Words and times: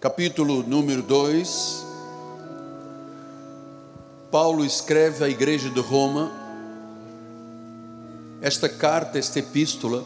capítulo 0.00 0.62
número 0.62 1.02
2. 1.02 1.84
Paulo 4.30 4.64
escreve 4.64 5.22
à 5.22 5.28
igreja 5.28 5.68
de 5.68 5.80
Roma 5.80 6.32
esta 8.40 8.66
carta, 8.66 9.18
esta 9.18 9.40
epístola, 9.40 10.02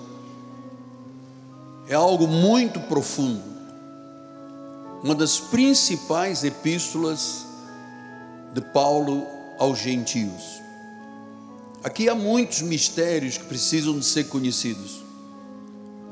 é 1.87 1.95
algo 1.95 2.27
muito 2.27 2.81
profundo, 2.81 3.45
uma 5.05 5.15
das 5.15 5.39
principais 5.39 6.43
epístolas 6.43 7.47
de 8.53 8.61
Paulo 8.61 9.25
aos 9.61 9.79
gentios. 9.79 10.61
Aqui 11.85 12.09
há 12.09 12.17
muitos 12.17 12.63
mistérios 12.63 13.39
que 13.39 13.45
precisam 13.45 13.97
de 13.97 14.05
ser 14.05 14.25
conhecidos, 14.25 15.05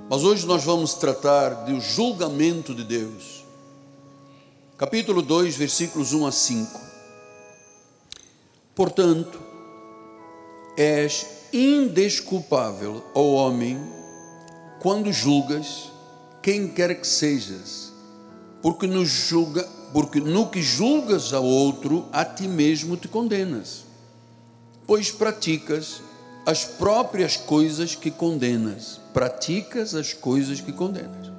mas 0.09 0.23
hoje 0.23 0.47
nós 0.47 0.63
vamos 0.63 0.95
tratar 0.95 1.65
do 1.65 1.81
julgamento 1.81 2.73
de 2.73 2.85
Deus. 2.85 3.42
Capítulo 4.79 5.21
2, 5.21 5.57
versículos 5.57 6.13
1 6.13 6.27
a 6.27 6.33
5. 6.33 6.81
Portanto, 8.75 9.39
és 10.77 11.27
indesculpável, 11.53 13.05
ó 13.15 13.23
homem, 13.35 13.79
quando 14.81 15.13
julgas 15.13 15.93
quem 16.43 16.67
quer 16.67 16.99
que 16.99 17.07
sejas, 17.07 17.93
porque 18.63 18.87
no, 18.87 19.05
julga, 19.05 19.63
porque 19.93 20.21
no 20.21 20.49
que 20.49 20.63
julgas 20.63 21.35
a 21.35 21.39
outro, 21.39 22.09
a 22.11 22.25
ti 22.25 22.49
mesmo 22.49 22.97
te 22.97 23.09
condenas, 23.09 23.85
pois 24.87 25.11
praticas 25.11 26.01
as 26.47 26.65
próprias 26.65 27.37
coisas 27.37 27.95
que 27.95 28.11
condenas, 28.11 29.01
praticas 29.13 29.95
as 29.95 30.15
coisas 30.15 30.61
que 30.61 30.73
condenas. 30.73 31.31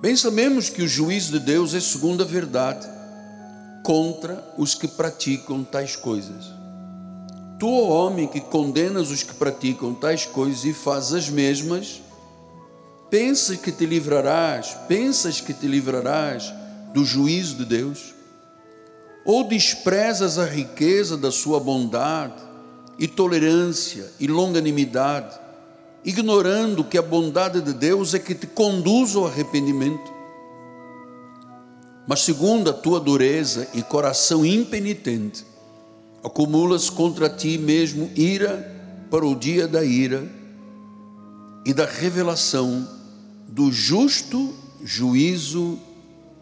Bem 0.00 0.14
sabemos 0.14 0.68
que 0.68 0.80
o 0.80 0.86
juízo 0.86 1.32
de 1.32 1.40
Deus 1.40 1.74
é 1.74 1.80
segundo 1.80 2.22
a 2.22 2.26
verdade 2.26 2.86
contra 3.82 4.54
os 4.56 4.72
que 4.72 4.86
praticam 4.86 5.64
tais 5.64 5.96
coisas. 5.96 6.52
Tu, 7.58 7.66
ó 7.68 8.06
homem, 8.06 8.28
que 8.28 8.40
condenas 8.40 9.10
os 9.10 9.24
que 9.24 9.34
praticam 9.34 9.92
tais 9.92 10.24
coisas 10.24 10.64
e 10.64 10.72
fazes 10.72 11.14
as 11.14 11.28
mesmas, 11.28 12.00
pensas 13.10 13.56
que 13.56 13.72
te 13.72 13.86
livrarás, 13.86 14.76
pensas 14.86 15.40
que 15.40 15.52
te 15.52 15.66
livrarás 15.66 16.54
do 16.94 17.04
juízo 17.04 17.56
de 17.56 17.64
Deus? 17.64 18.14
Ou 19.24 19.48
desprezas 19.48 20.38
a 20.38 20.44
riqueza 20.44 21.16
da 21.16 21.32
sua 21.32 21.58
bondade 21.58 22.40
e 23.00 23.08
tolerância 23.08 24.12
e 24.20 24.28
longanimidade, 24.28 25.47
ignorando 26.04 26.84
que 26.84 26.98
a 26.98 27.02
bondade 27.02 27.60
de 27.60 27.72
Deus 27.72 28.14
é 28.14 28.18
que 28.18 28.34
te 28.34 28.46
conduz 28.46 29.14
ao 29.16 29.26
arrependimento? 29.26 30.12
Mas 32.06 32.20
segundo 32.20 32.70
a 32.70 32.72
tua 32.72 32.98
dureza 32.98 33.68
e 33.74 33.82
coração 33.82 34.44
impenitente, 34.44 35.44
acumulas 36.24 36.88
contra 36.88 37.28
ti 37.28 37.58
mesmo 37.58 38.10
ira 38.16 38.74
para 39.10 39.26
o 39.26 39.34
dia 39.34 39.68
da 39.68 39.84
ira 39.84 40.26
e 41.64 41.74
da 41.74 41.84
revelação 41.84 42.88
do 43.46 43.70
justo 43.70 44.54
juízo 44.82 45.78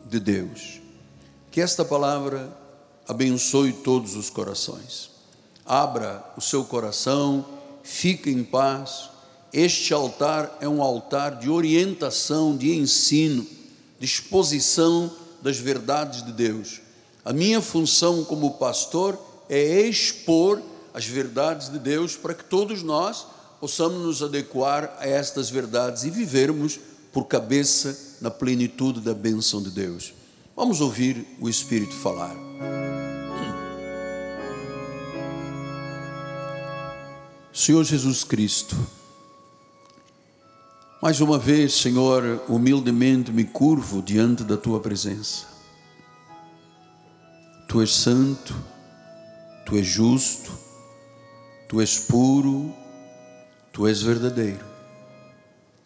de 0.08 0.20
Deus. 0.20 0.80
Que 1.50 1.60
esta 1.60 1.84
palavra 1.84 2.56
abençoe 3.08 3.72
todos 3.72 4.14
os 4.14 4.30
corações. 4.30 5.10
Abra 5.64 6.24
o 6.36 6.40
seu 6.40 6.64
coração, 6.64 7.44
fique 7.82 8.30
em 8.30 8.44
paz. 8.44 9.10
Este 9.56 9.94
altar 9.94 10.58
é 10.60 10.68
um 10.68 10.82
altar 10.82 11.38
de 11.38 11.48
orientação, 11.48 12.54
de 12.54 12.76
ensino, 12.76 13.46
de 13.98 14.04
exposição 14.04 15.10
das 15.40 15.56
verdades 15.56 16.22
de 16.22 16.30
Deus. 16.30 16.82
A 17.24 17.32
minha 17.32 17.62
função 17.62 18.22
como 18.22 18.58
pastor 18.58 19.18
é 19.48 19.80
expor 19.80 20.60
as 20.92 21.06
verdades 21.06 21.70
de 21.70 21.78
Deus 21.78 22.16
para 22.16 22.34
que 22.34 22.44
todos 22.44 22.82
nós 22.82 23.24
possamos 23.58 24.02
nos 24.02 24.22
adequar 24.22 24.94
a 25.00 25.08
estas 25.08 25.48
verdades 25.48 26.04
e 26.04 26.10
vivermos 26.10 26.78
por 27.10 27.24
cabeça 27.24 27.98
na 28.20 28.30
plenitude 28.30 29.00
da 29.00 29.14
bênção 29.14 29.62
de 29.62 29.70
Deus. 29.70 30.12
Vamos 30.54 30.82
ouvir 30.82 31.26
o 31.40 31.48
Espírito 31.48 31.94
falar. 31.94 32.36
Senhor 37.54 37.82
Jesus 37.84 38.22
Cristo, 38.22 38.76
mais 41.00 41.20
uma 41.20 41.38
vez, 41.38 41.74
Senhor, 41.74 42.42
humildemente 42.48 43.30
me 43.30 43.44
curvo 43.44 44.00
diante 44.02 44.42
da 44.42 44.56
tua 44.56 44.80
presença. 44.80 45.46
Tu 47.68 47.82
és 47.82 47.94
santo, 47.94 48.54
Tu 49.66 49.76
és 49.76 49.86
justo, 49.86 50.52
Tu 51.68 51.80
és 51.80 51.98
puro, 51.98 52.74
Tu 53.72 53.86
és 53.86 54.00
verdadeiro. 54.00 54.64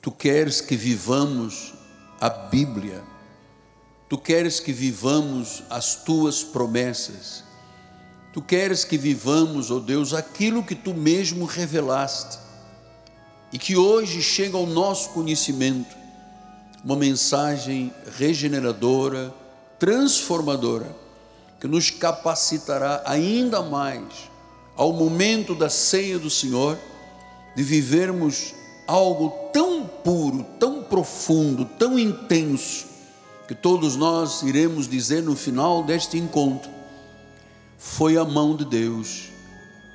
Tu 0.00 0.12
queres 0.12 0.60
que 0.60 0.76
vivamos 0.76 1.74
a 2.20 2.28
Bíblia. 2.28 3.02
Tu 4.08 4.16
queres 4.16 4.60
que 4.60 4.72
vivamos 4.72 5.62
as 5.68 5.94
tuas 5.94 6.44
promessas. 6.44 7.42
Tu 8.32 8.40
queres 8.40 8.84
que 8.84 8.96
vivamos, 8.96 9.70
ó 9.70 9.76
oh 9.76 9.80
Deus, 9.80 10.14
aquilo 10.14 10.62
que 10.62 10.74
tu 10.74 10.94
mesmo 10.94 11.46
revelaste 11.46 12.49
e 13.52 13.58
que 13.58 13.76
hoje 13.76 14.22
chega 14.22 14.56
ao 14.56 14.66
nosso 14.66 15.10
conhecimento 15.10 15.96
uma 16.84 16.96
mensagem 16.96 17.92
regeneradora, 18.16 19.34
transformadora 19.78 20.94
que 21.60 21.68
nos 21.68 21.90
capacitará 21.90 23.02
ainda 23.04 23.62
mais 23.62 24.30
ao 24.76 24.92
momento 24.92 25.54
da 25.54 25.68
ceia 25.68 26.18
do 26.18 26.30
Senhor, 26.30 26.78
de 27.54 27.62
vivermos 27.62 28.54
algo 28.86 29.50
tão 29.52 29.86
puro, 29.86 30.46
tão 30.58 30.82
profundo, 30.82 31.66
tão 31.78 31.98
intenso, 31.98 32.86
que 33.46 33.54
todos 33.54 33.94
nós 33.94 34.42
iremos 34.42 34.88
dizer 34.88 35.22
no 35.22 35.36
final 35.36 35.82
deste 35.82 36.16
encontro: 36.16 36.70
foi 37.76 38.16
a 38.16 38.24
mão 38.24 38.56
de 38.56 38.64
Deus 38.64 39.28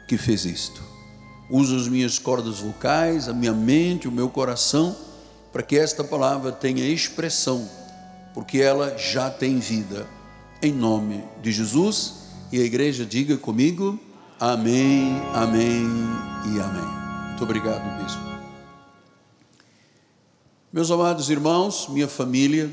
que 0.08 0.18
fez 0.18 0.46
isto. 0.46 0.95
Uso 1.50 1.76
as 1.76 1.88
minhas 1.88 2.18
cordas 2.18 2.60
vocais, 2.60 3.30
a 3.30 3.34
minha 3.34 3.54
mente, 3.54 4.08
o 4.08 4.12
meu 4.12 4.30
coração, 4.30 4.96
para 5.52 5.62
que 5.62 5.78
esta 5.78 6.04
palavra 6.04 6.52
tenha 6.52 6.84
expressão, 6.88 7.70
porque 8.34 8.60
ela 8.60 8.98
já 8.98 9.30
tem 9.30 9.60
vida 9.60 10.08
em 10.62 10.72
nome 10.72 11.24
de 11.42 11.52
Jesus. 11.52 12.26
E 12.52 12.60
a 12.60 12.64
igreja 12.64 13.06
diga 13.06 13.38
comigo: 13.38 14.00
Amém, 14.40 15.22
Amém 15.34 15.86
e 16.54 16.60
Amém. 16.60 17.30
Muito 17.30 17.44
obrigado, 17.44 18.04
bispo. 18.04 18.22
Meus 20.74 20.92
amados 20.92 21.30
irmãos, 21.30 21.88
minha 21.90 22.08
família, 22.08 22.70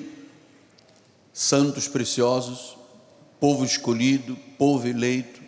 santos 1.32 1.86
preciosos, 1.86 2.76
povo 3.38 3.64
escolhido, 3.64 4.36
povo 4.58 4.88
eleito, 4.88 5.40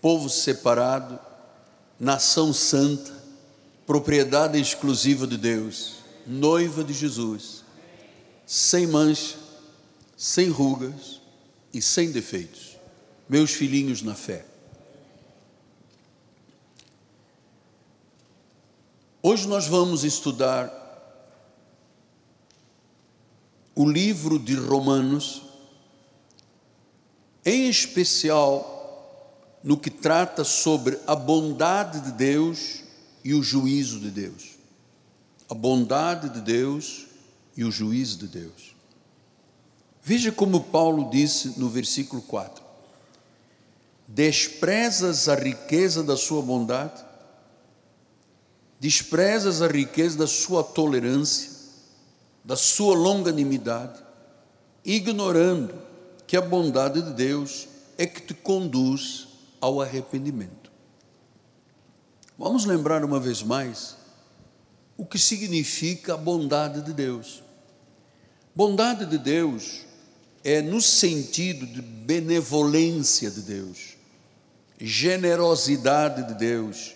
povo 0.00 0.28
separado, 0.28 1.18
nação 1.98 2.52
santa, 2.52 3.12
propriedade 3.86 4.60
exclusiva 4.60 5.26
de 5.26 5.36
Deus, 5.36 5.96
noiva 6.26 6.82
de 6.82 6.92
Jesus, 6.92 7.64
sem 8.46 8.86
mancha, 8.86 9.36
sem 10.16 10.48
rugas, 10.48 11.24
e 11.74 11.82
sem 11.82 12.12
defeitos, 12.12 12.78
meus 13.28 13.50
filhinhos 13.50 14.00
na 14.00 14.14
fé. 14.14 14.46
Hoje 19.20 19.48
nós 19.48 19.66
vamos 19.66 20.04
estudar 20.04 20.70
o 23.74 23.88
livro 23.90 24.38
de 24.38 24.54
Romanos, 24.54 25.42
em 27.44 27.68
especial 27.68 28.73
no 29.64 29.78
que 29.78 29.88
trata 29.88 30.44
sobre 30.44 30.98
a 31.06 31.16
bondade 31.16 32.00
de 32.00 32.12
Deus 32.12 32.82
e 33.24 33.32
o 33.32 33.42
juízo 33.42 33.98
de 33.98 34.10
Deus. 34.10 34.58
A 35.48 35.54
bondade 35.54 36.28
de 36.28 36.42
Deus 36.42 37.06
e 37.56 37.64
o 37.64 37.72
juízo 37.72 38.18
de 38.18 38.26
Deus. 38.26 38.76
Veja 40.02 40.30
como 40.30 40.64
Paulo 40.64 41.08
disse 41.08 41.58
no 41.58 41.70
versículo 41.70 42.20
4: 42.20 42.62
Desprezas 44.06 45.30
a 45.30 45.34
riqueza 45.34 46.02
da 46.02 46.14
sua 46.14 46.42
bondade, 46.42 47.02
desprezas 48.78 49.62
a 49.62 49.66
riqueza 49.66 50.18
da 50.18 50.26
sua 50.26 50.62
tolerância, 50.62 51.50
da 52.44 52.54
sua 52.54 52.94
longanimidade, 52.94 53.98
ignorando 54.84 55.74
que 56.26 56.36
a 56.36 56.42
bondade 56.42 57.00
de 57.00 57.14
Deus 57.14 57.66
é 57.96 58.06
que 58.06 58.20
te 58.20 58.34
conduz 58.34 59.23
ao 59.64 59.80
arrependimento. 59.80 60.70
Vamos 62.38 62.66
lembrar 62.66 63.02
uma 63.02 63.18
vez 63.18 63.42
mais 63.42 63.96
o 64.94 65.06
que 65.06 65.18
significa 65.18 66.12
a 66.12 66.16
bondade 66.18 66.82
de 66.82 66.92
Deus. 66.92 67.42
Bondade 68.54 69.06
de 69.06 69.16
Deus 69.16 69.86
é 70.44 70.60
no 70.60 70.82
sentido 70.82 71.66
de 71.66 71.80
benevolência 71.80 73.30
de 73.30 73.40
Deus, 73.40 73.96
generosidade 74.78 76.28
de 76.28 76.34
Deus, 76.34 76.94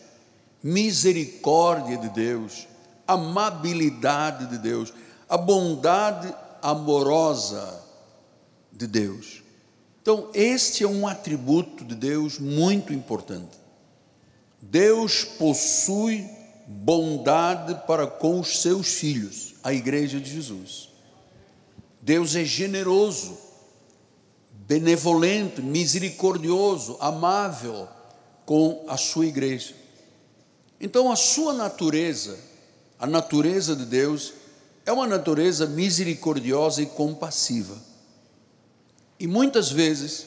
misericórdia 0.63 1.97
de 1.97 2.11
Deus, 2.11 2.69
amabilidade 3.07 4.47
de 4.47 4.59
Deus, 4.59 4.93
a 5.27 5.39
bondade 5.39 6.35
amorosa 6.61 7.83
de 8.71 8.87
Deus. 8.87 9.48
Então, 10.11 10.31
este 10.33 10.85
é 10.85 10.89
um 10.89 11.07
atributo 11.07 11.85
de 11.85 11.95
Deus 11.95 12.39
muito 12.39 12.95
importante. 12.95 13.59
Deus 14.59 15.23
possui 15.23 16.27
bondade 16.67 17.75
para 17.87 18.07
com 18.07 18.41
os 18.41 18.63
seus 18.63 18.95
filhos, 18.95 19.57
a 19.63 19.75
igreja 19.75 20.19
de 20.19 20.31
Jesus. 20.31 20.89
Deus 22.01 22.35
é 22.35 22.43
generoso, 22.43 23.37
benevolente, 24.51 25.61
misericordioso, 25.61 26.97
amável 27.01 27.87
com 28.47 28.87
a 28.89 28.97
sua 28.97 29.27
igreja. 29.27 29.75
Então, 30.81 31.13
a 31.13 31.17
sua 31.17 31.53
natureza, 31.53 32.39
a 32.99 33.07
natureza 33.07 33.77
de 33.77 33.85
Deus, 33.85 34.33
é 34.87 34.91
uma 34.91 35.07
natureza 35.07 35.67
misericordiosa 35.67 36.81
e 36.81 36.87
compassiva. 36.87 37.88
E 39.19 39.27
muitas 39.27 39.71
vezes, 39.71 40.27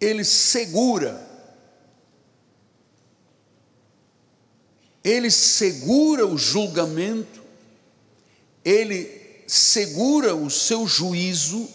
ele 0.00 0.24
segura, 0.24 1.28
ele 5.04 5.30
segura 5.30 6.26
o 6.26 6.38
julgamento, 6.38 7.42
ele 8.64 9.44
segura 9.46 10.34
o 10.34 10.50
seu 10.50 10.86
juízo, 10.86 11.68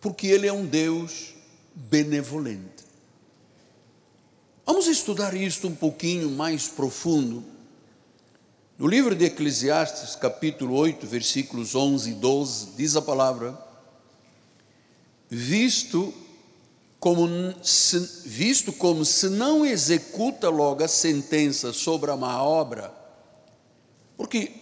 porque 0.00 0.28
ele 0.28 0.46
é 0.46 0.52
um 0.52 0.64
Deus 0.64 1.34
benevolente. 1.74 2.84
Vamos 4.64 4.86
estudar 4.86 5.34
isto 5.34 5.66
um 5.66 5.74
pouquinho 5.74 6.30
mais 6.30 6.68
profundo. 6.68 7.42
No 8.78 8.86
livro 8.86 9.14
de 9.14 9.24
Eclesiastes, 9.24 10.14
capítulo 10.14 10.76
8, 10.76 11.06
versículos 11.06 11.74
11 11.74 12.10
e 12.10 12.14
12, 12.14 12.66
diz 12.76 12.94
a 12.94 13.02
palavra: 13.02 13.67
Visto 15.28 16.12
como 16.98 17.28
se, 17.62 17.98
visto 18.24 18.72
como 18.72 19.04
se 19.04 19.28
não 19.28 19.64
executa 19.64 20.48
logo 20.48 20.82
a 20.82 20.88
sentença 20.88 21.72
sobre 21.72 22.10
a 22.10 22.16
má 22.16 22.42
obra, 22.42 22.92
porque 24.16 24.52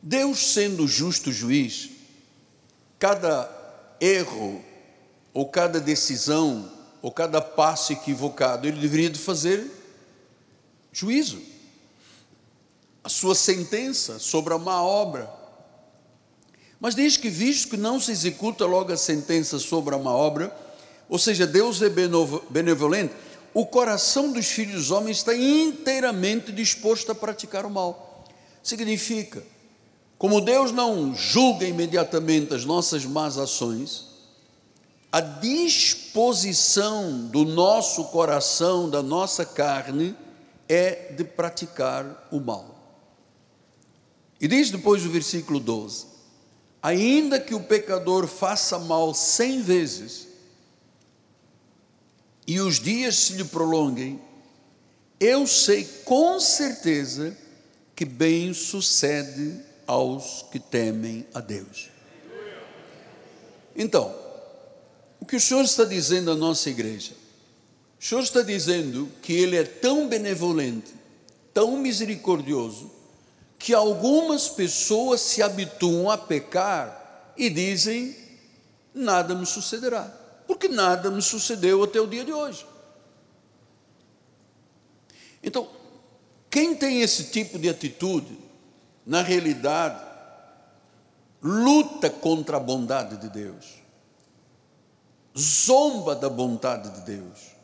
Deus, 0.00 0.52
sendo 0.52 0.86
justo 0.86 1.32
juiz, 1.32 1.90
cada 2.98 3.50
erro, 4.00 4.64
ou 5.34 5.48
cada 5.48 5.80
decisão, 5.80 6.72
ou 7.02 7.10
cada 7.10 7.40
passo 7.40 7.92
equivocado, 7.92 8.66
ele 8.66 8.80
deveria 8.80 9.10
de 9.10 9.18
fazer 9.18 9.68
juízo. 10.92 11.42
A 13.02 13.08
sua 13.08 13.34
sentença 13.34 14.18
sobre 14.18 14.54
a 14.54 14.58
má 14.58 14.82
obra. 14.82 15.30
Mas 16.80 16.94
diz 16.94 17.16
que, 17.16 17.28
visto 17.28 17.70
que 17.70 17.76
não 17.76 17.98
se 17.98 18.12
executa 18.12 18.66
logo 18.66 18.92
a 18.92 18.96
sentença 18.96 19.58
sobre 19.58 19.94
a 19.94 19.98
má 19.98 20.12
obra, 20.12 20.54
ou 21.08 21.18
seja, 21.18 21.46
Deus 21.46 21.80
é 21.82 21.88
benevolente, 21.88 23.14
o 23.54 23.64
coração 23.64 24.32
dos 24.32 24.46
filhos 24.46 24.74
dos 24.74 24.90
homens 24.90 25.18
está 25.18 25.34
inteiramente 25.34 26.52
disposto 26.52 27.10
a 27.10 27.14
praticar 27.14 27.64
o 27.64 27.70
mal. 27.70 28.24
Significa, 28.62 29.42
como 30.18 30.40
Deus 30.40 30.72
não 30.72 31.14
julga 31.14 31.66
imediatamente 31.66 32.52
as 32.52 32.64
nossas 32.64 33.06
más 33.06 33.38
ações, 33.38 34.06
a 35.10 35.20
disposição 35.20 37.28
do 37.28 37.44
nosso 37.44 38.04
coração, 38.06 38.90
da 38.90 39.02
nossa 39.02 39.46
carne, 39.46 40.14
é 40.68 41.12
de 41.12 41.24
praticar 41.24 42.28
o 42.30 42.40
mal. 42.40 42.74
E 44.38 44.46
diz 44.46 44.70
depois 44.70 45.06
o 45.06 45.10
versículo 45.10 45.58
12: 45.58 46.15
Ainda 46.82 47.40
que 47.40 47.54
o 47.54 47.62
pecador 47.62 48.26
faça 48.26 48.78
mal 48.78 49.12
cem 49.14 49.62
vezes, 49.62 50.28
e 52.46 52.60
os 52.60 52.78
dias 52.78 53.16
se 53.16 53.32
lhe 53.32 53.44
prolonguem, 53.44 54.20
eu 55.18 55.46
sei 55.46 55.84
com 56.04 56.38
certeza 56.38 57.36
que 57.94 58.04
bem 58.04 58.52
sucede 58.52 59.60
aos 59.86 60.44
que 60.52 60.60
temem 60.60 61.26
a 61.34 61.40
Deus. 61.40 61.88
Então, 63.74 64.14
o 65.18 65.26
que 65.26 65.36
o 65.36 65.40
Senhor 65.40 65.64
está 65.64 65.84
dizendo 65.84 66.30
à 66.30 66.34
nossa 66.34 66.70
igreja? 66.70 67.12
O 67.98 68.04
Senhor 68.04 68.22
está 68.22 68.42
dizendo 68.42 69.10
que 69.22 69.32
Ele 69.32 69.56
é 69.56 69.64
tão 69.64 70.08
benevolente, 70.08 70.94
tão 71.52 71.76
misericordioso, 71.78 72.90
que 73.58 73.74
algumas 73.74 74.48
pessoas 74.48 75.20
se 75.20 75.42
habituam 75.42 76.10
a 76.10 76.18
pecar 76.18 77.32
e 77.36 77.50
dizem: 77.50 78.16
nada 78.94 79.34
me 79.34 79.46
sucederá, 79.46 80.10
porque 80.46 80.68
nada 80.68 81.10
me 81.10 81.22
sucedeu 81.22 81.82
até 81.82 82.00
o 82.00 82.06
dia 82.06 82.24
de 82.24 82.32
hoje. 82.32 82.66
Então, 85.42 85.68
quem 86.50 86.74
tem 86.74 87.02
esse 87.02 87.24
tipo 87.24 87.58
de 87.58 87.68
atitude, 87.68 88.36
na 89.04 89.22
realidade, 89.22 90.04
luta 91.42 92.10
contra 92.10 92.56
a 92.56 92.60
bondade 92.60 93.16
de 93.18 93.28
Deus, 93.28 93.76
zomba 95.38 96.14
da 96.16 96.28
bondade 96.28 96.88
de 96.90 97.00
Deus. 97.02 97.56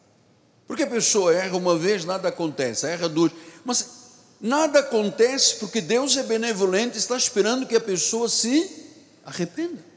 Porque 0.67 0.85
a 0.85 0.87
pessoa 0.87 1.35
erra 1.35 1.57
uma 1.57 1.77
vez, 1.77 2.05
nada 2.05 2.29
acontece, 2.29 2.87
erra 2.87 3.09
duas, 3.09 3.33
mas 3.65 4.02
nada 4.43 4.81
acontece 4.81 5.55
porque 5.57 5.81
Deus 5.81 6.17
é 6.17 6.25
benevolente, 6.25 6.99
está 6.99 7.17
esperando 7.17 7.67
que 7.67 7.77
a 7.77 7.81
pessoa 7.81 8.29
se 8.29 8.89
arrependa. 9.25 9.93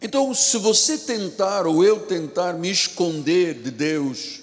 Então, 0.00 0.32
se 0.32 0.56
você 0.58 0.96
tentar 0.96 1.66
ou 1.66 1.84
eu 1.84 2.06
tentar 2.06 2.52
me 2.52 2.70
esconder 2.70 3.54
de 3.54 3.72
Deus, 3.72 4.40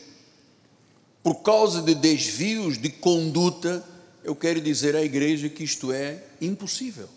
por 1.24 1.36
causa 1.36 1.82
de 1.82 1.96
desvios 1.96 2.78
de 2.78 2.90
conduta, 2.90 3.82
eu 4.22 4.36
quero 4.36 4.60
dizer 4.60 4.96
à 4.98 5.02
igreja 5.02 5.48
que 5.48 5.64
isto 5.64 5.94
é 5.94 6.22
impossível. 6.42 7.08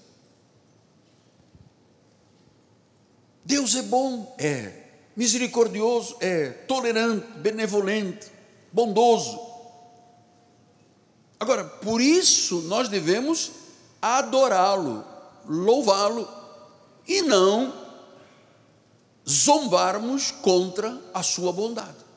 Deus 3.45 3.75
é 3.75 3.83
bom, 3.83 4.37
é. 4.38 4.85
Misericordioso, 5.16 6.16
é. 6.21 6.50
Tolerante, 6.50 7.26
benevolente, 7.38 8.38
bondoso. 8.73 9.39
Agora, 11.41 11.65
por 11.65 12.01
isso 12.01 12.63
nós 12.63 12.89
devemos 12.89 13.53
adorá-lo, 14.03 15.05
louvá-lo 15.47 16.29
e 17.07 17.23
não 17.23 17.73
zombarmos 19.29 20.31
contra 20.31 21.01
a 21.13 21.23
sua 21.23 21.53
bondade. 21.53 22.09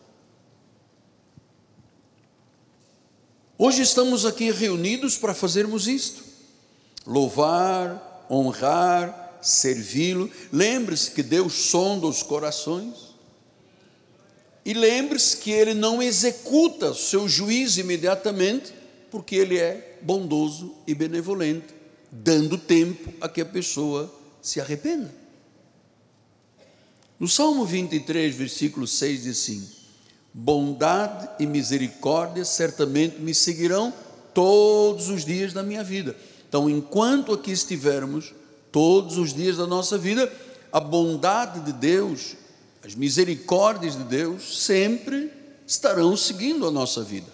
Hoje 3.58 3.84
estamos 3.84 4.26
aqui 4.26 4.50
reunidos 4.50 5.18
para 5.18 5.36
fazermos 5.36 5.88
isto: 5.88 6.24
louvar, 7.06 8.26
honrar, 8.30 9.38
servi-lo. 9.42 10.32
Lembre-se 10.52 11.12
que 11.12 11.22
Deus 11.22 11.54
sonda 11.70 12.08
os 12.08 12.24
corações. 12.24 13.11
E 14.66 14.74
lembre-se 14.74 15.38
que 15.38 15.52
Ele 15.52 15.74
não 15.74 16.02
executa 16.02 16.94
seu 16.94 17.28
juízo 17.28 17.80
imediatamente, 17.80 18.74
porque 19.10 19.36
Ele 19.36 19.58
é 19.58 19.98
bondoso 20.02 20.76
e 20.86 20.94
benevolente, 20.94 21.68
dando 22.12 22.58
tempo 22.58 23.12
a 23.20 23.28
que 23.28 23.42
a 23.42 23.46
pessoa 23.46 24.14
se 24.42 24.60
arrependa. 24.60 25.14
No 27.20 27.28
Salmo 27.28 27.66
23, 27.66 28.36
versículo 28.36 28.88
6 28.88 29.24
diz 29.24 29.40
assim: 29.40 29.68
bondade 30.34 31.30
e 31.40 31.46
misericórdia 31.46 32.46
certamente 32.46 33.20
me 33.20 33.34
seguirão 33.34 33.94
todos 34.34 35.10
os 35.10 35.26
dias 35.26 35.54
da 35.54 35.62
minha 35.62 35.84
vida. 35.84 36.16
Então, 36.48 36.70
enquanto 36.70 37.34
aqui 37.34 37.52
estivermos, 37.52 38.34
todos 38.72 39.18
os 39.18 39.34
dias 39.34 39.58
da 39.58 39.68
nossa 39.68 39.98
vida, 39.98 40.32
a 40.72 40.80
bondade 40.80 41.60
de 41.62 41.74
Deus, 41.74 42.36
as 42.84 42.96
misericórdias 42.96 43.96
de 43.96 44.04
Deus 44.04 44.64
sempre 44.64 45.32
estarão 45.68 46.18
seguindo 46.18 46.68
a 46.68 46.72
nossa 46.72 47.04
vida. 47.04 47.32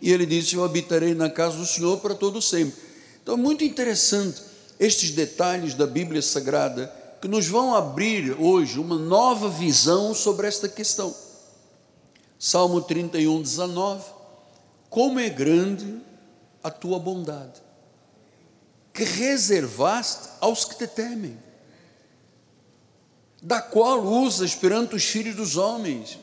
E 0.00 0.12
ele 0.12 0.26
disse: 0.26 0.54
Eu 0.54 0.64
habitarei 0.64 1.14
na 1.14 1.30
casa 1.30 1.56
do 1.56 1.66
Senhor 1.66 1.98
para 1.98 2.14
todo 2.14 2.42
sempre. 2.42 2.80
Então 3.22 3.34
é 3.34 3.38
muito 3.38 3.64
interessante 3.64 4.42
estes 4.78 5.10
detalhes 5.10 5.74
da 5.74 5.86
Bíblia 5.86 6.20
Sagrada 6.20 6.92
que 7.20 7.28
nos 7.28 7.46
vão 7.46 7.74
abrir 7.74 8.38
hoje 8.38 8.78
uma 8.78 8.96
nova 8.96 9.48
visão 9.48 10.14
sobre 10.14 10.46
esta 10.46 10.68
questão. 10.68 11.14
Salmo 12.38 12.82
31, 12.82 13.40
19. 13.40 14.04
Como 14.90 15.18
é 15.18 15.28
grande 15.30 16.00
a 16.62 16.70
tua 16.70 16.98
bondade. 16.98 17.64
que 18.92 19.04
reservaste 19.04 20.28
aos 20.40 20.64
que 20.64 20.74
te 20.74 20.86
temem, 20.86 21.36
da 23.46 23.60
qual 23.60 24.04
usas 24.04 24.56
perante 24.56 24.96
os 24.96 25.04
filhos 25.04 25.36
dos 25.36 25.56
homens, 25.56 26.18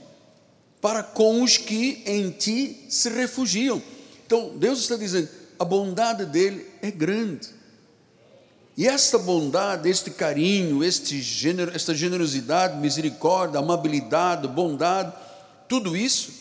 para 0.82 1.02
com 1.02 1.42
os 1.42 1.56
que 1.56 2.04
em 2.06 2.30
ti 2.32 2.86
se 2.90 3.08
refugiam. 3.08 3.82
Então, 4.26 4.58
Deus 4.58 4.80
está 4.80 4.98
dizendo: 4.98 5.30
a 5.58 5.64
bondade 5.64 6.26
dele 6.26 6.68
é 6.82 6.92
grande. 6.92 7.48
E 8.76 8.86
esta 8.86 9.18
bondade, 9.18 9.90
este 9.90 10.12
carinho, 10.12 10.84
este 10.84 11.22
gener, 11.22 11.72
esta 11.74 11.96
generosidade, 11.96 12.78
misericórdia, 12.78 13.60
amabilidade, 13.60 14.46
bondade, 14.50 15.14
tudo 15.70 15.96
isso 15.96 16.34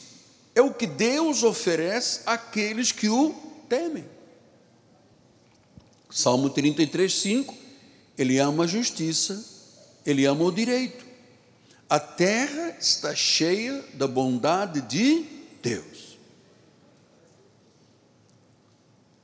é 0.52 0.60
o 0.60 0.74
que 0.74 0.86
Deus 0.88 1.44
oferece 1.44 2.22
àqueles 2.26 2.90
que 2.90 3.08
o 3.08 3.32
temem. 3.68 4.04
Salmo 6.10 6.50
33, 6.50 7.20
5, 7.20 7.54
ele 8.18 8.38
ama 8.38 8.64
a 8.64 8.66
justiça, 8.66 9.51
ele 10.04 10.25
ama 10.25 10.44
o 10.44 10.52
direito. 10.52 11.04
A 11.88 12.00
terra 12.00 12.76
está 12.80 13.14
cheia 13.14 13.85
da 13.94 14.09
bondade 14.09 14.80
de 14.82 15.26
Deus. 15.62 16.18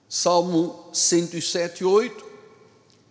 Salmo 0.08 0.88
107, 0.92 1.84
8, 1.84 2.24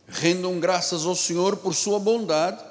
rendam 0.08 0.60
graças 0.60 1.06
ao 1.06 1.16
Senhor 1.16 1.58
por 1.58 1.74
sua 1.74 2.00
bondade 2.00 2.64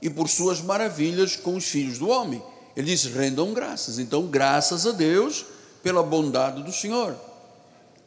e 0.00 0.10
por 0.10 0.28
suas 0.28 0.60
maravilhas 0.60 1.36
com 1.36 1.56
os 1.56 1.64
filhos 1.64 1.98
do 1.98 2.08
homem. 2.08 2.42
Ele 2.76 2.90
diz: 2.90 3.04
rendam 3.04 3.52
graças. 3.52 3.98
Então, 3.98 4.26
graças 4.26 4.86
a 4.86 4.92
Deus 4.92 5.44
pela 5.82 6.02
bondade 6.02 6.62
do 6.62 6.72
Senhor. 6.72 7.16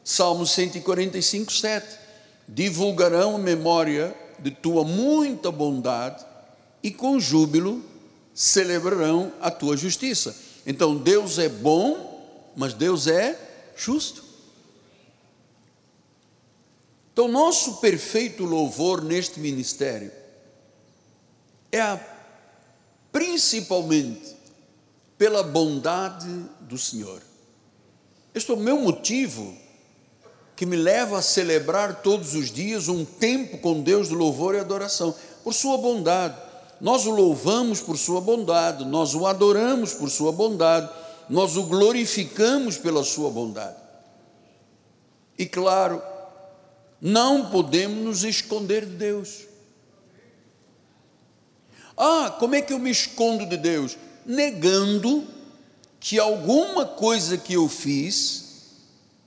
Salmo 0.04 0.46
145, 0.46 1.52
7 1.52 2.08
divulgarão 2.48 3.36
a 3.36 3.40
memória 3.40 4.16
de 4.40 4.52
tua 4.52 4.84
muita 4.84 5.52
bondade 5.52 6.26
e 6.88 6.92
com 6.92 7.20
júbilo 7.20 7.84
celebrarão 8.34 9.34
a 9.42 9.52
tua 9.52 9.76
justiça. 9.76 10.34
Então 10.66 10.96
Deus 10.96 11.38
é 11.38 11.50
bom, 11.50 12.54
mas 12.56 12.74
Deus 12.74 13.08
é 13.08 13.38
justo. 13.76 14.24
Então, 17.12 17.28
nosso 17.28 17.78
perfeito 17.78 18.46
louvor 18.46 19.04
neste 19.04 19.38
ministério 19.42 20.10
é 21.74 21.82
a, 21.82 22.00
principalmente 23.12 24.34
pela 25.18 25.44
bondade 25.44 26.30
do 26.62 26.78
Senhor. 26.78 27.22
Este 28.34 28.50
é 28.50 28.54
o 28.54 28.58
meu 28.58 28.80
motivo 28.80 29.58
que 30.56 30.66
me 30.66 30.78
leva 30.78 31.20
a 31.20 31.22
celebrar 31.22 32.02
todos 32.02 32.34
os 32.34 32.50
dias 32.50 32.88
um 32.88 33.04
tempo 33.04 33.58
com 33.58 33.82
Deus 33.82 34.08
de 34.08 34.16
louvor 34.16 34.56
e 34.56 34.60
adoração, 34.60 35.14
por 35.44 35.54
Sua 35.54 35.78
bondade. 35.78 36.47
Nós 36.80 37.06
o 37.06 37.12
louvamos 37.12 37.82
por 37.82 37.98
Sua 37.98 38.22
bondade, 38.22 38.86
nós 38.86 39.16
o 39.16 39.26
adoramos 39.26 39.94
por 39.94 40.10
Sua 40.10 40.32
bondade, 40.32 40.90
nós 41.30 41.58
o 41.58 41.64
glorificamos 41.64 42.78
pela 42.78 43.04
Sua 43.04 43.30
bondade. 43.30 43.78
E 45.38 45.46
claro, 45.46 46.02
não 47.02 47.50
podemos 47.50 48.04
nos 48.04 48.24
esconder 48.24 48.86
de 48.86 48.96
Deus. 48.96 49.46
Ah, 51.96 52.36
como 52.40 52.56
é 52.56 52.62
que 52.62 52.74
eu 52.74 52.80
me 52.80 52.92
escondo 52.92 53.46
de 53.46 53.58
Deus? 53.58 53.98
Negando 54.26 55.26
que 56.00 56.20
alguma 56.20 56.86
coisa 56.86 57.38
que 57.38 57.54
eu 57.54 57.68
fiz 57.68 58.46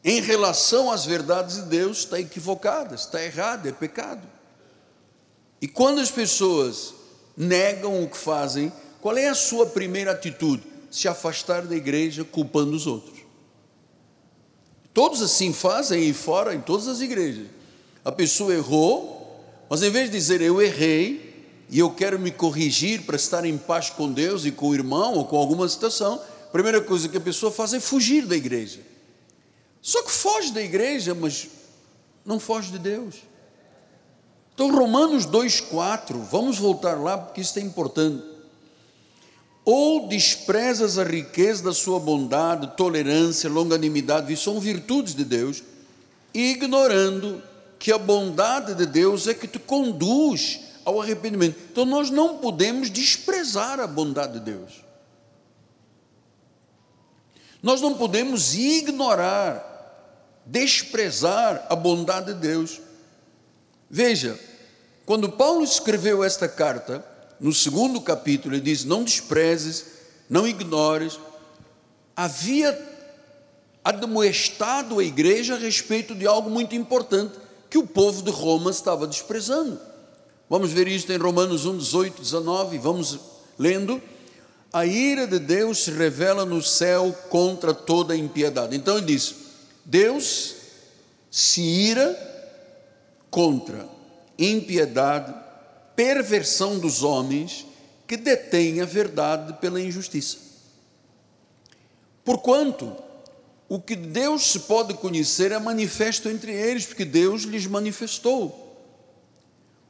em 0.05 0.21
relação 0.21 0.91
às 0.91 1.05
verdades 1.05 1.57
de 1.57 1.63
Deus 1.63 1.99
está 1.99 2.19
equivocada, 2.19 2.95
está 2.95 3.23
errada, 3.23 3.69
é 3.69 3.73
pecado. 3.73 4.27
E 5.61 5.69
quando 5.69 6.01
as 6.01 6.11
pessoas 6.11 6.95
negam 7.41 8.03
o 8.03 8.07
que 8.07 8.19
fazem, 8.19 8.71
qual 9.01 9.17
é 9.17 9.27
a 9.27 9.35
sua 9.35 9.65
primeira 9.65 10.11
atitude? 10.11 10.63
Se 10.91 11.09
afastar 11.09 11.63
da 11.63 11.75
igreja 11.75 12.23
culpando 12.23 12.77
os 12.77 12.87
outros. 12.87 13.21
Todos 14.93 15.23
assim 15.23 15.51
fazem 15.51 16.07
e 16.07 16.13
fora 16.13 16.55
em 16.55 16.61
todas 16.61 16.87
as 16.87 17.01
igrejas. 17.01 17.47
A 18.05 18.13
pessoa 18.13 18.53
errou, 18.53 19.41
mas 19.71 19.83
em 19.83 19.89
vez 19.89 20.11
de 20.11 20.19
dizer 20.19 20.43
eu 20.43 20.61
errei 20.61 21.49
e 21.71 21.79
eu 21.79 21.91
quero 21.91 22.19
me 22.19 22.31
corrigir 22.31 23.03
para 23.03 23.17
estar 23.17 23.45
em 23.47 23.57
paz 23.57 23.89
com 23.89 24.13
Deus 24.13 24.45
e 24.45 24.51
com 24.51 24.69
o 24.69 24.75
irmão 24.75 25.15
ou 25.15 25.25
com 25.25 25.39
alguma 25.39 25.67
situação, 25.67 26.21
a 26.45 26.51
primeira 26.53 26.83
coisa 26.83 27.09
que 27.09 27.17
a 27.17 27.21
pessoa 27.21 27.51
faz 27.51 27.73
é 27.73 27.81
fugir 27.81 28.27
da 28.27 28.37
igreja. 28.37 28.81
Só 29.81 30.03
que 30.03 30.11
foge 30.11 30.53
da 30.53 30.61
igreja, 30.61 31.15
mas 31.15 31.49
não 32.23 32.39
foge 32.39 32.71
de 32.73 32.79
Deus. 32.79 33.30
Então, 34.61 34.77
Romanos 34.77 35.25
2,4, 35.25 36.19
vamos 36.31 36.59
voltar 36.59 37.01
lá 37.01 37.17
porque 37.17 37.41
isso 37.41 37.59
é 37.59 37.63
importante. 37.63 38.23
Ou 39.65 40.07
desprezas 40.07 40.99
a 40.99 41.03
riqueza 41.03 41.65
da 41.65 41.73
sua 41.73 41.99
bondade, 41.99 42.77
tolerância, 42.77 43.49
longanimidade, 43.49 44.37
são 44.37 44.61
virtudes 44.61 45.15
de 45.15 45.25
Deus, 45.25 45.63
ignorando 46.35 47.43
que 47.79 47.91
a 47.91 47.97
bondade 47.97 48.75
de 48.75 48.85
Deus 48.85 49.27
é 49.27 49.33
que 49.33 49.49
te 49.49 49.59
conduz 49.59 50.61
ao 50.85 51.01
arrependimento. 51.01 51.59
Então, 51.73 51.87
nós 51.87 52.11
não 52.11 52.37
podemos 52.37 52.91
desprezar 52.91 53.81
a 53.81 53.87
bondade 53.87 54.35
de 54.35 54.41
Deus. 54.41 54.85
Nós 57.63 57.81
não 57.81 57.95
podemos 57.95 58.55
ignorar 58.55 60.43
desprezar 60.45 61.67
a 61.71 61.75
bondade 61.75 62.35
de 62.35 62.41
Deus. 62.41 62.79
Veja, 63.89 64.39
quando 65.11 65.29
Paulo 65.29 65.65
escreveu 65.65 66.23
esta 66.23 66.49
carta, 66.49 67.05
no 67.41 67.53
segundo 67.53 68.01
capítulo, 68.01 68.55
ele 68.55 68.63
diz: 68.63 68.85
Não 68.85 69.03
desprezes, 69.03 69.87
não 70.29 70.47
ignores. 70.47 71.19
Havia 72.15 72.81
admoestado 73.83 75.01
a 75.01 75.03
igreja 75.03 75.57
a 75.57 75.59
respeito 75.59 76.15
de 76.15 76.29
algo 76.29 76.49
muito 76.49 76.77
importante 76.77 77.35
que 77.69 77.77
o 77.77 77.89
povo 77.89 78.23
de 78.23 78.31
Roma 78.31 78.71
estava 78.71 79.05
desprezando. 79.05 79.81
Vamos 80.49 80.71
ver 80.71 80.87
isto 80.87 81.13
em 81.13 81.17
Romanos 81.17 81.67
1, 81.67 81.79
18, 81.79 82.23
19, 82.23 82.79
vamos 82.79 83.19
lendo. 83.59 84.01
A 84.73 84.87
ira 84.87 85.27
de 85.27 85.41
Deus 85.41 85.83
se 85.83 85.91
revela 85.91 86.47
no 86.47 86.63
céu 86.63 87.13
contra 87.29 87.75
toda 87.75 88.15
impiedade. 88.15 88.77
Então 88.77 88.97
ele 88.97 89.07
diz: 89.07 89.35
Deus 89.85 90.55
se 91.29 91.63
ira 91.63 92.17
contra 93.29 93.99
impiedade, 94.45 95.35
perversão 95.95 96.79
dos 96.79 97.03
homens 97.03 97.67
que 98.07 98.17
detêm 98.17 98.81
a 98.81 98.85
verdade 98.85 99.55
pela 99.61 99.81
injustiça. 99.81 100.39
Porquanto 102.25 102.97
o 103.69 103.81
que 103.81 103.95
Deus 103.95 104.51
se 104.51 104.61
pode 104.61 104.95
conhecer 104.95 105.53
é 105.53 105.59
manifesto 105.59 106.29
entre 106.29 106.53
eles, 106.53 106.87
porque 106.87 107.05
Deus 107.05 107.43
lhes 107.43 107.67
manifestou. 107.67 108.67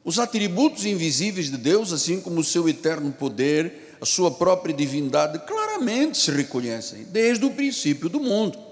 Os 0.05 0.19
atributos 0.19 0.85
invisíveis 0.85 1.51
de 1.51 1.57
Deus, 1.57 1.93
assim 1.93 2.21
como 2.21 2.41
o 2.41 2.45
seu 2.45 2.69
eterno 2.69 3.13
poder, 3.13 3.97
a 4.01 4.07
sua 4.07 4.31
própria 4.31 4.75
divindade, 4.75 5.39
claramente 5.47 6.19
se 6.19 6.31
reconhecem 6.31 7.05
desde 7.05 7.45
o 7.45 7.51
princípio 7.51 8.09
do 8.09 8.21
mundo 8.21 8.71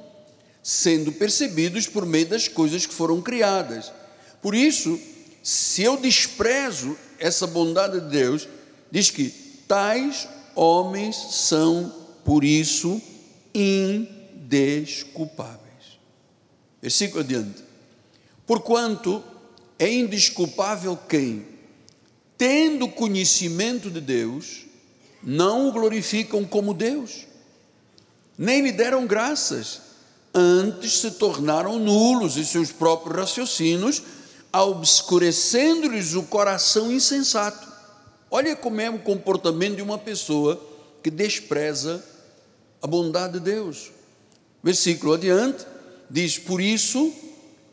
sendo 0.69 1.13
percebidos 1.13 1.87
por 1.87 2.05
meio 2.05 2.27
das 2.27 2.47
coisas 2.47 2.85
que 2.85 2.93
foram 2.93 3.23
criadas. 3.23 3.91
Por 4.43 4.55
isso, 4.55 5.01
se 5.49 5.83
eu 5.83 5.97
desprezo 5.97 6.95
essa 7.19 7.47
bondade 7.47 8.03
de 8.03 8.11
Deus, 8.11 8.47
diz 8.91 9.09
que 9.09 9.31
tais 9.67 10.29
homens 10.55 11.17
são, 11.17 11.91
por 12.23 12.45
isso, 12.45 13.01
indesculpáveis. 13.55 15.57
Versículo 16.83 17.21
adiante. 17.21 17.65
Porquanto 18.47 19.25
é 19.79 19.91
indesculpável 19.91 20.99
quem, 21.09 21.47
tendo 22.37 22.87
conhecimento 22.87 23.91
de 23.91 24.03
Deus, 24.03 24.67
não 25.23 25.71
o 25.71 25.73
glorificam 25.73 26.45
como 26.45 26.75
Deus, 26.75 27.27
nem 28.37 28.61
lhe 28.61 28.73
deram 28.73 29.07
graças 29.07 29.81
antes 30.35 31.01
se 31.01 31.13
tornaram 31.13 31.79
nulos 31.79 32.37
em 32.37 32.45
seus 32.45 32.71
próprios 32.71 33.17
raciocínios, 33.17 34.03
obscurecendo-lhes 34.53 36.15
o 36.15 36.23
coração 36.23 36.91
insensato. 36.91 37.67
Olha 38.31 38.55
como 38.57 38.81
é 38.81 38.91
o 38.91 38.99
comportamento 38.99 39.77
de 39.77 39.83
uma 39.83 39.99
pessoa 39.99 40.61
que 41.03 41.11
despreza 41.11 42.05
a 42.83 42.87
bondade 42.87 43.35
de 43.35 43.41
Deus. 43.41 43.91
Versículo 44.63 45.15
adiante, 45.15 45.65
diz: 46.11 46.39
Por 46.39 46.61
isso, 46.61 47.13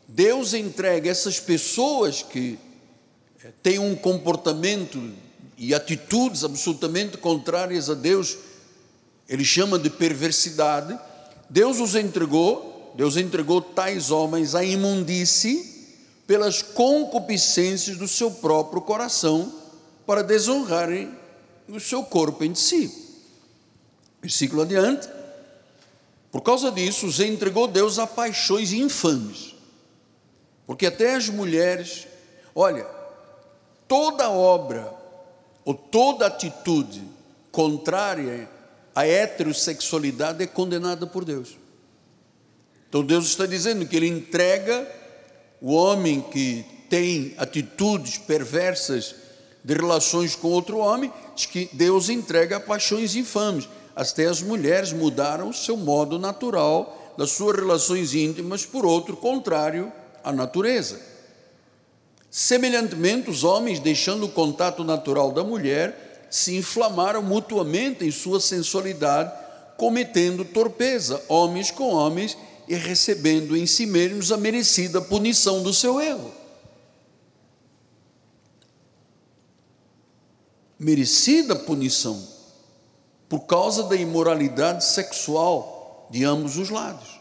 Deus 0.06 0.54
entrega 0.54 1.10
essas 1.10 1.40
pessoas 1.40 2.22
que 2.22 2.58
eh, 3.44 3.52
têm 3.62 3.78
um 3.78 3.94
comportamento 3.94 5.12
e 5.58 5.74
atitudes 5.74 6.44
absolutamente 6.44 7.16
contrárias 7.18 7.90
a 7.90 7.94
Deus, 7.94 8.36
ele 9.28 9.44
chama 9.44 9.78
de 9.78 9.90
perversidade 9.90 10.98
Deus 11.48 11.78
os 11.78 11.94
entregou, 11.94 12.92
Deus 12.96 13.16
entregou 13.16 13.60
tais 13.60 14.10
homens 14.10 14.54
à 14.54 14.64
imundície, 14.64 15.75
pelas 16.26 16.60
concupiscências 16.60 17.96
do 17.96 18.08
seu 18.08 18.30
próprio 18.30 18.82
coração, 18.82 19.52
para 20.04 20.22
desonrarem 20.22 21.16
o 21.68 21.80
seu 21.80 22.02
corpo 22.02 22.44
em 22.44 22.54
si. 22.54 22.92
Versículo 24.20 24.62
adiante. 24.62 25.08
Por 26.30 26.40
causa 26.42 26.70
disso, 26.70 27.06
os 27.06 27.20
entregou 27.20 27.66
Deus 27.66 27.98
a 27.98 28.06
paixões 28.06 28.72
infames. 28.72 29.54
Porque 30.66 30.86
até 30.86 31.14
as 31.14 31.28
mulheres, 31.28 32.06
olha, 32.54 32.86
toda 33.86 34.30
obra 34.30 34.92
ou 35.64 35.74
toda 35.74 36.26
atitude 36.26 37.02
contrária 37.50 38.48
à 38.94 39.06
heterossexualidade 39.06 40.42
é 40.42 40.46
condenada 40.46 41.06
por 41.06 41.24
Deus. 41.24 41.56
Então 42.88 43.04
Deus 43.04 43.26
está 43.26 43.46
dizendo 43.46 43.86
que 43.86 43.96
Ele 43.96 44.08
entrega 44.08 44.86
o 45.60 45.72
homem 45.72 46.20
que 46.20 46.64
tem 46.88 47.34
atitudes 47.36 48.18
perversas 48.18 49.14
de 49.64 49.74
relações 49.74 50.36
com 50.36 50.48
outro 50.48 50.78
homem, 50.78 51.12
diz 51.34 51.46
que 51.46 51.68
Deus 51.72 52.08
entrega 52.08 52.56
a 52.56 52.60
paixões 52.60 53.16
infames. 53.16 53.68
Até 53.94 54.26
as 54.26 54.42
mulheres 54.42 54.92
mudaram 54.92 55.48
o 55.48 55.54
seu 55.54 55.76
modo 55.76 56.18
natural 56.18 57.14
das 57.16 57.30
suas 57.30 57.56
relações 57.56 58.14
íntimas 58.14 58.64
por 58.64 58.84
outro 58.84 59.16
contrário 59.16 59.92
à 60.22 60.32
natureza. 60.32 61.00
Semelhantemente, 62.30 63.30
os 63.30 63.42
homens, 63.42 63.78
deixando 63.78 64.26
o 64.26 64.28
contato 64.28 64.84
natural 64.84 65.32
da 65.32 65.42
mulher, 65.42 66.28
se 66.30 66.56
inflamaram 66.56 67.22
mutuamente 67.22 68.04
em 68.04 68.10
sua 68.10 68.38
sensualidade, 68.38 69.32
cometendo 69.76 70.44
torpeza, 70.44 71.22
homens 71.28 71.70
com 71.70 71.94
homens, 71.94 72.36
e 72.68 72.74
recebendo 72.74 73.56
em 73.56 73.66
si 73.66 73.86
mesmos 73.86 74.32
a 74.32 74.36
merecida 74.36 75.00
punição 75.00 75.62
do 75.62 75.72
seu 75.72 76.00
erro. 76.00 76.32
Merecida 80.78 81.56
punição 81.56 82.22
por 83.28 83.40
causa 83.40 83.84
da 83.84 83.96
imoralidade 83.96 84.84
sexual 84.84 86.08
de 86.10 86.24
ambos 86.24 86.56
os 86.56 86.70
lados. 86.70 87.20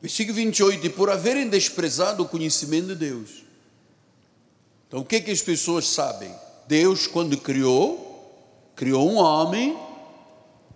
Versículo 0.00 0.36
28, 0.36 0.86
e 0.86 0.90
por 0.90 1.08
haverem 1.08 1.48
desprezado 1.48 2.22
o 2.22 2.28
conhecimento 2.28 2.88
de 2.88 2.94
Deus. 2.94 3.44
Então, 4.86 5.00
o 5.00 5.04
que, 5.04 5.16
é 5.16 5.20
que 5.20 5.30
as 5.30 5.40
pessoas 5.40 5.86
sabem? 5.88 6.34
Deus, 6.68 7.06
quando 7.06 7.38
criou, 7.38 8.70
criou 8.76 9.10
um 9.10 9.16
homem 9.16 9.78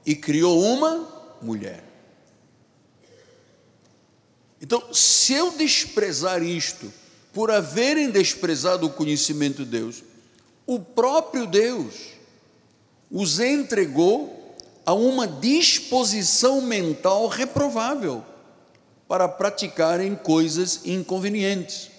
e 0.07 0.15
criou 0.15 0.63
uma 0.63 1.37
mulher. 1.43 1.88
Então, 4.61 4.93
se 4.93 5.33
eu 5.33 5.53
desprezar 5.53 6.43
isto, 6.43 6.93
por 7.33 7.51
haverem 7.51 8.11
desprezado 8.11 8.87
o 8.87 8.91
conhecimento 8.91 9.65
de 9.65 9.71
Deus, 9.71 10.03
o 10.67 10.79
próprio 10.79 11.47
Deus 11.47 11.95
os 13.11 13.39
entregou 13.41 14.57
a 14.85 14.93
uma 14.93 15.27
disposição 15.27 16.61
mental 16.61 17.27
reprovável 17.29 18.25
para 19.07 19.29
praticarem 19.29 20.15
coisas 20.15 20.81
inconvenientes, 20.85 21.91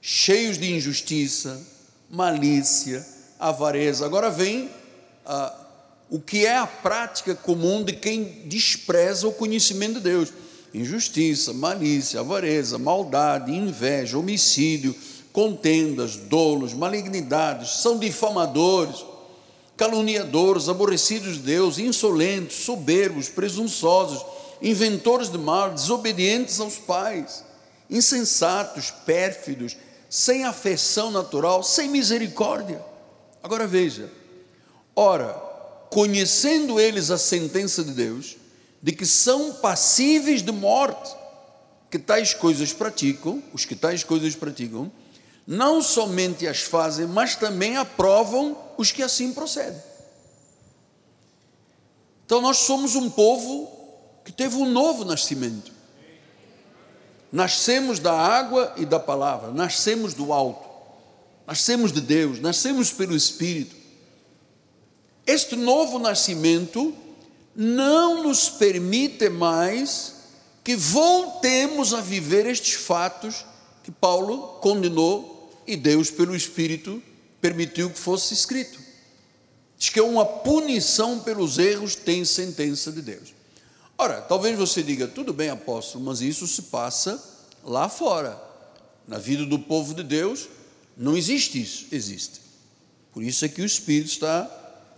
cheios 0.00 0.58
de 0.58 0.72
injustiça, 0.72 1.60
malícia, 2.08 3.06
avareza. 3.38 4.06
Agora 4.06 4.30
vem 4.30 4.70
ah, 5.26 5.54
o 6.08 6.20
que 6.20 6.46
é 6.46 6.56
a 6.56 6.66
prática 6.66 7.34
comum 7.34 7.82
de 7.82 7.92
quem 7.92 8.46
despreza 8.46 9.26
o 9.26 9.32
conhecimento 9.32 9.94
de 9.94 10.00
Deus: 10.00 10.32
injustiça, 10.74 11.52
malícia, 11.52 12.20
avareza, 12.20 12.78
maldade, 12.78 13.52
inveja, 13.52 14.18
homicídio, 14.18 14.94
contendas, 15.32 16.16
dolos, 16.16 16.74
malignidades, 16.74 17.80
são 17.80 17.98
difamadores 17.98 19.04
caluniadores, 19.76 20.68
aborrecidos 20.68 21.34
de 21.34 21.40
Deus, 21.40 21.78
insolentes, 21.78 22.58
soberbos, 22.58 23.28
presunçosos, 23.28 24.24
inventores 24.62 25.30
de 25.30 25.38
mal, 25.38 25.72
desobedientes 25.72 26.60
aos 26.60 26.76
pais, 26.76 27.44
insensatos, 27.90 28.90
pérfidos, 29.04 29.76
sem 30.08 30.44
afeição 30.44 31.10
natural, 31.10 31.62
sem 31.62 31.88
misericórdia. 31.88 32.80
Agora 33.42 33.66
veja, 33.66 34.10
ora, 34.94 35.32
conhecendo 35.90 36.78
eles 36.78 37.10
a 37.10 37.18
sentença 37.18 37.82
de 37.82 37.90
Deus, 37.90 38.36
de 38.84 38.92
que 38.92 39.06
são 39.06 39.54
passíveis 39.54 40.42
de 40.42 40.52
morte, 40.52 41.16
que 41.90 41.98
tais 41.98 42.34
coisas 42.34 42.70
praticam, 42.70 43.42
os 43.50 43.64
que 43.64 43.74
tais 43.74 44.04
coisas 44.04 44.36
praticam, 44.36 44.92
não 45.46 45.80
somente 45.80 46.46
as 46.46 46.60
fazem, 46.60 47.06
mas 47.06 47.34
também 47.34 47.78
aprovam 47.78 48.54
os 48.76 48.92
que 48.92 49.02
assim 49.02 49.32
procedem. 49.32 49.80
Então 52.26 52.42
nós 52.42 52.58
somos 52.58 52.94
um 52.94 53.08
povo 53.08 53.72
que 54.22 54.30
teve 54.30 54.56
um 54.56 54.70
novo 54.70 55.02
nascimento. 55.02 55.72
Nascemos 57.32 57.98
da 57.98 58.12
água 58.12 58.74
e 58.76 58.84
da 58.84 59.00
palavra, 59.00 59.50
nascemos 59.50 60.12
do 60.12 60.30
alto, 60.30 60.68
nascemos 61.46 61.90
de 61.90 62.02
Deus, 62.02 62.38
nascemos 62.38 62.92
pelo 62.92 63.16
Espírito. 63.16 63.74
Este 65.26 65.56
novo 65.56 65.98
nascimento 65.98 66.94
não 67.54 68.22
nos 68.22 68.48
permite 68.48 69.28
mais 69.28 70.14
que 70.62 70.74
voltemos 70.74 71.92
a 71.92 72.00
viver 72.00 72.46
estes 72.46 72.74
fatos 72.74 73.44
que 73.82 73.90
Paulo 73.90 74.58
condenou 74.60 75.62
e 75.66 75.76
Deus, 75.76 76.10
pelo 76.10 76.34
Espírito, 76.34 77.02
permitiu 77.40 77.90
que 77.90 77.98
fosse 77.98 78.32
escrito. 78.32 78.78
Diz 79.78 79.90
que 79.90 79.98
é 79.98 80.02
uma 80.02 80.24
punição 80.24 81.20
pelos 81.20 81.58
erros 81.58 81.94
tem 81.94 82.24
sentença 82.24 82.90
de 82.90 83.02
Deus. 83.02 83.34
Ora, 83.96 84.20
talvez 84.20 84.58
você 84.58 84.82
diga, 84.82 85.06
tudo 85.06 85.32
bem, 85.32 85.50
apóstolo, 85.50 86.04
mas 86.04 86.20
isso 86.20 86.46
se 86.46 86.62
passa 86.62 87.22
lá 87.62 87.88
fora. 87.88 88.40
Na 89.06 89.18
vida 89.18 89.44
do 89.44 89.58
povo 89.58 89.94
de 89.94 90.02
Deus, 90.02 90.48
não 90.96 91.16
existe 91.16 91.60
isso. 91.60 91.86
Existe. 91.92 92.40
Por 93.12 93.22
isso 93.22 93.44
é 93.44 93.48
que 93.48 93.62
o 93.62 93.66
Espírito 93.66 94.10
está 94.10 94.50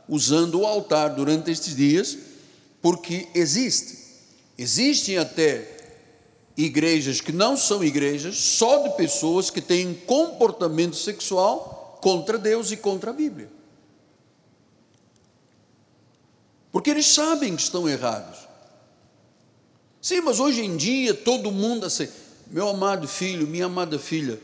usando 0.09 0.61
o 0.61 0.66
altar 0.66 1.14
durante 1.14 1.51
estes 1.51 1.75
dias, 1.75 2.16
porque 2.87 3.27
existe. 3.35 3.99
Existem 4.57 5.18
até 5.18 5.77
igrejas 6.57 7.20
que 7.20 7.33
não 7.33 7.57
são 7.57 7.83
igrejas, 7.83 8.37
só 8.37 8.87
de 8.87 8.96
pessoas 8.96 9.51
que 9.51 9.61
têm 9.61 9.92
comportamento 9.92 10.94
sexual 10.94 11.99
contra 12.01 12.38
Deus 12.38 12.70
e 12.70 12.77
contra 12.77 13.11
a 13.11 13.12
Bíblia. 13.12 13.51
Porque 16.70 16.88
eles 16.90 17.07
sabem 17.07 17.57
que 17.57 17.62
estão 17.62 17.88
errados. 17.88 18.38
Sim, 20.01 20.20
mas 20.20 20.38
hoje 20.38 20.64
em 20.64 20.77
dia 20.77 21.12
todo 21.12 21.51
mundo 21.51 21.87
assim, 21.87 22.07
meu 22.46 22.68
amado 22.68 23.09
filho, 23.09 23.49
minha 23.49 23.66
amada 23.66 23.99
filha, 23.99 24.38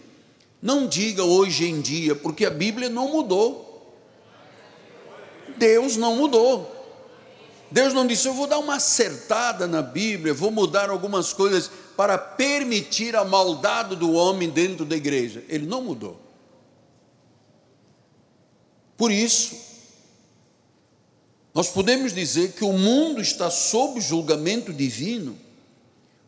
não 0.61 0.89
diga 0.89 1.23
hoje 1.23 1.65
em 1.65 1.81
dia, 1.81 2.17
porque 2.17 2.45
a 2.45 2.51
Bíblia 2.51 2.89
não 2.89 3.07
mudou. 3.07 3.95
Deus 5.57 5.97
não 5.97 6.17
mudou. 6.17 6.72
Deus 7.73 7.95
não 7.95 8.07
disse, 8.07 8.29
eu 8.29 8.35
vou 8.35 8.47
dar 8.47 8.59
uma 8.59 8.77
acertada 8.77 9.67
na 9.67 9.81
Bíblia, 9.81 10.35
vou 10.35 10.51
mudar 10.51 10.91
algumas 10.91 11.33
coisas 11.33 11.71
para 11.97 12.19
permitir 12.19 13.17
a 13.17 13.25
maldade 13.25 13.97
do 13.97 14.13
homem 14.13 14.51
dentro 14.51 14.85
da 14.85 14.95
igreja. 14.95 15.43
Ele 15.49 15.67
não 15.67 15.83
mudou. 15.83 16.21
Por 18.97 19.11
isso, 19.11 19.57
nós 21.55 21.71
podemos 21.71 22.13
dizer 22.13 22.53
que 22.53 22.65
o 22.65 22.73
mundo 22.73 23.23
está 23.23 23.51
sob 23.51 24.01
julgamento 24.01 24.73
divino, 24.73 25.39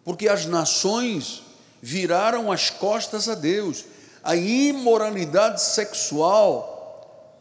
porque 0.03 0.29
as 0.29 0.47
nações 0.47 1.43
viraram 1.83 2.51
as 2.51 2.71
costas 2.71 3.29
a 3.29 3.35
Deus. 3.35 3.85
A 4.23 4.35
imoralidade 4.35 5.61
sexual 5.61 6.73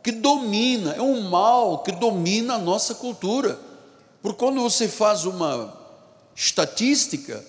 que 0.03 0.11
domina, 0.11 0.93
é 0.93 1.01
um 1.01 1.21
mal 1.29 1.79
que 1.79 1.93
domina 1.93 2.55
a 2.55 2.59
nossa 2.59 2.95
cultura. 2.95 3.57
Porque 4.23 4.39
quando 4.39 4.61
você 4.61 4.87
faz 4.87 5.25
uma 5.25 5.77
estatística, 6.33 7.45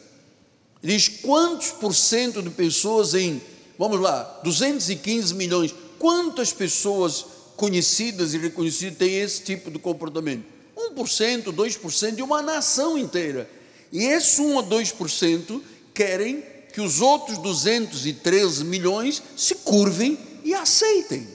diz 0.82 1.06
quantos 1.06 1.70
por 1.70 1.94
cento 1.94 2.42
de 2.42 2.50
pessoas 2.50 3.14
em, 3.14 3.40
vamos 3.78 4.00
lá, 4.00 4.40
215 4.42 5.32
milhões, 5.34 5.72
quantas 6.00 6.52
pessoas 6.52 7.26
conhecidas 7.56 8.34
e 8.34 8.38
reconhecidas 8.38 8.98
têm 8.98 9.20
esse 9.20 9.42
tipo 9.42 9.70
de 9.70 9.78
comportamento? 9.78 10.44
1%, 10.76 11.44
2% 11.44 12.14
de 12.16 12.22
uma 12.22 12.42
nação 12.42 12.98
inteira. 12.98 13.48
E 13.92 14.02
esse 14.02 14.40
1 14.40 14.58
a 14.58 14.62
2% 14.64 15.62
querem 15.94 16.42
que 16.72 16.80
os 16.80 17.00
outros 17.00 17.38
213 17.38 18.64
milhões 18.64 19.22
se 19.37 19.54
curvem 19.54 20.18
e 20.42 20.52
aceitem. 20.52 21.28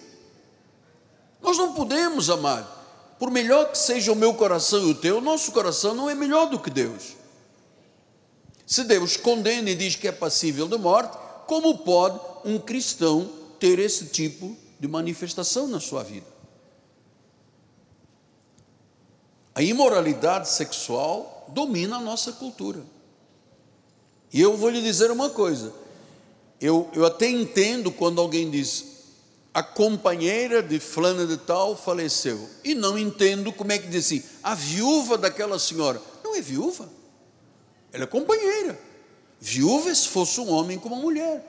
Nós 1.42 1.58
não 1.58 1.74
podemos, 1.74 2.30
amar 2.30 2.79
por 3.20 3.30
melhor 3.30 3.70
que 3.70 3.78
seja 3.78 4.14
o 4.14 4.16
meu 4.16 4.34
coração 4.34 4.88
e 4.88 4.92
o 4.92 4.96
teu, 4.96 5.20
nosso 5.20 5.52
coração 5.52 5.94
não 5.94 6.10
é 6.10 6.16
melhor 6.16 6.50
do 6.50 6.58
que 6.58 6.70
Deus. 6.70 7.18
Se 8.66 8.86
Deus 8.86 9.18
condena 9.18 9.70
e 9.70 9.76
diz 9.76 9.96
que 9.96 10.08
é 10.08 10.12
passível 10.12 10.68
de 10.68 10.78
morte, 10.78 11.18
como 11.46 11.80
pode 11.80 12.20
um 12.46 12.58
cristão 12.58 13.30
ter 13.60 13.78
esse 13.78 14.06
tipo 14.06 14.56
de 14.80 14.88
manifestação 14.88 15.68
na 15.68 15.82
sua 15.82 16.02
vida? 16.04 16.28
A 19.54 19.62
imoralidade 19.62 20.48
sexual 20.48 21.46
domina 21.50 21.98
a 21.98 22.02
nossa 22.02 22.32
cultura. 22.32 22.82
E 24.32 24.40
eu 24.40 24.56
vou 24.56 24.70
lhe 24.70 24.82
dizer 24.82 25.12
uma 25.12 25.30
coisa: 25.30 25.74
eu, 26.62 26.90
eu 26.94 27.06
até 27.06 27.28
entendo 27.28 27.92
quando 27.92 28.22
alguém 28.22 28.50
diz, 28.50 28.86
a 29.60 29.64
companheira 29.64 30.64
de 30.64 30.80
fulana 30.80 31.28
de 31.28 31.36
tal 31.36 31.76
faleceu. 31.76 32.50
E 32.64 32.74
não 32.74 32.98
entendo 32.98 33.52
como 33.52 33.74
é 33.74 33.78
que 33.78 33.90
diz 33.90 34.06
assim, 34.06 34.24
a 34.42 34.56
viúva 34.56 35.18
daquela 35.18 35.60
senhora. 35.60 36.02
Não 36.24 36.34
é 36.34 36.40
viúva, 36.40 36.90
ela 37.92 38.06
é 38.06 38.08
companheira. 38.08 38.80
Viúva 39.38 39.94
se 39.94 40.08
fosse 40.08 40.40
um 40.40 40.50
homem 40.50 40.80
com 40.80 40.88
uma 40.88 41.02
mulher. 41.02 41.44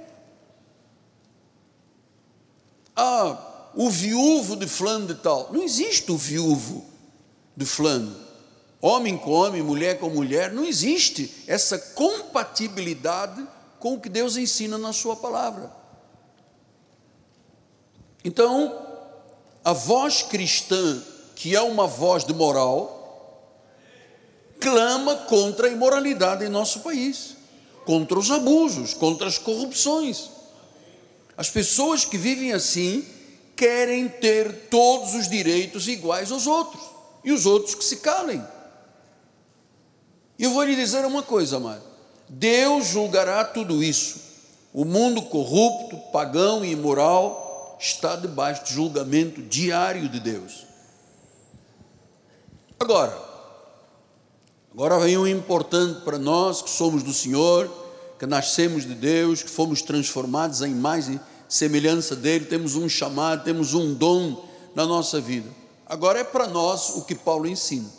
Ah, 2.97 3.71
o 3.77 3.89
viúvo 3.89 4.57
de 4.57 4.67
fulano 4.67 5.07
de 5.07 5.15
tal. 5.15 5.53
Não 5.53 5.63
existe 5.63 6.11
o 6.11 6.17
viúvo 6.17 6.85
de 7.57 7.65
fulano. 7.65 8.17
Homem 8.81 9.17
com 9.17 9.31
homem, 9.31 9.63
mulher 9.63 10.01
com 10.01 10.11
mulher. 10.11 10.53
Não 10.53 10.65
existe 10.65 11.45
essa 11.47 11.79
compatibilidade 11.79 13.47
com 13.79 13.95
o 13.95 14.01
que 14.01 14.09
Deus 14.09 14.37
ensina 14.37 14.77
na 14.77 14.93
sua 14.93 15.15
palavra. 15.15 15.79
Então, 18.25 18.87
a 19.65 19.73
voz 19.73 20.23
cristã, 20.23 21.03
que 21.35 21.55
é 21.55 21.61
uma 21.61 21.87
voz 21.87 22.25
de 22.25 22.35
moral, 22.35 22.99
clama 24.61 25.17
contra 25.17 25.69
a 25.69 25.71
imoralidade 25.71 26.45
em 26.45 26.49
nosso 26.49 26.81
país, 26.81 27.37
contra 27.85 28.19
os 28.19 28.31
abusos, 28.31 28.93
contra 28.93 29.27
as 29.27 29.39
corrupções. 29.39 30.31
As 31.37 31.49
pessoas 31.49 32.05
que 32.05 32.19
vivem 32.19 32.53
assim 32.53 33.05
querem 33.57 34.09
ter 34.09 34.69
todos 34.69 35.15
os 35.15 35.29
direitos 35.29 35.89
iguais 35.89 36.31
aos 36.31 36.47
outros, 36.47 36.83
e 37.25 37.33
os 37.33 37.47
outros 37.47 37.75
que 37.75 37.85
se 37.85 37.97
calem. 37.99 38.45
E 40.39 40.45
eu 40.45 40.53
vou 40.53 40.63
lhe 40.63 40.77
dizer 40.77 41.05
uma 41.05 41.23
coisa, 41.23 41.57
amado: 41.57 41.83
Deus 42.29 42.89
julgará 42.89 43.45
tudo 43.45 43.83
isso. 43.83 44.31
O 44.73 44.85
mundo 44.85 45.23
corrupto, 45.23 45.97
pagão 46.13 46.65
e 46.65 46.73
imoral 46.73 47.50
está 47.81 48.15
debaixo 48.15 48.65
de 48.65 48.75
julgamento 48.75 49.41
diário 49.41 50.09
de 50.09 50.21
Deus. 50.21 50.67
Agora, 52.79 53.17
agora 54.73 54.99
vem 55.01 55.17
um 55.17 55.27
importante 55.27 56.03
para 56.03 56.19
nós 56.19 56.61
que 56.61 56.71
somos 56.71 57.03
do 57.03 57.13
Senhor, 57.13 57.71
que 58.19 58.27
nascemos 58.27 58.87
de 58.87 58.95
Deus, 58.95 59.43
que 59.43 59.51
fomos 59.51 59.81
transformados 59.81 60.61
em 60.61 60.75
mais 60.75 61.11
semelhança 61.49 62.15
dele, 62.15 62.45
temos 62.45 62.77
um 62.77 62.89
chamado, 62.89 63.45
temos 63.45 63.75
um 63.75 63.95
dom 63.95 64.47
na 64.75 64.85
nossa 64.87 65.21
vida. 65.21 65.49
Agora 65.87 66.21
é 66.21 66.25
para 66.25 66.47
nós 66.47 66.91
o 66.91 67.05
que 67.05 67.15
Paulo 67.15 67.49
ensina. 67.49 67.91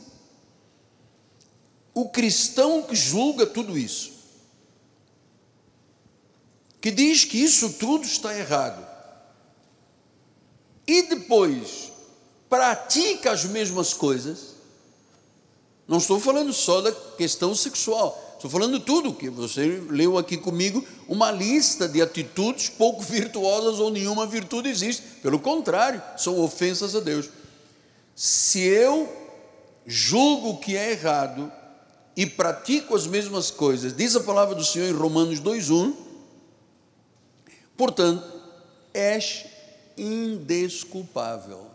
O 1.94 2.10
cristão 2.10 2.84
que 2.84 2.96
julga 2.96 3.46
tudo 3.46 3.78
isso, 3.78 4.12
que 6.80 6.89
diz 6.89 7.26
que 7.26 7.38
isso 7.38 7.74
tudo 7.74 8.06
está 8.06 8.38
errado, 8.38 8.90
e 10.88 11.04
depois 11.04 11.91
pratica 12.50 13.32
as 13.32 13.46
mesmas 13.46 13.94
coisas, 13.94 14.56
não 15.88 15.98
estou 15.98 16.20
falando 16.20 16.52
só 16.54 16.82
da 16.82 16.91
questão 16.91 17.56
sexual, 17.56 18.34
estou 18.36 18.50
falando 18.50 18.80
tudo 18.80 19.13
que 19.13 19.30
você 19.30 19.82
leu 19.89 20.17
aqui 20.17 20.38
comigo, 20.38 20.86
uma 21.08 21.32
lista 21.32 21.88
de 21.88 22.02
atitudes 22.02 22.70
pouco 22.70 23.02
virtuosas 23.02 23.80
ou 23.80 23.89
nenhuma 23.89 24.26
virtude 24.26 24.70
existe, 24.70 25.04
pelo 25.22 25.39
contrário, 25.39 26.02
são 26.17 26.39
ofensas 26.39 26.96
a 26.96 27.00
Deus. 27.00 27.30
Se 28.15 28.60
eu 28.60 29.08
julgo 29.86 30.60
que 30.60 30.76
é 30.76 30.91
errado 30.91 31.52
e 32.15 32.26
pratico 32.26 32.96
as 32.96 33.08
mesmas 33.08 33.50
coisas, 33.50 33.96
diz 33.96 34.15
a 34.15 34.22
palavra 34.22 34.56
do 34.56 34.63
Senhor 34.63 34.89
em 34.89 34.94
Romanos 34.94 35.39
2:1, 35.39 35.94
portanto, 37.78 38.24
és 38.94 39.46
indesculpável. 40.02 41.68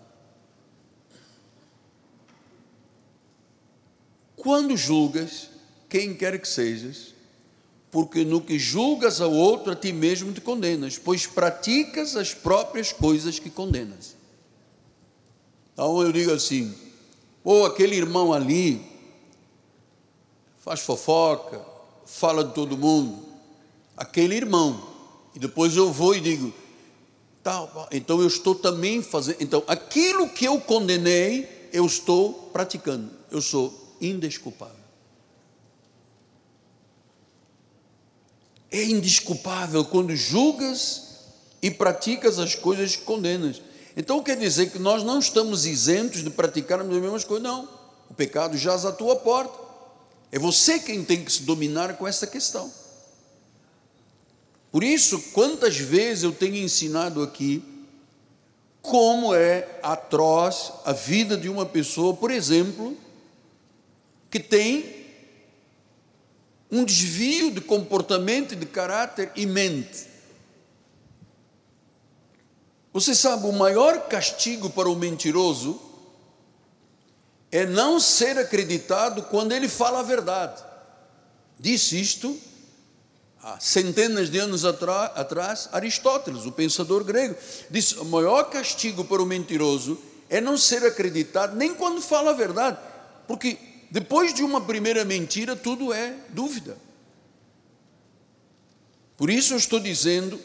Quando 4.35 4.77
julgas, 4.77 5.49
quem 5.89 6.15
quer 6.15 6.41
que 6.41 6.49
sejas, 6.49 7.15
porque 7.91 8.25
no 8.25 8.41
que 8.41 8.59
julgas 8.59 9.21
ao 9.21 9.33
outro, 9.33 9.73
a 9.73 9.77
ti 9.77 9.93
mesmo 9.93 10.33
te 10.33 10.41
condenas, 10.41 10.99
pois 10.99 11.27
praticas 11.27 12.17
as 12.17 12.35
próprias 12.35 12.93
coisas 12.93 13.39
que 13.39 13.49
condenas. 13.49 14.17
Então 15.73 16.03
eu 16.03 16.12
digo 16.12 16.33
assim: 16.33 16.75
ou 17.45 17.62
oh, 17.62 17.67
aquele 17.67 17.97
irmão 17.97 18.33
ali 18.33 18.85
faz 20.59 20.81
fofoca, 20.81 21.65
fala 22.05 22.45
de 22.45 22.53
todo 22.53 22.77
mundo, 22.77 23.25
aquele 23.97 24.35
irmão, 24.35 24.85
e 25.35 25.39
depois 25.39 25.77
eu 25.77 25.93
vou 25.93 26.15
e 26.15 26.21
digo: 26.21 26.53
Tal, 27.46 27.88
então 27.92 28.20
eu 28.20 28.26
estou 28.26 28.56
também 28.56 29.00
fazendo. 29.00 29.37
Então, 29.38 29.62
aquilo 29.68 30.28
que 30.28 30.44
eu 30.44 30.61
condenei, 30.61 31.68
eu 31.72 31.87
estou 31.87 32.32
praticando. 32.52 33.09
Eu 33.30 33.40
sou 33.40 33.94
indesculpável. 34.00 34.74
É 38.68 38.82
indesculpável 38.82 39.85
quando 39.85 40.16
julgas 40.16 41.20
e 41.62 41.70
praticas 41.70 42.40
as 42.40 42.56
coisas 42.56 42.96
que 42.96 43.04
condenas. 43.04 43.62
Então 43.96 44.20
quer 44.24 44.37
dizer 44.37 44.72
que 44.72 44.80
nós 44.80 45.04
não 45.04 45.20
estamos 45.20 45.66
isentos 45.66 46.24
de 46.24 46.30
praticarmos 46.30 46.96
as 46.96 47.00
mesmas 47.00 47.22
coisas, 47.22 47.44
não. 47.44 47.68
O 48.11 48.14
pecado 48.14 48.59
jaz 48.59 48.85
à 48.85 48.90
tua 48.90 49.14
porta. 49.14 49.56
É 50.32 50.38
você 50.40 50.80
quem 50.80 51.04
tem 51.04 51.24
que 51.24 51.30
se 51.30 51.42
dominar 51.42 51.96
com 51.96 52.09
essa 52.09 52.26
questão. 52.26 52.72
Por 54.77 54.85
isso, 54.85 55.19
quantas 55.33 55.79
vezes 55.79 56.23
eu 56.23 56.33
tenho 56.33 56.57
ensinado 56.57 57.23
aqui 57.23 57.65
como 58.83 59.35
é 59.35 59.81
atroz 59.83 60.71
a 60.85 60.93
vida 60.93 61.35
de 61.35 61.49
uma 61.49 61.65
pessoa, 61.65 62.12
por 62.12 62.31
exemplo, 62.31 62.95
que 64.31 64.39
tem 64.39 65.07
um 66.71 66.85
desvio 66.85 67.51
de 67.51 67.62
comportamento 67.62 68.55
de 68.55 68.67
caráter 68.67 69.33
e 69.35 69.47
mente. 69.47 70.09
Você 72.93 73.15
sabe, 73.15 73.47
o 73.47 73.53
maior 73.53 74.09
castigo 74.09 74.69
para 74.69 74.91
o 74.91 74.95
mentiroso 74.95 75.81
é 77.51 77.65
não 77.65 77.99
ser 77.99 78.37
acreditado 78.37 79.23
quando 79.23 79.53
ele 79.53 79.71
fala 79.71 80.01
a 80.01 80.03
verdade. 80.03 80.62
Disse 81.59 81.99
isto 81.99 82.39
há 83.46 83.61
centenas 83.61 84.28
de 84.28 84.38
anos 84.38 84.64
atrás, 84.64 85.68
Aristóteles, 85.70 86.44
o 86.46 86.52
pensador 86.52 87.04
grego, 87.04 87.37
disse: 87.70 87.96
o 87.98 88.04
maior 88.04 88.50
castigo 88.50 89.04
para 89.04 89.22
o 89.22 89.26
mentiroso 89.26 89.96
é 90.28 90.40
não 90.40 90.59
ser 90.59 90.85
acreditado 90.85 91.54
nem 91.54 91.72
quando 91.72 92.00
fala 92.00 92.32
a 92.32 92.35
verdade, 92.35 92.76
porque 93.28 93.56
depois 93.88 94.35
de 94.35 94.42
uma 94.42 94.61
primeira 94.61 95.04
mentira, 95.04 95.54
tudo 95.54 95.92
é 95.92 96.12
dúvida. 96.30 96.76
Por 99.16 99.30
isso 99.30 99.54
eu 99.54 99.59
estou 99.59 99.78
dizendo 99.78 100.40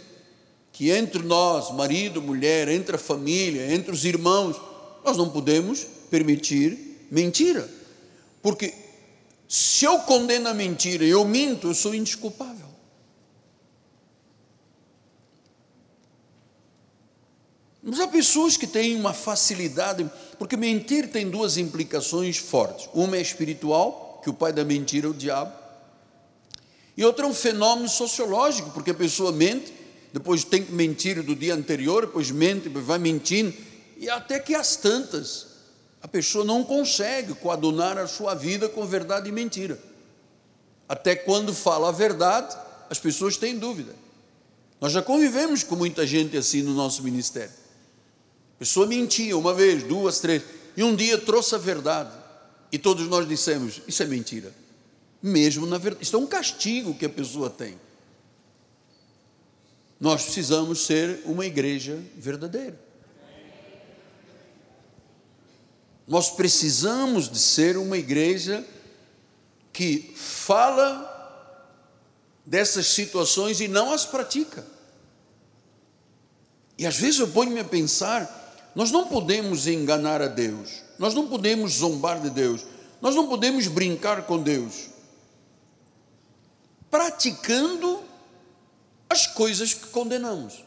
que 0.72 0.92
entre 0.92 1.24
nós, 1.24 1.74
marido, 1.74 2.22
mulher, 2.22 2.70
entre 2.70 2.96
a 2.96 3.00
família, 3.00 3.74
entre 3.74 3.92
os 3.92 4.06
irmãos, 4.06 4.62
nós 5.04 5.18
não 5.18 5.30
podemos 5.30 5.86
permitir 6.12 7.08
mentira, 7.10 7.68
porque 8.44 8.74
se 9.50 9.86
eu 9.86 9.98
condeno 10.02 10.48
a 10.48 10.54
mentira 10.54 11.04
e 11.04 11.10
eu 11.10 11.26
minto, 11.26 11.68
eu 11.68 11.74
sou 11.74 11.96
indesculpável. 11.96 12.71
Mas 17.84 18.00
há 18.00 18.08
pessoas 18.08 18.58
que 18.58 18.68
têm 18.68 18.96
uma 18.96 19.12
facilidade, 19.12 20.10
porque 20.38 20.56
mentir 20.56 21.10
tem 21.10 21.30
duas 21.30 21.58
implicações 21.58 22.38
fortes. 22.38 22.88
Uma 22.94 23.18
é 23.18 23.22
espiritual, 23.22 24.22
que 24.24 24.30
o 24.30 24.34
pai 24.34 24.54
da 24.54 24.64
mentira 24.64 25.08
é 25.08 25.10
o 25.10 25.14
diabo, 25.14 25.52
e 26.96 27.04
outra 27.04 27.26
é 27.26 27.28
um 27.28 27.34
fenômeno 27.34 27.90
sociológico, 27.90 28.70
porque 28.70 28.92
a 28.92 28.94
pessoa 28.94 29.32
mente, 29.32 29.74
depois 30.14 30.44
tem 30.44 30.64
que 30.64 30.72
mentir 30.72 31.24
do 31.24 31.36
dia 31.36 31.56
anterior, 31.56 32.06
depois 32.06 32.30
mente, 32.30 32.64
depois 32.66 32.86
vai 32.86 33.00
mentindo, 33.00 33.52
e 33.98 34.08
até 34.10 34.40
que 34.40 34.54
as 34.54 34.76
tantas, 34.76 35.48
a 36.04 36.08
pessoa 36.08 36.46
não 36.46 36.64
consegue 36.64 37.34
coadunar 37.34 37.98
a 37.98 38.06
sua 38.06 38.36
vida 38.36 38.70
com 38.70 38.86
verdade 38.86 39.30
e 39.30 39.32
mentira. 39.32 39.80
Até 40.88 41.16
quando 41.16 41.54
fala 41.54 41.90
a 41.90 41.92
verdade, 41.92 42.56
as 42.90 43.00
pessoas 43.00 43.38
têm 43.38 43.58
dúvida. 43.58 43.96
Nós 44.80 44.92
já 44.92 45.02
convivemos 45.02 45.64
com 45.64 45.76
muita 45.76 46.06
gente 46.06 46.36
assim 46.38 46.62
no 46.62 46.74
nosso 46.74 47.02
ministério 47.02 47.61
pessoa 48.62 48.86
mentia 48.86 49.36
uma 49.36 49.56
vez, 49.56 49.82
duas, 49.82 50.20
três, 50.20 50.44
e 50.78 50.84
um 50.84 50.96
dia 50.96 51.18
trouxe 51.18 51.56
a 51.56 51.58
verdade. 51.58 52.16
E 52.72 52.78
todos 52.78 53.08
nós 53.08 53.28
dissemos: 53.28 53.82
Isso 53.88 54.04
é 54.04 54.06
mentira. 54.06 54.54
mesmo 55.20 55.66
na 55.66 55.80
verdade. 55.80 56.04
Isso 56.04 56.16
é 56.16 56.20
um 56.20 56.28
castigo 56.28 56.94
que 56.94 57.04
a 57.04 57.10
pessoa 57.10 57.50
tem. 57.50 57.80
Nós 60.00 60.26
precisamos 60.26 60.86
ser 60.86 61.22
uma 61.26 61.44
igreja 61.44 62.00
verdadeira. 62.16 62.80
Nós 66.08 66.30
precisamos 66.30 67.30
de 67.30 67.40
ser 67.40 67.78
uma 67.78 67.98
igreja 67.98 68.64
que 69.74 70.14
fala 70.16 71.08
dessas 72.46 72.86
situações 72.86 73.60
e 73.60 73.68
não 73.68 73.92
as 73.92 74.06
pratica. 74.06 74.64
E 76.78 76.86
às 76.86 76.96
vezes 76.96 77.20
eu 77.20 77.28
ponho-me 77.28 77.60
a 77.60 77.66
pensar, 77.66 78.41
nós 78.76 78.92
não 78.92 79.08
podemos 79.08 79.68
enganar 79.68 80.22
a 80.22 80.28
Deus, 80.28 80.84
nós 80.98 81.14
não 81.14 81.28
podemos 81.28 81.74
zombar 81.74 82.22
de 82.22 82.30
Deus, 82.30 82.66
nós 83.02 83.16
não 83.16 83.28
podemos 83.28 83.68
brincar 83.68 84.24
com 84.24 84.42
Deus, 84.42 84.90
praticando 86.90 88.02
as 89.10 89.28
coisas 89.28 89.74
que 89.74 89.88
condenamos. 89.88 90.64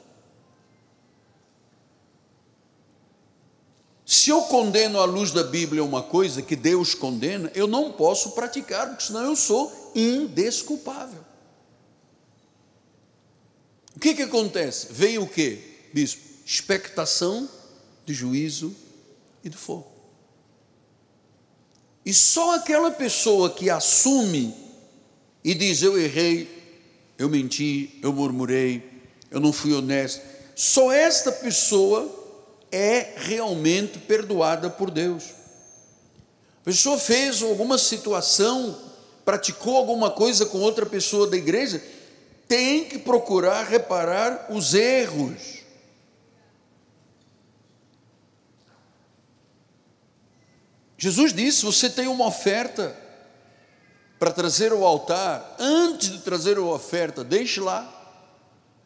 Se 4.04 4.28
eu 4.28 4.42
condeno 4.42 5.00
à 5.00 5.04
luz 5.04 5.30
da 5.30 5.42
Bíblia 5.42 5.82
uma 5.82 6.02
coisa 6.02 6.42
que 6.42 6.54
Deus 6.54 6.94
condena, 6.94 7.50
eu 7.54 7.66
não 7.66 7.92
posso 7.92 8.32
praticar, 8.32 8.88
porque 8.88 9.04
senão 9.04 9.22
eu 9.22 9.34
sou 9.34 9.92
indesculpável. 9.94 11.24
O 13.96 14.00
que 14.00 14.14
que 14.14 14.22
acontece? 14.22 14.88
Vem 14.90 15.18
o 15.18 15.26
que, 15.26 15.88
bispo? 15.94 16.22
Expectação 16.44 17.48
de 18.04 18.12
juízo 18.12 18.74
e 19.42 19.48
de 19.48 19.56
fogo. 19.56 19.94
E 22.04 22.12
só 22.12 22.56
aquela 22.56 22.90
pessoa 22.90 23.50
que 23.50 23.70
assume 23.70 24.54
e 25.42 25.54
diz: 25.54 25.82
Eu 25.82 25.98
errei, 25.98 26.48
eu 27.18 27.28
menti, 27.28 27.98
eu 28.02 28.12
murmurei, 28.12 28.82
eu 29.30 29.40
não 29.40 29.52
fui 29.52 29.72
honesto. 29.72 30.20
Só 30.54 30.92
esta 30.92 31.32
pessoa 31.32 32.10
é 32.70 33.14
realmente 33.16 33.98
perdoada 33.98 34.68
por 34.68 34.90
Deus. 34.90 35.24
A 36.60 36.64
pessoa 36.64 36.98
fez 36.98 37.42
alguma 37.42 37.78
situação, 37.78 38.78
praticou 39.24 39.76
alguma 39.76 40.10
coisa 40.10 40.46
com 40.46 40.58
outra 40.58 40.86
pessoa 40.86 41.26
da 41.26 41.36
igreja, 41.36 41.82
tem 42.48 42.84
que 42.84 42.98
procurar 42.98 43.64
reparar 43.64 44.48
os 44.50 44.74
erros. 44.74 45.53
Jesus 51.04 51.34
disse: 51.34 51.66
você 51.66 51.90
tem 51.90 52.08
uma 52.08 52.26
oferta, 52.26 52.96
para 54.18 54.32
trazer 54.32 54.72
ao 54.72 54.82
altar, 54.82 55.54
antes 55.58 56.10
de 56.10 56.18
trazer 56.20 56.56
a 56.56 56.62
oferta, 56.62 57.22
deixe 57.22 57.60
lá, 57.60 57.86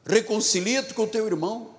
reconcilia-te 0.04 0.94
com 0.94 1.04
o 1.04 1.06
teu 1.06 1.28
irmão, 1.28 1.70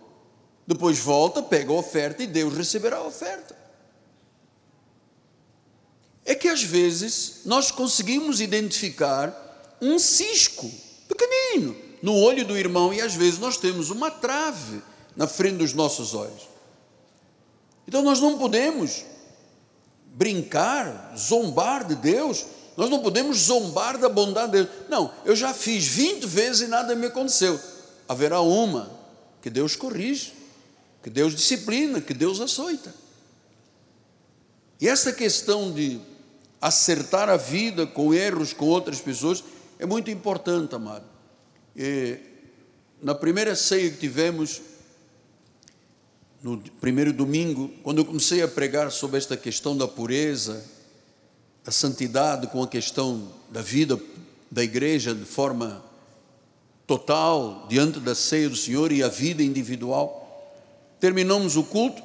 depois 0.65 0.97
volta, 0.97 1.43
pega 1.43 1.73
a 1.73 1.75
oferta 1.75 2.23
e 2.23 2.27
Deus 2.27 2.55
receberá 2.55 2.99
a 2.99 3.03
oferta. 3.03 3.53
É 6.23 6.33
que 6.33 6.47
às 6.47 6.63
vezes 6.63 7.41
nós 7.43 7.69
conseguimos 7.69 8.39
identificar 8.39 9.77
um 9.81 9.99
cisco 9.99 10.71
pequenino 11.05 11.75
no 12.01 12.15
olho 12.15 12.45
do 12.45 12.57
irmão 12.57 12.93
e 12.93 13.01
às 13.01 13.13
vezes 13.13 13.39
nós 13.39 13.57
temos 13.57 13.89
uma 13.89 14.09
trave 14.09 14.81
na 15.17 15.27
frente 15.27 15.57
dos 15.57 15.73
nossos 15.73 16.13
olhos. 16.13 16.47
Então 17.85 18.01
nós 18.01 18.21
não 18.21 18.37
podemos 18.37 19.03
brincar, 20.19 21.13
zombar 21.17 21.87
de 21.87 21.95
Deus, 21.95 22.45
nós 22.75 22.89
não 22.89 22.99
podemos 22.99 23.37
zombar 23.37 23.97
da 23.97 24.09
bondade 24.09 24.51
de 24.51 24.63
Deus. 24.63 24.69
Não, 24.89 25.13
eu 25.23 25.33
já 25.33 25.53
fiz 25.53 25.87
20 25.87 26.25
vezes 26.25 26.61
e 26.63 26.67
nada 26.67 26.93
me 26.93 27.07
aconteceu. 27.07 27.57
Haverá 28.05 28.41
uma 28.41 28.91
que 29.41 29.49
Deus 29.49 29.77
corrige, 29.77 30.33
que 31.01 31.09
Deus 31.09 31.33
disciplina, 31.33 32.01
que 32.01 32.13
Deus 32.13 32.41
açoita. 32.41 32.93
E 34.81 34.89
essa 34.89 35.13
questão 35.13 35.71
de 35.71 36.01
acertar 36.59 37.29
a 37.29 37.37
vida 37.37 37.87
com 37.87 38.13
erros 38.13 38.51
com 38.51 38.65
outras 38.65 38.99
pessoas 38.99 39.41
é 39.77 39.85
muito 39.85 40.11
importante, 40.11 40.75
amado. 40.75 41.05
E, 41.73 42.17
na 43.01 43.15
primeira 43.15 43.55
ceia 43.55 43.89
que 43.89 43.97
tivemos, 43.97 44.61
no 46.41 46.57
primeiro 46.79 47.11
domingo, 47.11 47.69
quando 47.83 47.97
eu 47.97 48.05
comecei 48.05 48.41
a 48.41 48.47
pregar 48.47 48.91
sobre 48.91 49.17
esta 49.17 49.35
questão 49.35 49.75
da 49.75 49.87
pureza, 49.87 50.63
a 51.65 51.71
santidade 51.71 52.47
com 52.47 52.63
a 52.63 52.67
questão 52.67 53.29
da 53.49 53.61
vida 53.61 53.99
da 54.49 54.63
igreja 54.63 55.13
de 55.13 55.25
forma 55.25 55.83
total, 56.87 57.67
diante 57.69 57.99
da 57.99 58.15
ceia 58.15 58.49
do 58.49 58.55
Senhor 58.55 58.91
e 58.91 59.03
a 59.03 59.07
vida 59.07 59.43
individual. 59.43 60.25
Terminamos 60.99 61.55
o 61.55 61.63
culto 61.63 62.01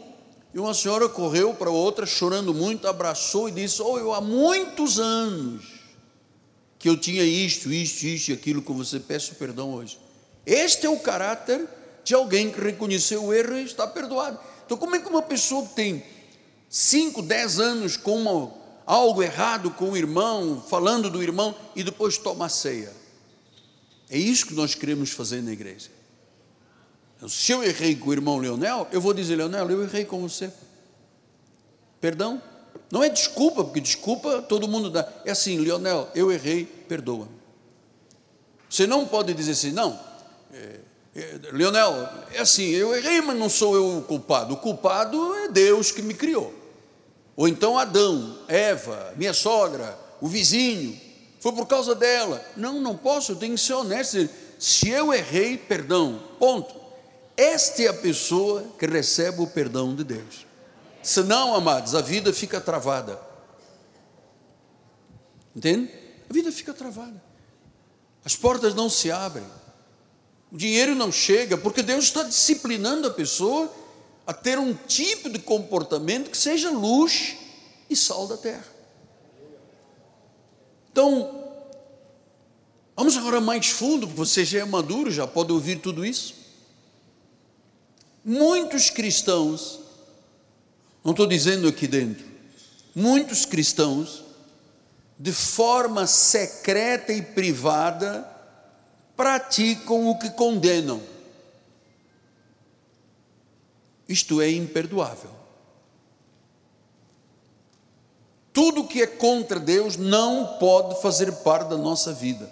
e 0.52 0.58
uma 0.58 0.74
senhora 0.74 1.08
correu 1.08 1.54
para 1.54 1.70
outra, 1.70 2.04
chorando 2.04 2.52
muito, 2.52 2.86
abraçou 2.86 3.48
e 3.48 3.52
disse: 3.52 3.80
Oh, 3.80 3.98
eu 3.98 4.12
há 4.12 4.20
muitos 4.20 4.98
anos 4.98 5.64
que 6.78 6.88
eu 6.88 6.96
tinha 6.96 7.24
isto, 7.24 7.72
isto, 7.72 8.04
isto 8.04 8.28
e 8.30 8.34
aquilo 8.34 8.60
com 8.60 8.74
você, 8.74 9.00
peço 9.00 9.36
perdão 9.36 9.72
hoje. 9.72 9.98
Este 10.44 10.84
é 10.84 10.90
o 10.90 10.98
caráter 10.98 11.66
de 12.04 12.14
alguém 12.14 12.50
que 12.50 12.60
reconheceu 12.60 13.24
o 13.24 13.34
erro 13.34 13.56
e 13.56 13.64
está 13.64 13.86
perdoado. 13.86 14.38
Então, 14.64 14.76
como 14.76 14.94
é 14.94 14.98
que 14.98 15.08
uma 15.08 15.22
pessoa 15.22 15.66
que 15.66 15.74
tem 15.74 16.04
5, 16.68 17.22
10 17.22 17.60
anos 17.60 17.96
com 17.96 18.16
uma 18.20 18.64
algo 18.86 19.22
errado 19.22 19.70
com 19.70 19.90
o 19.90 19.96
irmão, 19.96 20.62
falando 20.68 21.10
do 21.10 21.22
irmão 21.22 21.54
e 21.74 21.82
depois 21.82 22.18
toma 22.18 22.46
a 22.46 22.48
ceia. 22.48 22.92
É 24.10 24.18
isso 24.18 24.46
que 24.46 24.54
nós 24.54 24.74
queremos 24.74 25.10
fazer 25.10 25.42
na 25.42 25.52
igreja. 25.52 25.90
Então, 27.16 27.28
se 27.28 27.52
eu 27.52 27.62
errei 27.62 27.96
com 27.96 28.10
o 28.10 28.12
irmão 28.12 28.38
Leonel, 28.38 28.86
eu 28.92 29.00
vou 29.00 29.14
dizer, 29.14 29.36
Leonel, 29.36 29.70
eu 29.70 29.82
errei 29.82 30.04
com 30.04 30.20
você. 30.20 30.52
Perdão? 32.00 32.42
Não 32.90 33.02
é 33.02 33.08
desculpa, 33.08 33.64
porque 33.64 33.80
desculpa 33.80 34.42
todo 34.42 34.68
mundo 34.68 34.90
dá. 34.90 35.10
É 35.24 35.30
assim, 35.30 35.58
Leonel, 35.58 36.10
eu 36.14 36.30
errei, 36.30 36.66
perdoa. 36.66 37.28
Você 38.68 38.86
não 38.86 39.06
pode 39.06 39.32
dizer 39.32 39.52
assim, 39.52 39.72
não, 39.72 39.98
é, 40.52 40.80
Leonel, 41.52 42.08
é 42.32 42.40
assim, 42.40 42.70
eu 42.70 42.94
errei, 42.94 43.20
mas 43.20 43.38
não 43.38 43.48
sou 43.48 43.76
eu 43.76 43.98
o 43.98 44.02
culpado. 44.02 44.54
O 44.54 44.56
culpado 44.56 45.34
é 45.36 45.48
Deus 45.48 45.92
que 45.92 46.02
me 46.02 46.12
criou. 46.12 46.52
Ou 47.36 47.46
então 47.46 47.78
Adão, 47.78 48.38
Eva, 48.48 49.12
minha 49.16 49.32
sogra, 49.32 49.96
o 50.20 50.26
vizinho, 50.26 51.00
foi 51.38 51.52
por 51.52 51.66
causa 51.66 51.94
dela. 51.94 52.44
Não, 52.56 52.80
não 52.80 52.96
posso, 52.96 53.32
eu 53.32 53.36
tenho 53.36 53.54
que 53.54 53.60
ser 53.60 53.74
honesto. 53.74 54.28
Se 54.58 54.88
eu 54.88 55.12
errei, 55.12 55.56
perdão, 55.56 56.20
ponto. 56.38 56.74
Esta 57.36 57.82
é 57.82 57.88
a 57.88 57.94
pessoa 57.94 58.64
que 58.78 58.86
recebe 58.86 59.40
o 59.40 59.46
perdão 59.46 59.94
de 59.94 60.04
Deus. 60.04 60.46
Senão, 61.02 61.54
amados, 61.54 61.94
a 61.94 62.00
vida 62.00 62.32
fica 62.32 62.60
travada. 62.60 63.20
Entende? 65.54 65.92
A 66.28 66.32
vida 66.32 66.50
fica 66.50 66.72
travada. 66.72 67.22
As 68.24 68.34
portas 68.34 68.74
não 68.74 68.88
se 68.88 69.10
abrem. 69.10 69.44
O 70.54 70.56
dinheiro 70.56 70.94
não 70.94 71.10
chega, 71.10 71.58
porque 71.58 71.82
Deus 71.82 72.04
está 72.04 72.22
disciplinando 72.22 73.08
a 73.08 73.10
pessoa 73.10 73.68
a 74.24 74.32
ter 74.32 74.56
um 74.56 74.72
tipo 74.72 75.28
de 75.28 75.40
comportamento 75.40 76.30
que 76.30 76.38
seja 76.38 76.70
luz 76.70 77.34
e 77.90 77.96
sal 77.96 78.28
da 78.28 78.36
terra. 78.36 78.64
Então, 80.92 81.44
vamos 82.94 83.16
agora 83.16 83.40
mais 83.40 83.66
fundo, 83.66 84.06
porque 84.06 84.16
você 84.16 84.44
já 84.44 84.60
é 84.60 84.64
maduro, 84.64 85.10
já 85.10 85.26
pode 85.26 85.50
ouvir 85.50 85.80
tudo 85.80 86.06
isso. 86.06 86.36
Muitos 88.24 88.90
cristãos, 88.90 89.80
não 91.02 91.10
estou 91.10 91.26
dizendo 91.26 91.66
aqui 91.66 91.88
dentro, 91.88 92.24
muitos 92.94 93.44
cristãos, 93.44 94.22
de 95.18 95.32
forma 95.32 96.06
secreta 96.06 97.12
e 97.12 97.20
privada, 97.20 98.33
praticam 99.16 100.08
o 100.08 100.18
que 100.18 100.30
condenam. 100.30 101.00
Isto 104.08 104.40
é 104.40 104.50
imperdoável. 104.50 105.30
Tudo 108.52 108.84
que 108.84 109.02
é 109.02 109.06
contra 109.06 109.58
Deus 109.58 109.96
não 109.96 110.58
pode 110.58 111.00
fazer 111.02 111.32
parte 111.32 111.70
da 111.70 111.76
nossa 111.76 112.12
vida. 112.12 112.48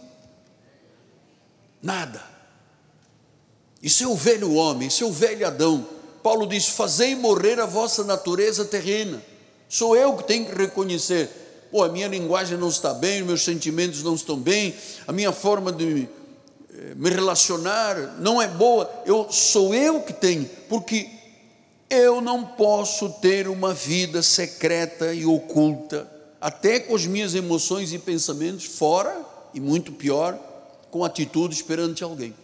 Nada. 1.81 2.23
Isso 3.83 4.03
é 4.03 4.07
o 4.07 4.15
velho 4.15 4.55
homem, 4.55 4.89
isso 4.89 5.05
é 5.05 5.07
o 5.07 5.13
velho 5.13 5.47
Adão. 5.47 5.87
Paulo 6.23 6.47
diz: 6.47 6.69
Fazei 6.69 7.15
morrer 7.15 7.61
a 7.61 7.67
vossa 7.67 8.03
natureza 8.05 8.65
terrena. 8.65 9.23
Sou 9.69 9.97
eu 9.97 10.17
que 10.17 10.25
tenho 10.25 10.47
que 10.47 10.55
reconhecer. 10.55 11.29
Pô, 11.71 11.83
a 11.83 11.89
minha 11.89 12.07
linguagem 12.07 12.59
não 12.59 12.69
está 12.69 12.93
bem, 12.93 13.23
meus 13.23 13.43
sentimentos 13.43 14.03
não 14.03 14.15
estão 14.15 14.37
bem, 14.37 14.75
a 15.07 15.13
minha 15.13 15.33
forma 15.33 15.73
de 15.73 16.07
me 16.97 17.11
relacionar 17.11 18.19
não 18.19 18.41
é 18.41 18.49
boa. 18.49 18.91
Eu 19.05 19.31
sou 19.31 19.75
eu 19.75 20.03
que 20.03 20.13
tenho, 20.13 20.49
porque 20.69 21.09
eu 21.91 22.21
não 22.21 22.45
posso 22.45 23.11
ter 23.21 23.49
uma 23.49 23.75
vida 23.75 24.23
secreta 24.23 25.13
e 25.13 25.27
oculta 25.27 26.11
até 26.41 26.81
com 26.81 26.97
as 26.97 27.07
minhas 27.07 27.35
emoções 27.37 27.93
e 27.93 27.99
pensamentos, 27.99 28.65
fora, 28.65 29.25
e 29.55 29.61
muito 29.61 29.93
pior, 29.93 30.37
com 30.91 31.05
atitudes 31.05 31.63
perante 31.63 32.03
alguém. 32.03 32.35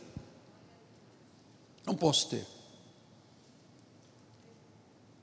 Não 1.85 1.97
posso 1.97 2.29
ter. 2.29 2.47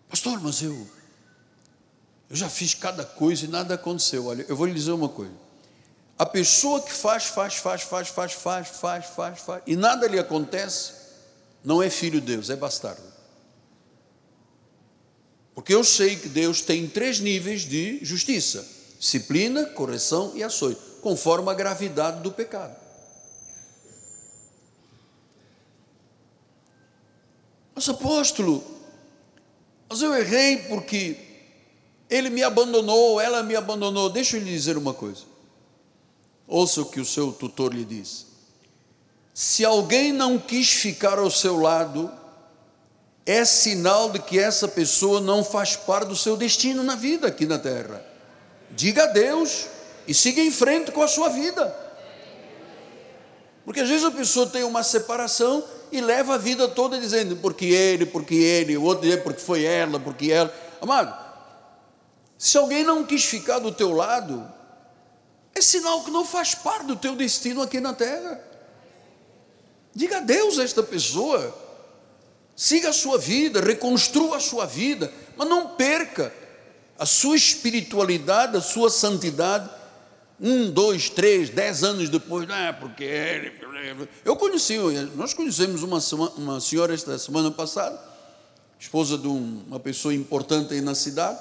Pastor, 0.10 0.42
mas 0.42 0.62
eu, 0.62 0.88
eu 2.30 2.36
já 2.36 2.50
fiz 2.50 2.74
cada 2.74 3.06
coisa 3.06 3.46
e 3.46 3.48
nada 3.48 3.76
aconteceu. 3.76 4.26
Olha, 4.26 4.46
eu 4.50 4.58
vou 4.58 4.66
lhe 4.66 4.74
dizer 4.74 4.92
uma 4.92 5.10
coisa. 5.10 5.45
A 6.18 6.26
pessoa 6.26 6.82
que 6.82 6.94
faz, 6.94 7.26
faz, 7.26 7.56
faz, 7.56 7.82
faz, 7.82 8.08
faz, 8.10 8.34
faz, 8.34 8.68
faz, 8.70 9.06
faz, 9.08 9.40
faz, 9.42 9.64
e 9.68 9.76
nada 9.76 10.08
lhe 10.08 10.18
acontece, 10.18 10.94
não 11.64 11.84
é 11.84 11.90
filho 11.90 12.22
de 12.22 12.28
Deus, 12.28 12.50
é 12.50 12.56
bastardo. 12.56 13.04
Porque 15.54 15.74
eu 15.74 15.84
sei 15.84 16.16
que 16.16 16.30
Deus 16.30 16.62
tem 16.62 16.88
três 16.88 17.20
níveis 17.20 17.62
de 17.62 18.00
justiça: 18.04 18.66
disciplina, 18.98 19.66
correção 19.66 20.32
e 20.36 20.44
açoite, 20.44 20.80
conforme 21.02 21.50
a 21.50 21.54
gravidade 21.54 22.22
do 22.22 22.32
pecado. 22.32 22.76
Mas 27.74 27.90
apóstolo, 27.90 28.64
mas 29.90 30.02
eu 30.02 30.14
errei 30.16 30.58
porque 30.70 31.18
ele 32.10 32.30
me 32.30 32.42
abandonou, 32.42 33.20
ela 33.20 33.44
me 33.44 33.56
abandonou. 33.56 34.10
Deixa 34.10 34.38
eu 34.38 34.42
lhe 34.42 34.50
dizer 34.50 34.78
uma 34.78 34.94
coisa. 34.94 35.35
Ouça 36.48 36.82
o 36.82 36.86
que 36.86 37.00
o 37.00 37.06
seu 37.06 37.32
tutor 37.32 37.74
lhe 37.74 37.84
diz. 37.84 38.26
Se 39.34 39.66
alguém 39.66 40.14
não 40.14 40.38
quis 40.38 40.70
ficar 40.70 41.20
ao 41.20 41.30
seu 41.30 41.60
lado, 41.60 42.12
é 43.26 43.44
sinal 43.44 44.10
de 44.10 44.20
que 44.20 44.40
essa 44.40 44.68
pessoa 44.68 45.20
não 45.20 45.44
faz 45.44 45.76
parte 45.76 46.08
do 46.08 46.16
seu 46.16 46.38
destino 46.38 46.84
na 46.84 46.96
vida 46.96 47.28
aqui 47.28 47.46
na 47.46 47.58
terra. 47.58 48.06
Diga 48.72 49.04
adeus 49.04 49.66
e 50.08 50.14
siga 50.14 50.42
em 50.42 50.52
frente 50.52 50.92
com 50.92 51.02
a 51.02 51.08
sua 51.08 51.30
vida. 51.30 51.76
Porque 53.66 53.80
às 53.80 53.90
vezes 53.90 54.06
a 54.06 54.12
pessoa 54.12 54.46
tem 54.46 54.64
uma 54.64 54.84
separação 54.84 55.64
e 55.92 56.00
leva 56.00 56.36
a 56.36 56.38
vida 56.38 56.68
toda 56.68 57.00
dizendo 57.00 57.36
porque 57.38 57.66
ele, 57.66 58.06
porque 58.06 58.36
ele, 58.36 58.78
o 58.78 58.84
outro 58.84 59.08
dizer 59.08 59.24
porque 59.24 59.42
foi 59.42 59.64
ela, 59.64 60.00
porque 60.00 60.32
ela. 60.32 60.54
Amado, 60.80 61.18
se 62.38 62.58
alguém 62.58 62.84
não 62.84 63.04
quis 63.04 63.26
ficar 63.26 63.58
do 63.58 63.72
teu 63.72 63.92
lado, 63.92 64.48
é 65.56 65.62
sinal 65.62 66.04
que 66.04 66.12
não 66.12 66.26
faz 66.26 66.54
parte 66.54 66.86
do 66.86 66.98
teu 66.98 67.16
destino 67.16 67.62
aqui 67.62 67.80
na 67.80 67.94
terra. 67.94 68.42
Diga 69.96 70.18
adeus 70.18 70.60
a 70.60 70.64
esta 70.64 70.84
pessoa. 70.84 71.64
Siga 72.54 72.90
a 72.90 72.94
sua 72.94 73.18
vida, 73.18 73.62
reconstrua 73.62 74.38
a 74.38 74.40
sua 74.40 74.66
vida, 74.66 75.12
mas 75.38 75.48
não 75.48 75.70
perca 75.76 76.34
a 77.00 77.06
sua 77.06 77.36
espiritualidade, 77.36 78.58
a 78.58 78.62
sua 78.62 78.90
santidade. 78.90 79.70
Um, 80.40 80.70
dois, 80.70 81.10
três, 81.10 81.50
dez 81.50 81.82
anos 81.84 82.10
depois, 82.10 82.50
ah, 82.50 82.76
porque. 82.78 83.54
Eu 84.26 84.36
conheci, 84.36 84.78
nós 85.16 85.34
conhecemos 85.34 85.82
uma, 85.84 86.00
uma 86.36 86.60
senhora 86.60 86.94
esta 86.94 87.18
semana 87.18 87.50
passada, 87.50 87.98
esposa 88.78 89.18
de 89.18 89.28
uma 89.28 89.80
pessoa 89.80 90.14
importante 90.14 90.74
aí 90.74 90.82
na 90.82 90.94
cidade, 90.94 91.40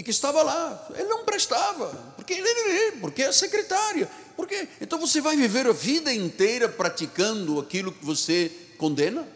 e 0.00 0.02
que 0.02 0.10
estava 0.10 0.42
lá. 0.42 0.88
Ele 0.94 1.08
não 1.08 1.26
prestava, 1.26 1.88
porque 2.16 2.32
ele, 2.32 2.92
porque 3.02 3.22
é 3.22 3.30
secretária. 3.32 4.10
Porque 4.34 4.66
então 4.80 4.98
você 4.98 5.20
vai 5.20 5.36
viver 5.36 5.66
a 5.66 5.72
vida 5.72 6.10
inteira 6.10 6.70
praticando 6.70 7.60
aquilo 7.60 7.92
que 7.92 8.02
você 8.02 8.50
condena? 8.78 9.28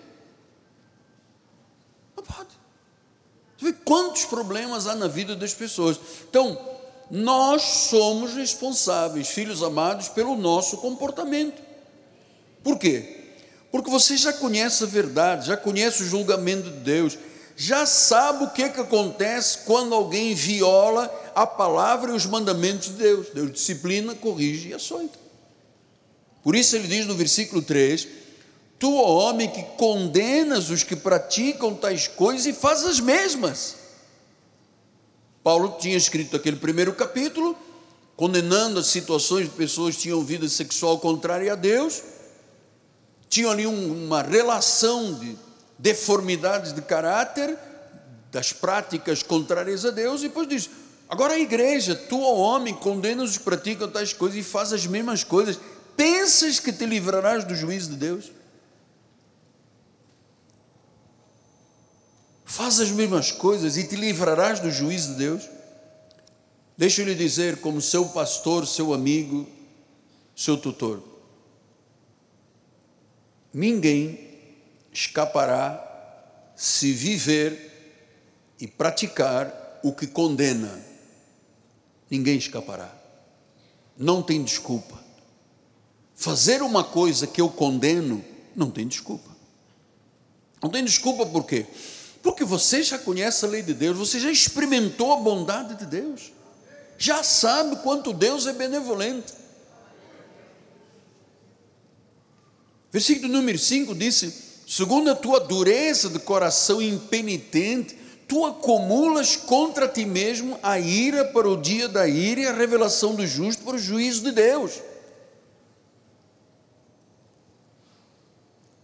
Não 2.17 2.25
pode. 2.25 2.49
Você 3.59 3.67
vê 3.67 3.73
quantos 3.85 4.25
problemas 4.25 4.87
há 4.87 4.95
na 4.95 5.07
vida 5.07 5.37
das 5.37 5.53
pessoas. 5.53 6.01
Então, 6.31 6.59
nós 7.11 7.61
somos 7.61 8.33
responsáveis, 8.33 9.29
filhos 9.29 9.63
amados, 9.63 10.09
pelo 10.09 10.35
nosso 10.35 10.79
comportamento. 10.79 11.63
Por 12.63 12.79
quê? 12.79 13.35
Porque 13.71 13.91
você 13.91 14.17
já 14.17 14.33
conhece 14.33 14.83
a 14.83 14.87
verdade, 14.87 15.49
já 15.49 15.59
conhece 15.59 16.05
o 16.05 16.07
julgamento 16.07 16.71
de 16.71 16.79
Deus, 16.79 17.19
já 17.57 17.87
sabe 17.87 18.45
o 18.45 18.51
que, 18.51 18.69
que 18.69 18.81
acontece 18.81 19.59
quando 19.65 19.95
alguém 19.95 20.35
viola 20.35 21.13
a 21.35 21.47
palavra 21.47 22.13
e 22.13 22.15
os 22.15 22.27
mandamentos 22.27 22.89
de 22.89 22.95
Deus. 22.95 23.29
Deus 23.33 23.53
disciplina, 23.53 24.15
corrige 24.15 24.71
e 24.71 24.75
açoita. 24.75 25.19
Por 26.43 26.57
isso 26.57 26.75
ele 26.77 26.89
diz 26.89 27.07
no 27.07 27.15
versículo 27.15 27.63
3: 27.63 28.09
Tu, 28.79 28.93
ó 28.93 29.29
homem, 29.29 29.49
que 29.49 29.63
condenas 29.77 30.69
os 30.71 30.83
que 30.83 30.97
praticam 30.97 31.75
tais 31.75 32.09
coisas 32.09 32.45
e 32.47 32.53
faz 32.53 32.85
as 32.85 32.99
mesmas. 32.99 33.77
Paulo 35.43 35.77
tinha 35.79 35.97
escrito 35.97 36.37
aquele 36.37 36.57
primeiro 36.57 36.93
capítulo, 36.95 37.57
condenando 38.17 38.81
as 38.81 38.87
situações 38.87 39.45
de 39.45 39.55
pessoas 39.55 39.95
que 39.95 40.03
tinham 40.03 40.25
vida 40.25 40.49
sexual 40.49 40.99
contrária 40.99 41.53
a 41.53 41.57
Deus, 41.57 42.03
tinham 43.29 43.51
ali 43.51 43.67
um, 43.67 44.05
uma 44.07 44.23
relação 44.23 45.15
de 45.15 45.37
deformidades 45.85 46.73
de 46.73 46.81
caráter, 46.81 47.59
das 48.33 48.55
práticas 48.55 49.23
contrárias 49.23 49.85
a 49.85 49.91
Deus, 49.91 50.23
e 50.23 50.29
depois 50.29 50.49
diz: 50.49 50.71
agora 51.07 51.35
a 51.35 51.39
igreja, 51.39 51.95
tu, 51.95 52.23
ó 52.23 52.37
homem, 52.37 52.75
condenas 52.75 53.33
os 53.33 53.39
que 53.39 53.45
praticam 53.45 53.91
tais 53.91 54.15
coisas 54.15 54.39
e 54.39 54.43
faz 54.43 54.73
as 54.73 54.87
mesmas 54.87 55.23
coisas, 55.23 55.61
pensas 55.95 56.59
que 56.59 56.73
te 56.73 56.87
livrarás 56.87 57.45
do 57.45 57.55
juízo 57.55 57.91
de 57.91 57.97
Deus? 57.97 58.33
Faz 62.47 62.81
as 62.81 62.91
mesmas 62.91 63.31
coisas 63.31 63.77
e 63.77 63.85
te 63.87 63.95
livrarás 63.95 64.61
do 64.61 64.71
juízo 64.71 65.13
de 65.13 65.19
Deus? 65.19 65.51
Deixa 66.79 67.03
eu 67.03 67.07
lhe 67.07 67.15
dizer, 67.15 67.61
como 67.61 67.83
seu 67.83 68.07
pastor, 68.07 68.67
seu 68.67 68.95
amigo, 68.95 69.47
seu 70.35 70.57
tutor: 70.57 71.03
ninguém 73.53 74.24
escapará 74.95 75.91
se 76.55 76.93
viver 76.93 78.55
e 78.61 78.69
praticar 78.69 79.81
o 79.83 79.93
que 79.93 80.07
condena. 80.07 80.81
Ninguém 82.09 82.39
escapará. 82.39 82.95
Não 83.99 84.23
tem 84.23 84.43
desculpa. 84.43 85.03
Fazer 86.15 86.63
uma 86.63 86.85
coisa 86.85 87.27
que 87.27 87.41
eu 87.41 87.49
condeno, 87.49 88.25
não 88.55 88.71
tem 88.71 88.87
desculpa. 88.87 89.35
Não 90.63 90.71
tem 90.71 90.85
desculpa 90.85 91.27
por 91.27 91.45
quê? 91.45 91.67
Porque 92.23 92.45
você 92.45 92.83
já 92.83 92.97
conhece 92.97 93.45
a 93.45 93.49
lei 93.49 93.63
de 93.63 93.75
Deus, 93.75 93.99
você 93.99 94.21
já 94.21 94.31
experimentou 94.31 95.13
a 95.13 95.17
bondade 95.17 95.75
de 95.75 95.87
Deus, 95.87 96.33
já 96.97 97.23
sabe 97.23 97.77
quanto 97.83 98.13
Deus 98.13 98.47
é 98.47 98.53
benevolente. 98.53 99.35
Versículo 102.91 103.31
número 103.31 103.59
5 103.59 103.93
disse: 103.95 104.44
segundo 104.67 105.11
a 105.11 105.15
tua 105.15 105.41
dureza 105.41 106.09
de 106.09 106.19
coração 106.19 106.81
impenitente, 106.81 107.97
tu 108.27 108.45
acumulas 108.45 109.37
contra 109.37 109.87
ti 109.89 110.05
mesmo 110.05 110.59
a 110.63 110.79
ira 110.79 111.25
para 111.25 111.49
o 111.49 111.61
dia 111.61 111.89
da 111.89 112.09
ira 112.09 112.41
e 112.41 112.47
a 112.47 112.53
revelação 112.53 113.15
do 113.15 113.27
justo 113.27 113.63
para 113.65 113.77
o 113.77 113.79
juízo 113.79 114.25
de 114.25 114.33
Deus. 114.33 114.81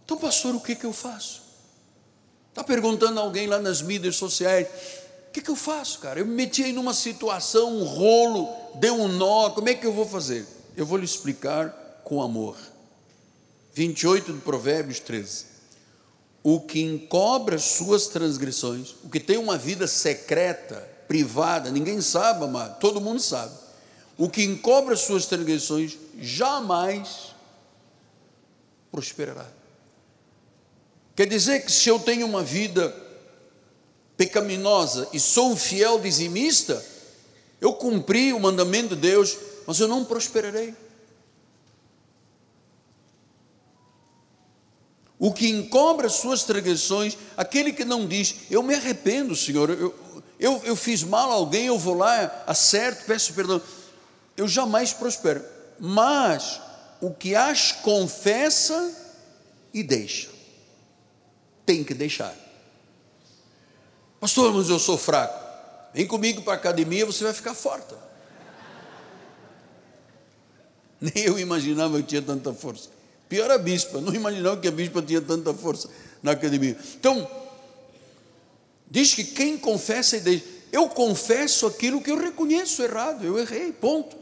Então, 0.05 0.17
pastor, 0.17 0.55
o 0.55 0.59
que, 0.59 0.75
que 0.75 0.85
eu 0.85 0.93
faço? 0.93 1.41
Está 2.49 2.63
perguntando 2.63 3.19
alguém 3.19 3.47
lá 3.47 3.59
nas 3.59 3.81
mídias 3.81 4.17
sociais: 4.17 4.67
o 5.29 5.31
que, 5.31 5.41
que 5.41 5.49
eu 5.49 5.55
faço, 5.55 5.99
cara? 5.99 6.19
Eu 6.19 6.25
me 6.25 6.35
meti 6.35 6.63
aí 6.63 6.73
numa 6.73 6.93
situação, 6.93 7.77
um 7.77 7.83
rolo, 7.83 8.49
deu 8.75 8.93
um 8.93 9.07
nó, 9.07 9.49
como 9.51 9.69
é 9.69 9.73
que 9.73 9.85
eu 9.85 9.93
vou 9.93 10.05
fazer? 10.05 10.45
Eu 10.75 10.85
vou 10.85 10.97
lhe 10.97 11.05
explicar 11.05 11.69
com 12.03 12.21
amor. 12.21 12.57
28 13.73 14.33
de 14.33 14.39
Provérbios 14.39 14.99
13 14.99 15.50
o 16.43 16.59
que 16.59 16.81
encobre 16.81 17.55
as 17.55 17.63
suas 17.63 18.07
transgressões, 18.07 18.95
o 19.03 19.09
que 19.09 19.19
tem 19.19 19.37
uma 19.37 19.57
vida 19.57 19.87
secreta, 19.87 20.87
privada, 21.07 21.69
ninguém 21.69 22.01
sabe, 22.01 22.43
amado, 22.43 22.79
todo 22.79 23.01
mundo 23.01 23.19
sabe. 23.19 23.53
O 24.17 24.29
que 24.29 24.43
encobre 24.43 24.93
as 24.93 25.01
suas 25.01 25.25
transgressões 25.25 25.97
jamais 26.19 27.31
prosperará. 28.91 29.47
Quer 31.15 31.27
dizer 31.27 31.65
que 31.65 31.71
se 31.71 31.89
eu 31.89 31.99
tenho 31.99 32.25
uma 32.25 32.43
vida 32.43 32.95
pecaminosa 34.17 35.07
e 35.13 35.19
sou 35.19 35.51
um 35.51 35.55
fiel 35.55 35.99
dizimista, 35.99 36.83
eu 37.59 37.73
cumpri 37.73 38.33
o 38.33 38.39
mandamento 38.39 38.95
de 38.95 39.01
Deus, 39.01 39.37
mas 39.67 39.79
eu 39.79 39.87
não 39.87 40.05
prosperarei. 40.05 40.73
O 45.21 45.31
que 45.31 45.47
encobre 45.47 46.07
as 46.07 46.13
suas 46.13 46.43
transgressões, 46.43 47.15
aquele 47.37 47.71
que 47.71 47.85
não 47.85 48.07
diz, 48.07 48.37
eu 48.49 48.63
me 48.63 48.73
arrependo, 48.73 49.35
Senhor, 49.35 49.69
eu, 49.69 49.93
eu, 50.39 50.59
eu 50.63 50.75
fiz 50.75 51.03
mal 51.03 51.29
a 51.29 51.35
alguém, 51.35 51.67
eu 51.67 51.77
vou 51.77 51.93
lá, 51.93 52.43
acerto, 52.47 53.05
peço 53.05 53.31
perdão, 53.35 53.61
eu 54.35 54.47
jamais 54.47 54.93
prospero. 54.93 55.45
Mas 55.79 56.59
o 56.99 57.13
que 57.13 57.35
as 57.35 57.71
confessa 57.71 58.97
e 59.71 59.83
deixa, 59.83 60.29
tem 61.67 61.83
que 61.83 61.93
deixar. 61.93 62.33
Pastor, 64.19 64.51
mas 64.51 64.69
eu 64.69 64.79
sou 64.79 64.97
fraco. 64.97 65.39
Vem 65.93 66.07
comigo 66.07 66.41
para 66.41 66.53
a 66.53 66.55
academia, 66.55 67.05
você 67.05 67.23
vai 67.23 67.33
ficar 67.33 67.53
forte. 67.53 67.93
Nem 70.99 71.25
eu 71.25 71.37
imaginava 71.37 71.97
que 71.97 72.07
tinha 72.07 72.23
tanta 72.23 72.51
força. 72.55 73.00
Pior 73.31 73.49
a 73.49 73.57
bispa, 73.57 74.01
não 74.01 74.13
imaginava 74.13 74.59
que 74.59 74.67
a 74.67 74.71
bispa 74.71 75.01
tinha 75.01 75.21
tanta 75.21 75.53
força 75.53 75.89
na 76.21 76.31
academia. 76.33 76.77
Então, 76.99 77.25
diz 78.89 79.13
que 79.13 79.23
quem 79.23 79.57
confessa 79.57 80.17
e 80.17 80.19
deixa. 80.19 80.43
Eu 80.69 80.89
confesso 80.89 81.65
aquilo 81.65 82.01
que 82.01 82.11
eu 82.11 82.17
reconheço 82.17 82.83
errado, 82.83 83.25
eu 83.25 83.39
errei, 83.39 83.71
ponto. 83.71 84.17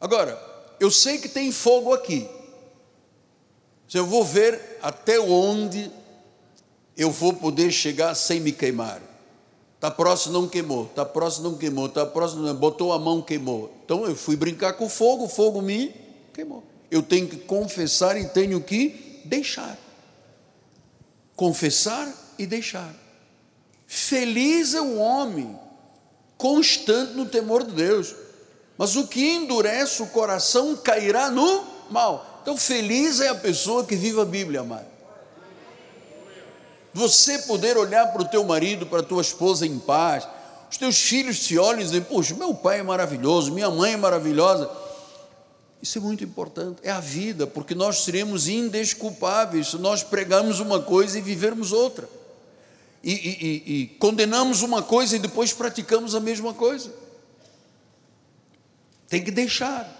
Agora, 0.00 0.40
eu 0.78 0.92
sei 0.92 1.18
que 1.18 1.28
tem 1.28 1.50
fogo 1.50 1.92
aqui. 1.92 2.28
Eu 3.92 4.06
vou 4.06 4.24
ver 4.24 4.78
até 4.80 5.18
onde 5.18 5.90
eu 6.96 7.10
vou 7.10 7.32
poder 7.32 7.72
chegar 7.72 8.14
sem 8.14 8.38
me 8.38 8.52
queimar. 8.52 9.02
Está 9.74 9.90
próximo, 9.90 10.34
não 10.34 10.48
queimou. 10.48 10.84
Está 10.84 11.04
próximo, 11.04 11.50
não 11.50 11.58
queimou. 11.58 11.86
Está 11.86 12.06
próximo, 12.06 12.42
não. 12.42 12.54
botou 12.54 12.92
a 12.92 12.98
mão, 13.00 13.20
queimou. 13.20 13.72
Então 13.84 14.04
eu 14.04 14.14
fui 14.14 14.36
brincar 14.36 14.74
com 14.74 14.86
o 14.86 14.88
fogo, 14.88 15.24
o 15.24 15.28
fogo 15.28 15.60
me 15.60 15.92
queimou. 16.32 16.62
Eu 16.90 17.02
tenho 17.02 17.28
que 17.28 17.36
confessar 17.36 18.16
e 18.16 18.28
tenho 18.28 18.60
que 18.60 19.20
deixar. 19.24 19.76
Confessar 21.36 22.12
e 22.38 22.46
deixar. 22.46 22.94
Feliz 23.86 24.74
é 24.74 24.80
o 24.80 24.98
homem 24.98 25.58
constante 26.36 27.12
no 27.12 27.26
temor 27.26 27.64
de 27.64 27.72
Deus. 27.72 28.14
Mas 28.76 28.94
o 28.96 29.06
que 29.06 29.34
endurece 29.34 30.02
o 30.02 30.06
coração 30.06 30.76
cairá 30.76 31.30
no 31.30 31.64
mal. 31.90 32.40
Então, 32.42 32.56
feliz 32.56 33.20
é 33.20 33.28
a 33.28 33.34
pessoa 33.34 33.84
que 33.84 33.96
vive 33.96 34.20
a 34.20 34.24
Bíblia, 34.24 34.60
amado. 34.60 34.86
Você 36.94 37.40
poder 37.40 37.76
olhar 37.76 38.06
para 38.12 38.22
o 38.22 38.28
teu 38.28 38.44
marido, 38.44 38.86
para 38.86 39.00
a 39.00 39.02
tua 39.02 39.20
esposa 39.20 39.66
em 39.66 39.78
paz, 39.78 40.26
os 40.70 40.76
teus 40.76 40.98
filhos 40.98 41.40
te 41.40 41.58
olham 41.58 41.80
e 41.80 41.84
dizem: 41.84 42.00
Poxa, 42.00 42.34
meu 42.34 42.54
pai 42.54 42.80
é 42.80 42.82
maravilhoso, 42.82 43.52
minha 43.52 43.70
mãe 43.70 43.92
é 43.94 43.96
maravilhosa. 43.96 44.70
Isso 45.82 45.98
é 45.98 46.00
muito 46.00 46.24
importante, 46.24 46.80
é 46.82 46.90
a 46.90 47.00
vida, 47.00 47.46
porque 47.46 47.74
nós 47.74 48.04
seremos 48.04 48.48
indesculpáveis 48.48 49.68
se 49.68 49.78
nós 49.78 50.02
pregamos 50.02 50.58
uma 50.60 50.82
coisa 50.82 51.18
e 51.18 51.22
vivermos 51.22 51.72
outra, 51.72 52.08
e, 53.02 53.12
e, 53.12 53.46
e, 53.46 53.82
e 53.82 53.86
condenamos 53.98 54.62
uma 54.62 54.82
coisa 54.82 55.14
e 55.14 55.18
depois 55.20 55.52
praticamos 55.52 56.14
a 56.14 56.20
mesma 56.20 56.52
coisa. 56.52 56.92
Tem 59.08 59.22
que 59.22 59.30
deixar. 59.30 59.96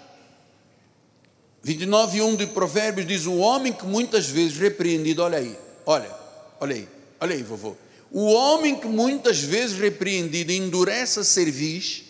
29, 1.62 2.22
1 2.22 2.36
de 2.36 2.46
Provérbios 2.48 3.06
diz: 3.06 3.26
O 3.26 3.36
homem 3.36 3.72
que 3.72 3.86
muitas 3.86 4.26
vezes 4.26 4.58
repreendido, 4.58 5.22
olha 5.22 5.38
aí, 5.38 5.56
olha, 5.86 6.18
Olha 6.60 6.74
aí, 6.74 6.88
olha 7.20 7.34
aí, 7.34 7.42
vovô. 7.42 7.76
O 8.10 8.24
homem 8.32 8.78
que 8.78 8.86
muitas 8.86 9.40
vezes 9.40 9.78
repreendido 9.78 10.50
endurece 10.50 11.20
a 11.20 11.24
cerviz, 11.24 12.04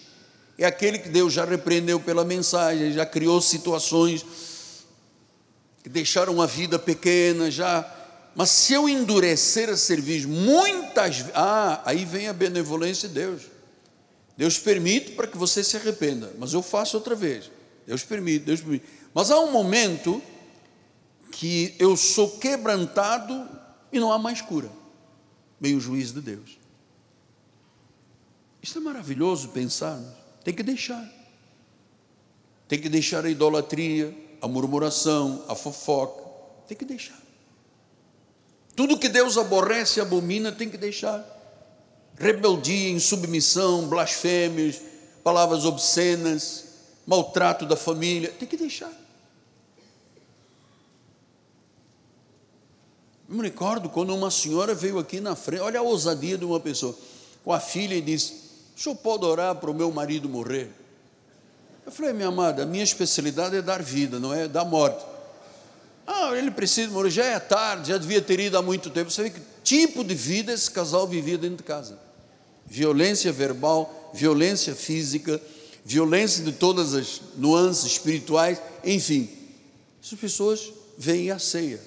é 0.59 0.67
aquele 0.67 0.99
que 0.99 1.09
Deus 1.09 1.33
já 1.33 1.45
repreendeu 1.45 2.01
pela 2.01 2.25
mensagem, 2.25 2.93
já 2.93 3.07
criou 3.07 3.41
situações 3.41 4.27
que 5.85 5.89
deixaram 5.89 6.43
a 6.43 6.47
vida 6.47 6.81
pequena, 6.81 7.49
já. 7.49 7.89
Mas 8.35 8.51
se 8.51 8.73
eu 8.73 8.89
endurecer 8.89 9.71
a 9.71 9.77
cerviz 9.77 10.25
muitas 10.25 11.27
ah, 11.33 11.81
aí 11.85 12.05
vem 12.05 12.27
a 12.27 12.33
benevolência 12.33 13.09
de 13.09 13.15
Deus. 13.15 13.43
Deus 14.37 14.59
permite 14.59 15.13
para 15.13 15.29
que 15.29 15.39
você 15.39 15.63
se 15.63 15.77
arrependa, 15.77 16.33
mas 16.39 16.53
eu 16.53 16.63
faço 16.63 16.97
outra 16.97 17.15
vez. 17.15 17.51
Deus 17.87 18.03
permite, 18.03 18.45
Deus 18.45 18.61
permite. 18.61 18.85
Mas 19.15 19.31
há 19.31 19.39
um 19.39 19.53
momento 19.53 20.21
que 21.31 21.75
eu 21.79 21.97
sou 21.97 22.39
quebrantado 22.39 23.49
e 23.93 24.01
não 24.01 24.13
há 24.13 24.19
mais 24.19 24.41
cura. 24.41 24.71
Vem 25.61 25.77
o 25.77 25.81
juízo 25.81 26.15
de 26.15 26.21
Deus. 26.21 26.59
Isso 28.63 28.79
é 28.79 28.81
maravilhoso 28.81 29.49
pensar. 29.49 30.18
Tem 30.45 30.55
que 30.55 30.63
deixar. 30.63 31.07
Tem 32.67 32.81
que 32.81 32.89
deixar 32.89 33.25
a 33.25 33.31
idolatria, 33.31 34.15
a 34.41 34.49
murmuração, 34.49 35.45
a 35.49 35.55
fofoca. 35.55 36.23
Tem 36.67 36.77
que 36.77 36.85
deixar. 36.85 37.19
Tudo 38.77 38.99
que 38.99 39.09
Deus 39.09 39.37
aborrece 39.37 39.99
e 39.99 40.03
abomina 40.03 40.53
tem 40.53 40.69
que 40.69 40.77
deixar. 40.77 41.25
Rebeldia, 42.17 42.91
insubmissão, 42.91 43.89
blasfêmios, 43.89 44.81
palavras 45.25 45.65
obscenas, 45.65 46.65
maltrato 47.07 47.65
da 47.67 47.77
família, 47.77 48.31
tem 48.31 48.47
que 48.47 48.57
deixar. 48.57 48.93
Eu 53.29 53.35
me 53.35 53.43
recordo 53.43 53.89
quando 53.89 54.15
uma 54.15 54.31
senhora 54.31 54.75
veio 54.75 54.99
aqui 54.99 55.21
na 55.21 55.37
frente, 55.37 55.61
olha 55.61 55.81
a 55.81 55.83
ousadia 55.83 56.39
de 56.39 56.45
uma 56.45 56.59
pessoa, 56.59 56.97
com 57.45 57.53
a 57.53 57.61
filha 57.61 57.95
e 57.95 58.01
disse: 58.01 58.48
O 58.79 58.81
senhor 58.81 58.95
pode 58.95 59.25
orar 59.25 59.57
para 59.57 59.73
o 59.73 59.75
meu 59.75 59.91
marido 59.91 60.29
morrer? 60.29 60.71
Eu 61.85 61.91
falei, 61.91 62.13
minha 62.13 62.29
amada, 62.29 62.63
a 62.63 62.67
minha 62.67 62.85
especialidade 62.85 63.57
é 63.57 63.61
dar 63.61 63.83
vida, 63.83 64.21
não 64.21 64.33
é 64.33 64.47
dar 64.47 64.65
morte. 64.65 65.05
Ah, 66.07 66.31
ele 66.37 66.53
precisa 66.53 66.89
morrer, 66.93 67.11
já 67.11 67.25
é 67.25 67.41
tarde, 67.41 67.89
já 67.89 67.99
devia 67.99 68.23
ter 68.23 68.39
ido 68.39 68.57
há 68.57 68.63
muito 68.63 68.89
tempo. 68.89 69.11
Você 69.11 69.25
vê 69.25 69.31
que 69.31 69.41
tipo 69.65 70.05
de 70.05 70.15
vida 70.15 70.53
esse 70.53 70.71
casal 70.71 71.09
vivia 71.09 71.37
dentro 71.37 71.57
de 71.57 71.65
casa: 71.65 71.99
violência 72.65 73.33
verbal, 73.33 74.13
violência 74.15 74.77
física, 74.77 75.43
violência 75.85 76.45
de 76.45 76.53
todas 76.53 76.95
as 76.95 77.21
nuances 77.37 77.85
espirituais, 77.85 78.63
enfim. 78.85 79.29
Essas 80.01 80.21
pessoas 80.21 80.73
vêm 80.97 81.33
à 81.33 81.39
ceia 81.41 81.81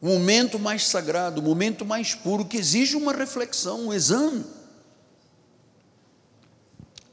o 0.00 0.06
momento 0.06 0.58
mais 0.58 0.86
sagrado, 0.86 1.40
o 1.40 1.44
momento 1.44 1.84
mais 1.84 2.14
puro, 2.14 2.44
que 2.44 2.56
exige 2.56 2.96
uma 2.96 3.12
reflexão, 3.12 3.88
um 3.88 3.92
exame. 3.92 4.44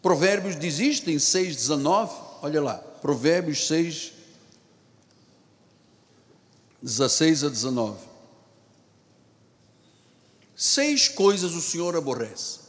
Provérbios 0.02 0.60
diz 0.60 0.78
isto 0.80 1.10
em 1.10 1.16
6,19, 1.16 2.12
olha 2.44 2.62
lá, 2.62 2.78
Provérbios 2.78 3.68
6, 3.68 4.14
16 6.82 7.44
a 7.44 7.50
19. 7.50 8.00
Seis 10.56 11.10
coisas 11.10 11.54
o 11.54 11.62
Senhor 11.62 11.96
aborrece. 11.96 12.60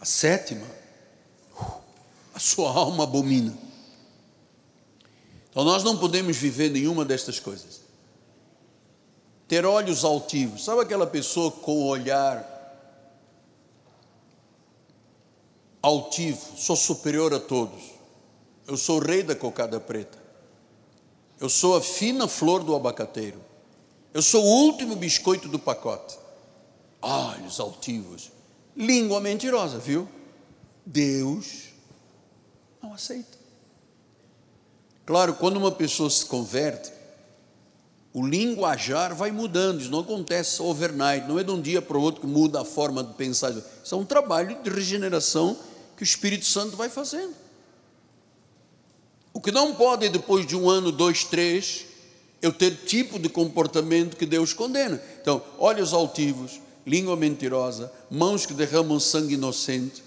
A 0.00 0.04
sétima, 0.04 0.66
a 2.32 2.38
sua 2.38 2.70
alma 2.70 3.02
abomina. 3.02 3.58
Então 5.50 5.64
nós 5.64 5.82
não 5.82 5.98
podemos 5.98 6.36
viver 6.36 6.70
nenhuma 6.70 7.04
destas 7.04 7.40
coisas 7.40 7.89
ter 9.50 9.66
olhos 9.66 10.04
altivos. 10.04 10.64
Sabe 10.64 10.82
aquela 10.82 11.08
pessoa 11.08 11.50
com 11.50 11.88
olhar 11.88 12.46
altivo? 15.82 16.56
Sou 16.56 16.76
superior 16.76 17.34
a 17.34 17.40
todos. 17.40 17.82
Eu 18.64 18.76
sou 18.76 19.00
o 19.00 19.04
rei 19.04 19.24
da 19.24 19.34
cocada 19.34 19.80
preta. 19.80 20.16
Eu 21.40 21.48
sou 21.48 21.76
a 21.76 21.80
fina 21.80 22.28
flor 22.28 22.62
do 22.62 22.76
abacateiro. 22.76 23.40
Eu 24.14 24.22
sou 24.22 24.44
o 24.44 24.66
último 24.66 24.94
biscoito 24.94 25.48
do 25.48 25.58
pacote. 25.58 26.16
Olhos 27.02 27.58
altivos. 27.58 28.30
Língua 28.76 29.20
mentirosa, 29.20 29.80
viu? 29.80 30.08
Deus 30.86 31.70
não 32.80 32.94
aceita. 32.94 33.36
Claro, 35.04 35.34
quando 35.34 35.56
uma 35.56 35.72
pessoa 35.72 36.08
se 36.08 36.24
converte, 36.24 36.99
o 38.12 38.26
linguajar 38.26 39.14
vai 39.14 39.30
mudando, 39.30 39.80
isso 39.80 39.90
não 39.90 40.00
acontece 40.00 40.60
overnight, 40.60 41.28
não 41.28 41.38
é 41.38 41.44
de 41.44 41.50
um 41.50 41.60
dia 41.60 41.80
para 41.80 41.96
o 41.96 42.00
outro 42.00 42.22
que 42.22 42.26
muda 42.26 42.60
a 42.60 42.64
forma 42.64 43.04
de 43.04 43.14
pensar. 43.14 43.52
Isso 43.52 43.94
é 43.94 43.96
um 43.96 44.04
trabalho 44.04 44.58
de 44.62 44.70
regeneração 44.70 45.56
que 45.96 46.02
o 46.02 46.04
Espírito 46.04 46.44
Santo 46.44 46.76
vai 46.76 46.88
fazendo. 46.88 47.34
O 49.32 49.40
que 49.40 49.52
não 49.52 49.74
pode, 49.74 50.08
depois 50.08 50.44
de 50.44 50.56
um 50.56 50.68
ano, 50.68 50.90
dois, 50.90 51.22
três, 51.22 51.86
eu 52.42 52.52
ter 52.52 52.74
tipo 52.84 53.16
de 53.16 53.28
comportamento 53.28 54.16
que 54.16 54.26
Deus 54.26 54.52
condena. 54.52 55.00
Então, 55.20 55.40
olhos 55.56 55.92
altivos, 55.92 56.60
língua 56.84 57.14
mentirosa, 57.14 57.92
mãos 58.10 58.44
que 58.44 58.54
derramam 58.54 58.98
sangue 58.98 59.34
inocente, 59.34 60.02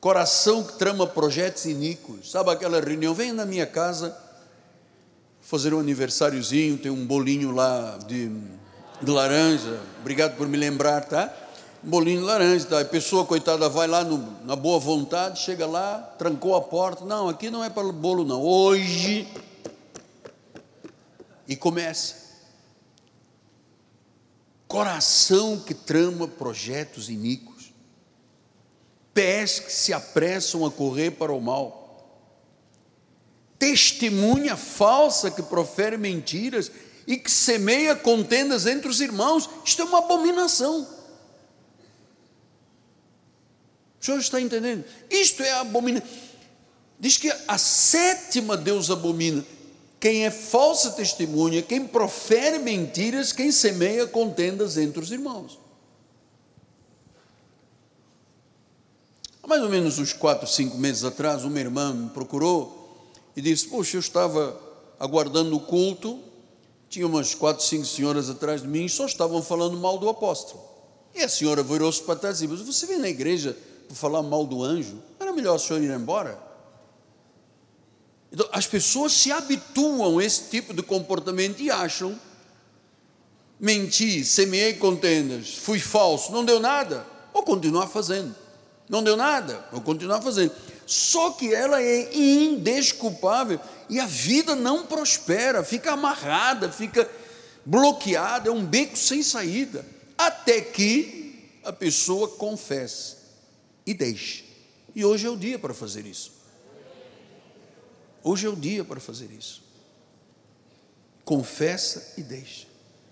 coração 0.00 0.62
que 0.62 0.78
trama 0.78 1.06
projetos 1.06 1.64
iníquos. 1.64 2.30
Sabe 2.30 2.50
aquela 2.50 2.78
reunião? 2.78 3.14
Venha 3.14 3.32
na 3.32 3.46
minha 3.46 3.66
casa 3.66 4.14
fazer 5.52 5.74
um 5.74 5.80
aniversáriozinho, 5.80 6.78
tem 6.78 6.90
um 6.90 7.04
bolinho 7.04 7.50
lá 7.50 7.98
de, 8.08 8.30
de 9.02 9.10
laranja. 9.10 9.82
Obrigado 10.00 10.34
por 10.34 10.48
me 10.48 10.56
lembrar, 10.56 11.04
tá? 11.04 11.30
Um 11.84 11.90
bolinho 11.90 12.20
de 12.20 12.24
laranja, 12.24 12.64
tá? 12.64 12.80
A 12.80 12.84
pessoa, 12.86 13.26
coitada, 13.26 13.68
vai 13.68 13.86
lá 13.86 14.02
no, 14.02 14.46
na 14.46 14.56
boa 14.56 14.78
vontade, 14.78 15.40
chega 15.40 15.66
lá, 15.66 15.98
trancou 16.16 16.56
a 16.56 16.62
porta. 16.62 17.04
Não, 17.04 17.28
aqui 17.28 17.50
não 17.50 17.62
é 17.62 17.68
para 17.68 17.86
o 17.86 17.92
bolo, 17.92 18.24
não. 18.24 18.40
Hoje. 18.40 19.28
E 21.46 21.54
começa. 21.54 22.14
Coração 24.66 25.58
que 25.58 25.74
trama 25.74 26.26
projetos 26.26 27.10
iníquos. 27.10 27.74
Pés 29.12 29.60
que 29.60 29.70
se 29.70 29.92
apressam 29.92 30.64
a 30.64 30.70
correr 30.70 31.10
para 31.10 31.30
o 31.30 31.42
mal 31.42 31.81
testemunha 33.62 34.56
falsa 34.56 35.30
que 35.30 35.40
profere 35.40 35.96
mentiras 35.96 36.68
e 37.06 37.16
que 37.16 37.30
semeia 37.30 37.94
contendas 37.94 38.66
entre 38.66 38.88
os 38.88 39.00
irmãos. 39.00 39.48
Isto 39.64 39.82
é 39.82 39.84
uma 39.84 39.98
abominação. 39.98 40.80
O 44.00 44.04
senhor 44.04 44.18
está 44.18 44.40
entendendo? 44.40 44.84
Isto 45.08 45.44
é 45.44 45.52
abominação. 45.52 46.08
Diz 46.98 47.16
que 47.16 47.32
a 47.46 47.56
sétima 47.56 48.56
Deus 48.56 48.90
abomina. 48.90 49.46
Quem 50.00 50.26
é 50.26 50.30
falsa 50.32 50.90
testemunha, 50.90 51.62
quem 51.62 51.86
profere 51.86 52.58
mentiras, 52.58 53.30
quem 53.32 53.52
semeia 53.52 54.08
contendas 54.08 54.76
entre 54.76 54.98
os 54.98 55.12
irmãos. 55.12 55.56
Há 59.40 59.46
mais 59.46 59.62
ou 59.62 59.68
menos 59.68 60.00
uns 60.00 60.12
quatro, 60.12 60.48
cinco 60.48 60.76
meses 60.76 61.04
atrás, 61.04 61.44
uma 61.44 61.60
irmã 61.60 61.94
me 61.94 62.10
procurou 62.10 62.81
e 63.36 63.40
disse: 63.40 63.68
Poxa, 63.68 63.96
eu 63.96 64.00
estava 64.00 64.58
aguardando 64.98 65.56
o 65.56 65.60
culto, 65.60 66.20
tinha 66.88 67.06
umas 67.06 67.34
quatro, 67.34 67.64
cinco 67.64 67.86
senhoras 67.86 68.28
atrás 68.28 68.62
de 68.62 68.68
mim 68.68 68.84
e 68.84 68.88
só 68.88 69.06
estavam 69.06 69.42
falando 69.42 69.76
mal 69.76 69.98
do 69.98 70.08
apóstolo. 70.08 70.62
E 71.14 71.22
a 71.22 71.28
senhora 71.28 71.62
virou-se 71.62 72.02
para 72.02 72.16
trás 72.16 72.40
e 72.42 72.46
disse: 72.46 72.64
Você 72.64 72.86
vem 72.86 72.98
na 72.98 73.08
igreja 73.08 73.56
para 73.86 73.96
falar 73.96 74.22
mal 74.22 74.46
do 74.46 74.62
anjo? 74.62 75.02
Era 75.18 75.32
melhor 75.32 75.56
a 75.56 75.58
senhora 75.58 75.84
ir 75.84 75.90
embora. 75.90 76.38
Então, 78.32 78.48
as 78.50 78.66
pessoas 78.66 79.12
se 79.12 79.30
habituam 79.30 80.18
a 80.18 80.24
esse 80.24 80.48
tipo 80.48 80.72
de 80.72 80.82
comportamento 80.82 81.60
e 81.60 81.70
acham: 81.70 82.18
menti, 83.60 84.24
semeei 84.24 84.74
contendas, 84.74 85.54
fui 85.54 85.78
falso, 85.78 86.32
não 86.32 86.44
deu 86.44 86.58
nada, 86.58 87.06
vou 87.32 87.44
continuar 87.44 87.86
fazendo. 87.86 88.34
Não 88.88 89.02
deu 89.02 89.16
nada, 89.16 89.64
vou 89.70 89.80
continuar 89.80 90.20
fazendo. 90.20 90.52
Só 90.92 91.30
que 91.30 91.54
ela 91.54 91.82
é 91.82 92.14
indesculpável 92.14 93.58
e 93.88 93.98
a 93.98 94.04
vida 94.04 94.54
não 94.54 94.84
prospera, 94.84 95.64
fica 95.64 95.92
amarrada, 95.92 96.70
fica 96.70 97.10
bloqueada, 97.64 98.50
é 98.50 98.52
um 98.52 98.62
beco 98.62 98.94
sem 98.94 99.22
saída, 99.22 99.86
até 100.18 100.60
que 100.60 101.48
a 101.64 101.72
pessoa 101.72 102.28
confesse 102.28 103.16
e 103.86 103.94
deixe. 103.94 104.44
E 104.94 105.02
hoje 105.02 105.26
é 105.26 105.30
o 105.30 105.36
dia 105.36 105.58
para 105.58 105.72
fazer 105.72 106.04
isso. 106.04 106.30
Hoje 108.22 108.46
é 108.46 108.50
o 108.50 108.54
dia 108.54 108.84
para 108.84 109.00
fazer 109.00 109.30
isso. 109.30 109.62
Confessa 111.24 112.12
e 112.18 112.22
deixa. 112.22 112.66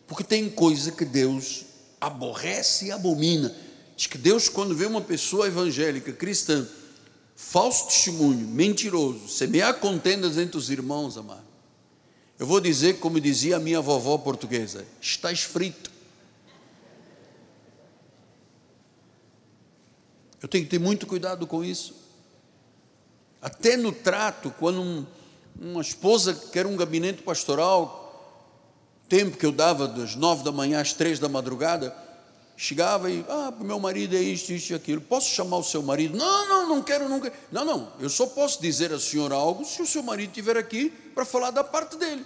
Porque 0.07 0.23
tem 0.23 0.51
coisa 0.51 0.93
que 0.93 1.07
Deus 1.07 1.65
aborrece 1.99 2.89
e 2.89 2.93
abomina. 2.93 3.57
Diz 3.97 4.07
que 4.07 4.19
Deus, 4.19 4.51
quando 4.51 4.77
vê 4.77 4.85
uma 4.85 5.01
pessoa 5.01 5.47
evangélica, 5.47 6.13
cristã, 6.13 6.69
falso 7.41 7.87
testemunho, 7.87 8.47
mentiroso, 8.47 9.27
semear 9.27 9.81
contendas 9.81 10.37
entre 10.37 10.59
os 10.59 10.69
irmãos, 10.69 11.17
amado. 11.17 11.49
Eu 12.39 12.47
vou 12.47 12.61
dizer, 12.61 13.01
como 13.01 13.19
dizia 13.19 13.57
a 13.57 13.59
minha 13.59 13.81
vovó 13.81 14.19
portuguesa: 14.19 14.87
está 15.01 15.33
escrito. 15.33 15.91
Eu 20.41 20.49
tenho 20.49 20.65
que 20.65 20.71
ter 20.71 20.79
muito 20.79 21.07
cuidado 21.07 21.47
com 21.47 21.65
isso. 21.65 21.95
Até 23.43 23.77
no 23.77 23.91
trato, 23.91 24.55
quando 24.59 24.81
um, 24.81 25.07
uma 25.59 25.81
esposa 25.81 26.35
quer 26.53 26.67
um 26.67 26.77
gabinete 26.77 27.23
pastoral, 27.23 28.47
tempo 29.09 29.37
que 29.37 29.47
eu 29.47 29.53
dava 29.53 29.89
das 29.89 30.15
nove 30.15 30.45
da 30.45 30.53
manhã 30.53 30.81
às 30.81 30.93
três 30.93 31.19
da 31.19 31.29
madrugada, 31.29 31.97
chegava 32.61 33.11
e, 33.11 33.25
ah, 33.29 33.53
meu 33.61 33.79
marido 33.79 34.15
é 34.15 34.21
isto, 34.21 34.53
isto 34.53 34.71
e 34.71 34.75
aquilo, 34.75 35.01
posso 35.01 35.31
chamar 35.31 35.59
o 35.59 35.63
seu 35.63 35.83
marido? 35.83 36.17
Não, 36.17 36.49
não, 36.49 36.69
não 36.69 36.83
quero, 36.83 37.09
quero. 37.21 37.35
Não, 37.51 37.65
não, 37.65 37.93
eu 37.99 38.11
só 38.11 38.27
posso 38.27 38.61
dizer 38.61 38.93
à 38.93 39.01
senhora 39.01 39.35
algo 39.35 39.65
se 39.65 39.81
o 39.81 39.87
seu 39.87 40.03
marido 40.03 40.29
estiver 40.29 40.57
aqui 40.57 40.91
para 41.15 41.25
falar 41.25 41.51
da 41.51 41.65
parte 41.65 41.97
dele. 41.97 42.25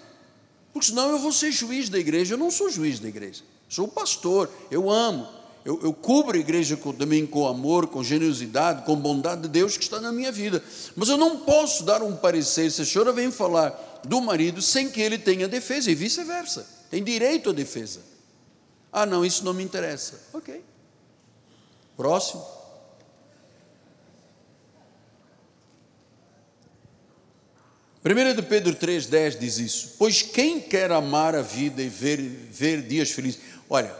Porque 0.72 0.88
senão 0.88 1.10
eu 1.10 1.18
vou 1.18 1.30
ser 1.30 1.52
juiz 1.52 1.88
da 1.88 1.98
igreja, 1.98 2.34
eu 2.34 2.38
não 2.38 2.50
sou 2.50 2.68
juiz 2.68 2.98
da 2.98 3.08
igreja, 3.08 3.44
sou 3.68 3.86
pastor, 3.86 4.50
eu 4.70 4.90
amo 4.90 5.28
eu, 5.64 5.80
eu 5.82 5.94
cubro 5.94 6.36
a 6.36 6.40
igreja 6.40 6.76
com, 6.76 6.92
também 6.92 7.24
com 7.24 7.48
amor, 7.48 7.86
com 7.86 8.04
generosidade, 8.04 8.84
com 8.84 8.94
bondade 8.94 9.42
de 9.42 9.48
Deus 9.48 9.78
que 9.78 9.84
está 9.84 9.98
na 9.98 10.12
minha 10.12 10.30
vida. 10.30 10.62
Mas 10.94 11.08
eu 11.08 11.16
não 11.16 11.38
posso 11.38 11.84
dar 11.84 12.02
um 12.02 12.14
parecer, 12.14 12.70
se 12.70 12.82
a 12.82 12.84
senhora 12.84 13.12
vem 13.12 13.30
falar 13.30 14.02
do 14.04 14.20
marido 14.20 14.60
sem 14.60 14.90
que 14.90 15.00
ele 15.00 15.16
tenha 15.16 15.48
defesa, 15.48 15.90
e 15.90 15.94
vice-versa. 15.94 16.66
Tem 16.90 17.02
direito 17.02 17.48
à 17.48 17.52
defesa. 17.52 18.00
Ah, 18.96 19.04
não, 19.04 19.26
isso 19.26 19.44
não 19.44 19.52
me 19.52 19.64
interessa. 19.64 20.20
Ok. 20.32 20.62
Próximo. 21.96 22.46
Primeiro 28.04 28.34
de 28.34 28.42
Pedro 28.42 28.72
3,10 28.76 29.36
diz 29.36 29.58
isso. 29.58 29.94
Pois 29.98 30.22
quem 30.22 30.60
quer 30.60 30.92
amar 30.92 31.34
a 31.34 31.42
vida 31.42 31.82
e 31.82 31.88
ver, 31.88 32.20
ver 32.20 32.82
dias 32.82 33.10
felizes. 33.10 33.40
Olha, 33.68 33.92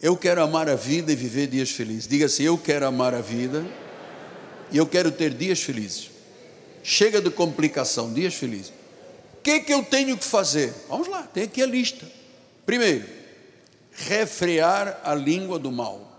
eu 0.00 0.16
quero 0.16 0.42
amar 0.42 0.70
a 0.70 0.74
vida 0.74 1.12
e 1.12 1.16
viver 1.16 1.48
dias 1.48 1.70
felizes. 1.70 2.08
Diga 2.08 2.24
assim: 2.24 2.44
eu 2.44 2.56
quero 2.56 2.86
amar 2.86 3.12
a 3.12 3.20
vida 3.20 3.62
e 4.70 4.78
eu 4.78 4.86
quero 4.86 5.12
ter 5.12 5.34
dias 5.34 5.60
felizes. 5.60 6.10
Chega 6.82 7.20
de 7.20 7.30
complicação, 7.30 8.10
dias 8.10 8.32
felizes. 8.32 8.70
O 9.34 9.42
que, 9.42 9.60
que 9.60 9.74
eu 9.74 9.84
tenho 9.84 10.16
que 10.16 10.24
fazer? 10.24 10.72
Vamos 10.88 11.08
lá, 11.08 11.24
tem 11.24 11.42
aqui 11.42 11.62
a 11.62 11.66
lista. 11.66 12.10
Primeiro, 12.64 13.21
refrear 13.92 15.00
a 15.04 15.14
língua 15.14 15.58
do 15.58 15.70
mal. 15.70 16.12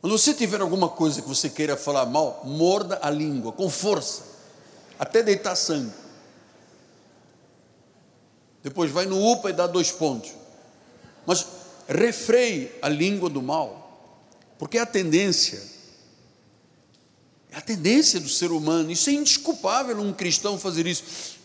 Quando 0.00 0.16
você 0.16 0.32
tiver 0.32 0.60
alguma 0.60 0.88
coisa 0.88 1.20
que 1.20 1.28
você 1.28 1.50
queira 1.50 1.76
falar 1.76 2.06
mal, 2.06 2.42
morda 2.44 2.98
a 3.02 3.10
língua 3.10 3.52
com 3.52 3.68
força, 3.68 4.22
até 4.98 5.22
deitar 5.22 5.56
sangue. 5.56 5.92
Depois 8.62 8.90
vai 8.90 9.06
no 9.06 9.20
UPA 9.32 9.50
e 9.50 9.52
dá 9.52 9.66
dois 9.66 9.90
pontos. 9.90 10.30
Mas 11.26 11.46
refreie 11.88 12.72
a 12.80 12.88
língua 12.88 13.28
do 13.28 13.42
mal, 13.42 14.16
porque 14.58 14.78
é 14.78 14.80
a 14.80 14.86
tendência, 14.86 15.62
é 17.50 17.56
a 17.56 17.60
tendência 17.60 18.20
do 18.20 18.28
ser 18.28 18.50
humano, 18.50 18.90
isso 18.90 19.10
é 19.10 19.14
indesculpável 19.14 19.98
um 20.00 20.12
cristão 20.12 20.58
fazer 20.58 20.86
isso. 20.86 21.37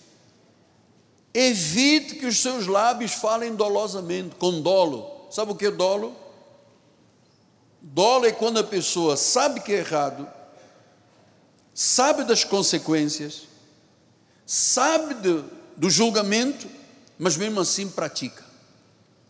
Evite 1.33 2.15
que 2.15 2.25
os 2.25 2.39
seus 2.39 2.67
lábios 2.67 3.13
falem 3.13 3.55
dolosamente, 3.55 4.35
com 4.35 4.61
dolo. 4.61 5.27
Sabe 5.31 5.51
o 5.51 5.55
que 5.55 5.65
é 5.65 5.71
dolo? 5.71 6.15
Dolo 7.81 8.25
é 8.25 8.31
quando 8.31 8.59
a 8.59 8.63
pessoa 8.63 9.17
sabe 9.17 9.59
que 9.59 9.73
é 9.73 9.79
errado, 9.79 10.27
sabe 11.73 12.23
das 12.23 12.43
consequências, 12.43 13.47
sabe 14.45 15.15
do, 15.15 15.43
do 15.75 15.89
julgamento, 15.89 16.67
mas 17.17 17.35
mesmo 17.35 17.59
assim 17.59 17.89
pratica. 17.89 18.43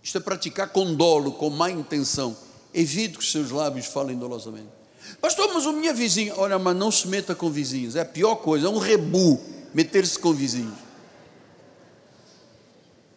Isto 0.03 0.17
é 0.17 0.21
praticar 0.21 0.69
com 0.69 0.93
dolo, 0.93 1.31
com 1.31 1.49
má 1.49 1.71
intenção. 1.71 2.35
Evite 2.73 3.17
que 3.17 3.23
os 3.23 3.31
seus 3.31 3.49
lábios 3.49 3.85
falem 3.85 4.17
dolosamente. 4.17 4.67
Pastor, 5.21 5.51
mas 5.53 5.65
a 5.65 5.71
minha 5.71 5.93
vizinha, 5.93 6.33
olha, 6.37 6.59
mas 6.59 6.75
não 6.75 6.91
se 6.91 7.07
meta 7.07 7.33
com 7.33 7.49
vizinhos, 7.49 7.95
é 7.95 8.01
a 8.01 8.05
pior 8.05 8.35
coisa, 8.35 8.67
é 8.67 8.69
um 8.69 8.77
rebu 8.77 9.39
meter-se 9.73 10.19
com 10.19 10.33
vizinhos. 10.33 10.82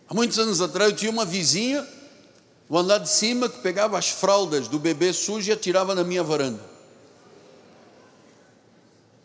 Há 0.08 0.14
muitos 0.14 0.38
anos 0.38 0.60
atrás 0.60 0.90
eu 0.90 0.96
tinha 0.96 1.10
uma 1.10 1.24
vizinha, 1.24 1.86
no 2.68 2.78
andar 2.78 2.98
de 2.98 3.08
cima, 3.08 3.48
que 3.48 3.58
pegava 3.58 3.98
as 3.98 4.08
fraldas 4.08 4.68
do 4.68 4.78
bebê 4.78 5.12
sujo 5.12 5.48
e 5.50 5.52
atirava 5.52 5.94
na 5.94 6.04
minha 6.04 6.22
varanda. 6.22 6.62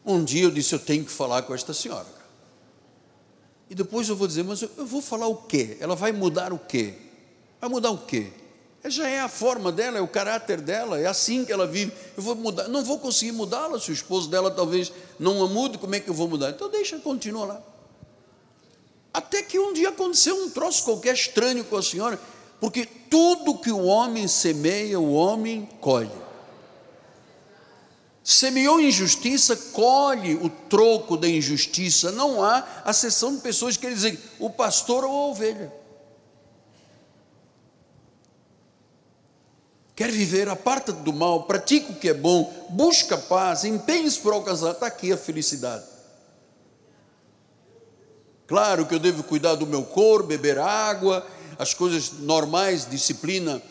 Um 0.06 0.24
dia 0.24 0.44
eu 0.44 0.52
disse: 0.52 0.74
Eu 0.74 0.80
tenho 0.80 1.06
que 1.06 1.12
falar 1.12 1.44
com 1.44 1.54
esta 1.54 1.74
senhora. 1.74 2.08
E 3.70 3.76
depois 3.76 4.10
eu 4.10 4.16
vou 4.16 4.28
dizer: 4.28 4.44
Mas 4.44 4.62
eu 4.62 4.86
vou 4.86 5.02
falar 5.02 5.28
o 5.28 5.36
quê? 5.36 5.78
Ela 5.80 5.96
vai 5.96 6.12
mudar 6.12 6.52
o 6.52 6.60
quê? 6.60 6.96
Vai 7.60 7.70
mudar 7.70 7.92
o 7.92 8.00
quê? 8.00 8.32
Já 8.86 9.08
é 9.08 9.20
a 9.20 9.30
forma 9.30 9.72
dela, 9.72 10.00
é 10.00 10.02
o 10.02 10.08
caráter 10.08 10.60
dela, 10.60 11.00
é 11.00 11.06
assim 11.06 11.46
que 11.46 11.52
ela 11.52 11.68
vive. 11.68 11.94
Eu 12.18 12.24
vou 12.24 12.34
mudar, 12.34 12.68
não 12.68 12.84
vou 12.84 12.98
conseguir 12.98 13.32
mudá-la 13.32 13.80
se 13.80 13.92
o 13.92 13.94
esposo 13.94 14.28
dela 14.28 14.50
talvez 14.50 14.92
não 15.20 15.44
a 15.44 15.48
mude, 15.48 15.78
como 15.78 15.94
é 15.94 16.00
que 16.00 16.10
eu 16.10 16.14
vou 16.16 16.28
mudar? 16.28 16.50
Então 16.50 16.68
deixa, 16.68 16.98
continua 16.98 17.46
lá. 17.46 17.71
Até 19.14 19.42
que 19.44 19.60
um 19.60 19.74
dia 19.74 19.90
aconteceu 19.90 20.36
um 20.36 20.50
troço 20.50 20.84
qualquer 20.84 21.14
estranho 21.14 21.64
com 21.66 21.78
a 21.78 21.84
senhora, 21.84 22.20
porque 22.60 22.86
tudo 22.86 23.58
que 23.58 23.72
o 23.72 23.84
homem 23.84 24.28
semeia, 24.28 25.00
o 25.00 25.14
homem 25.14 25.68
colhe. 25.82 26.10
Semeou 28.24 28.80
injustiça, 28.80 29.56
colhe 29.56 30.36
o 30.36 30.50
troco 30.50 31.18
da 31.18 31.28
injustiça. 31.28 32.12
Não 32.12 32.44
há 32.44 32.66
a 32.86 32.94
de 33.36 33.42
pessoas 33.42 33.76
que 33.76 33.90
dizem 33.90 34.18
o 34.40 34.50
pastor 34.50 35.04
ou 35.04 35.12
a 35.12 35.28
ovelha. 35.28 35.82
quer 40.02 40.10
viver, 40.10 40.50
aparta 40.50 40.92
do 40.92 41.14
mal, 41.14 41.44
pratica 41.44 41.92
o 41.92 41.96
que 41.96 42.10
é 42.10 42.14
bom, 42.14 42.52
busca 42.72 43.16
paz, 43.16 43.64
empenhe-se 43.64 44.18
por 44.20 44.34
alcançar, 44.34 44.72
está 44.72 44.88
aqui 44.88 45.14
a 45.14 45.18
felicidade. 45.18 45.84
Claro 48.52 48.86
que 48.86 48.94
eu 48.94 49.00
devo 49.00 49.24
cuidar 49.24 49.56
do 49.56 49.66
meu 49.66 49.82
corpo, 49.82 50.28
beber 50.28 50.60
água, 50.60 51.26
as 51.58 51.74
coisas 51.74 52.12
normais, 52.20 52.86
disciplina, 52.86 53.62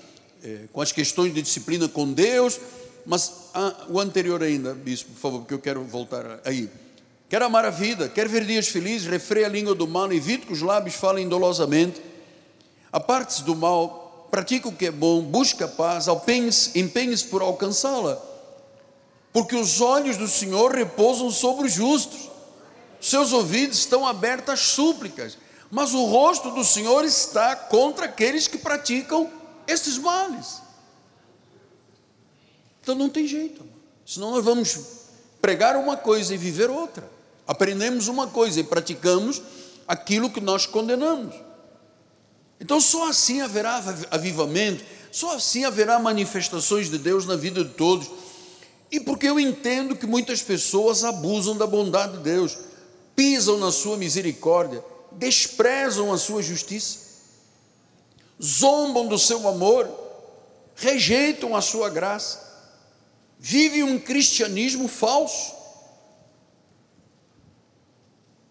eh, 0.43 0.61
com 0.73 0.81
as 0.81 0.91
questões 0.91 1.35
de 1.35 1.43
disciplina 1.43 1.87
com 1.87 2.11
Deus, 2.11 2.59
mas 3.05 3.31
ah, 3.53 3.75
o 3.91 4.01
anterior 4.01 4.43
ainda, 4.43 4.73
bispo, 4.73 5.11
por 5.11 5.21
favor, 5.21 5.39
porque 5.41 5.53
eu 5.53 5.59
quero 5.59 5.85
voltar 5.85 6.41
aí. 6.47 6.71
Quer 7.29 7.43
amar 7.43 7.67
a 7.67 7.71
vida, 7.71 8.09
quer 8.09 8.27
ver 8.27 8.47
dias 8.47 8.69
felizes, 8.69 9.07
refreia 9.07 9.49
a 9.49 9.51
língua 9.51 9.75
do 9.75 9.87
mal, 9.87 10.11
evite 10.11 10.47
que 10.47 10.53
os 10.55 10.63
lábios 10.63 10.95
falem 10.95 11.29
dolosamente, 11.29 12.01
aparte-se 12.91 13.45
do 13.45 13.55
mal, 13.55 14.29
pratica 14.31 14.67
o 14.67 14.73
que 14.73 14.87
é 14.87 14.91
bom, 14.91 15.21
busca 15.21 15.67
a 15.67 15.69
paz, 15.69 16.07
empenhe-se 16.75 17.25
por 17.27 17.43
alcançá-la. 17.43 18.19
Porque 19.31 19.55
os 19.55 19.83
olhos 19.83 20.17
do 20.17 20.27
Senhor 20.27 20.73
repousam 20.73 21.31
sobre 21.31 21.67
os 21.67 21.75
justos, 21.75 22.31
seus 23.01 23.33
ouvidos 23.33 23.79
estão 23.79 24.07
abertos 24.07 24.55
às 24.55 24.61
súplicas, 24.61 25.39
mas 25.71 25.95
o 25.95 26.05
rosto 26.05 26.51
do 26.51 26.65
Senhor 26.65 27.05
está 27.05 27.57
contra 27.57 28.07
aqueles 28.07 28.47
que 28.47 28.59
praticam 28.59 29.31
estes 29.67 29.97
males. 29.97 30.61
Então 32.83 32.95
não 32.95 33.09
tem 33.09 33.27
jeito, 33.27 33.65
senão 34.05 34.33
nós 34.33 34.45
vamos 34.45 34.79
pregar 35.41 35.77
uma 35.77 35.97
coisa 35.97 36.35
e 36.35 36.39
viver 36.39 36.69
outra. 36.69 37.09
Aprendemos 37.47 38.09
uma 38.09 38.27
coisa 38.27 38.61
e 38.61 38.65
praticamos 38.65 39.43
aquilo 39.87 40.31
que 40.31 40.41
nós 40.41 40.67
condenamos. 40.67 41.35
Então 42.61 42.81
só 42.81 43.09
assim 43.09 43.41
haverá 43.41 43.83
avivamento, 44.11 44.85
só 45.11 45.37
assim 45.37 45.65
haverá 45.65 45.99
manifestações 45.99 46.91
de 46.91 46.99
Deus 46.99 47.27
na 47.27 47.37
vida 47.37 47.65
de 47.65 47.71
todos. 47.71 48.11
E 48.93 49.01
porque 49.01 49.27
eu 49.27 49.39
entendo 49.39 49.97
que 49.97 50.07
muitas 50.07 50.43
pessoas 50.43 51.05
abusam 51.05 51.57
da 51.57 51.67
bondade 51.67 52.19
de 52.19 52.23
Deus, 52.25 52.59
pisam 53.21 53.59
na 53.59 53.71
sua 53.71 53.99
misericórdia, 53.99 54.83
desprezam 55.13 56.11
a 56.11 56.17
sua 56.17 56.43
justiça, 56.43 57.01
zombam 58.43 59.07
do 59.07 59.19
seu 59.19 59.47
amor, 59.47 59.87
rejeitam 60.75 61.55
a 61.55 61.61
sua 61.61 61.91
graça, 61.91 62.41
vivem 63.39 63.83
um 63.83 63.99
cristianismo 63.99 64.89
falso. 64.89 65.55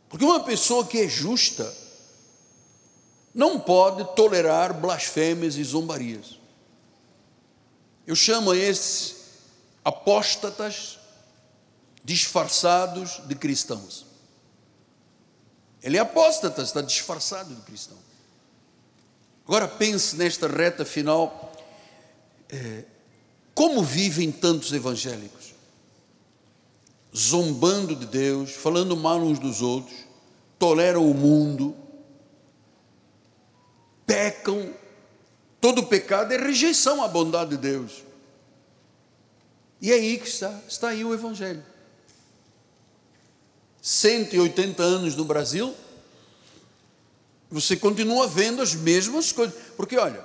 Porque 0.07 0.23
uma 0.23 0.41
pessoa 0.41 0.85
que 0.85 0.99
é 0.99 1.07
justa 1.07 1.75
não 3.33 3.59
pode 3.59 4.03
tolerar 4.15 4.71
blasfêmias 4.71 5.55
e 5.55 5.63
zombarias. 5.63 6.37
Eu 8.05 8.15
chamo 8.15 8.53
esses 8.53 9.15
apóstatas 9.83 10.99
disfarçados 12.03 13.19
de 13.25 13.33
cristãos. 13.33 14.08
Ele 15.81 15.97
é 15.97 15.99
apóstata, 15.99 16.61
está 16.61 16.81
disfarçado 16.81 17.53
de 17.55 17.61
cristão. 17.61 17.97
Agora 19.47 19.67
pense 19.67 20.15
nesta 20.15 20.47
reta 20.47 20.85
final, 20.85 21.51
é, 22.49 22.83
como 23.55 23.83
vivem 23.83 24.31
tantos 24.31 24.71
evangélicos? 24.73 25.55
Zombando 27.15 27.95
de 27.95 28.05
Deus, 28.05 28.51
falando 28.51 28.95
mal 28.95 29.19
uns 29.19 29.39
dos 29.39 29.61
outros, 29.61 29.97
toleram 30.59 31.09
o 31.09 31.13
mundo, 31.15 31.75
pecam, 34.05 34.73
todo 35.59 35.87
pecado 35.87 36.33
é 36.33 36.37
rejeição 36.37 37.03
à 37.03 37.07
bondade 37.07 37.51
de 37.51 37.57
Deus. 37.57 38.03
E 39.81 39.91
é 39.91 39.95
aí 39.95 40.19
que 40.19 40.27
está, 40.27 40.59
está 40.67 40.89
aí 40.89 41.03
o 41.05 41.13
Evangelho. 41.13 41.63
180 43.81 44.83
anos 44.83 45.15
no 45.15 45.25
Brasil, 45.25 45.73
você 47.49 47.75
continua 47.75 48.27
vendo 48.27 48.61
as 48.61 48.75
mesmas 48.75 49.31
coisas. 49.31 49.55
Porque, 49.75 49.97
olha, 49.97 50.23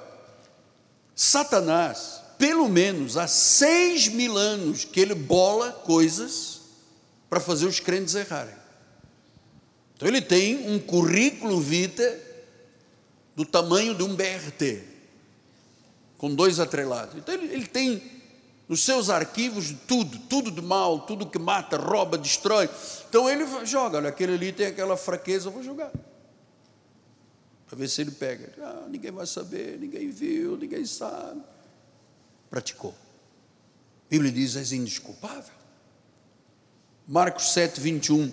Satanás, 1.14 2.20
pelo 2.38 2.68
menos 2.68 3.16
há 3.16 3.26
seis 3.26 4.09
mil 4.09 4.36
anos 4.36 4.84
que 4.84 5.00
ele 5.00 5.14
bola 5.14 5.72
coisas 5.72 6.61
para 7.30 7.40
fazer 7.40 7.66
os 7.66 7.80
crentes 7.80 8.14
errarem. 8.14 8.55
Então 9.96 10.09
ele 10.09 10.20
tem 10.20 10.70
um 10.70 10.78
currículo 10.78 11.61
vitae 11.61 12.20
do 13.34 13.44
tamanho 13.44 13.94
de 13.94 14.02
um 14.02 14.14
BRT, 14.14 14.82
com 16.18 16.34
dois 16.34 16.61
atrelados. 16.61 17.16
Então 17.16 17.34
ele, 17.34 17.52
ele 17.52 17.66
tem 17.66 18.02
nos 18.68 18.82
seus 18.82 19.10
arquivos 19.10 19.74
tudo, 19.86 20.18
tudo 20.18 20.50
de 20.50 20.62
mal, 20.62 21.00
tudo 21.00 21.26
que 21.26 21.38
mata, 21.38 21.76
rouba, 21.76 22.16
destrói. 22.16 22.68
Então 23.08 23.28
ele 23.28 23.44
joga, 23.66 23.98
olha, 23.98 24.08
aquele 24.08 24.34
ali 24.34 24.52
tem 24.52 24.66
aquela 24.66 24.96
fraqueza, 24.96 25.48
eu 25.48 25.52
vou 25.52 25.62
jogar. 25.62 25.92
Para 27.66 27.78
ver 27.78 27.88
se 27.88 28.00
ele 28.00 28.10
pega. 28.10 28.52
Ah, 28.60 28.86
ninguém 28.88 29.10
vai 29.10 29.26
saber, 29.26 29.78
ninguém 29.78 30.10
viu, 30.10 30.56
ninguém 30.56 30.84
sabe. 30.84 31.42
Praticou. 32.48 32.94
A 34.06 34.10
Bíblia 34.10 34.30
diz: 34.30 34.56
és 34.56 34.72
indesculpável. 34.72 35.52
Marcos 37.06 37.52
7, 37.52 37.80
21 37.80 38.32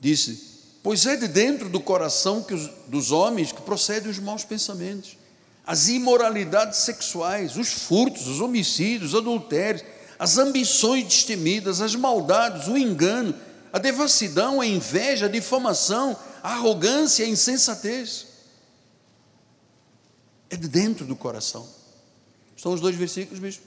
disse: 0.00 0.52
Pois 0.82 1.06
é 1.06 1.16
de 1.16 1.26
dentro 1.26 1.68
do 1.68 1.80
coração 1.80 2.44
os, 2.50 2.68
dos 2.86 3.10
homens 3.10 3.50
que 3.50 3.62
procedem 3.62 4.10
os 4.10 4.18
maus 4.18 4.44
pensamentos 4.44 5.16
as 5.72 5.88
imoralidades 5.88 6.80
sexuais, 6.80 7.56
os 7.56 7.72
furtos, 7.72 8.26
os 8.26 8.42
homicídios, 8.42 9.14
os 9.14 9.18
adultérios, 9.18 9.82
as 10.18 10.36
ambições 10.36 11.04
destemidas, 11.04 11.80
as 11.80 11.94
maldades, 11.94 12.68
o 12.68 12.76
engano, 12.76 13.34
a 13.72 13.78
devassidão, 13.78 14.60
a 14.60 14.66
inveja, 14.66 15.24
a 15.24 15.28
difamação, 15.30 16.14
a 16.42 16.52
arrogância, 16.52 17.24
a 17.24 17.28
insensatez. 17.28 18.26
É 20.50 20.56
de 20.58 20.68
dentro 20.68 21.06
do 21.06 21.16
coração. 21.16 21.66
São 22.54 22.74
os 22.74 22.80
dois 22.82 22.94
versículos 22.94 23.40
mesmo. 23.40 23.62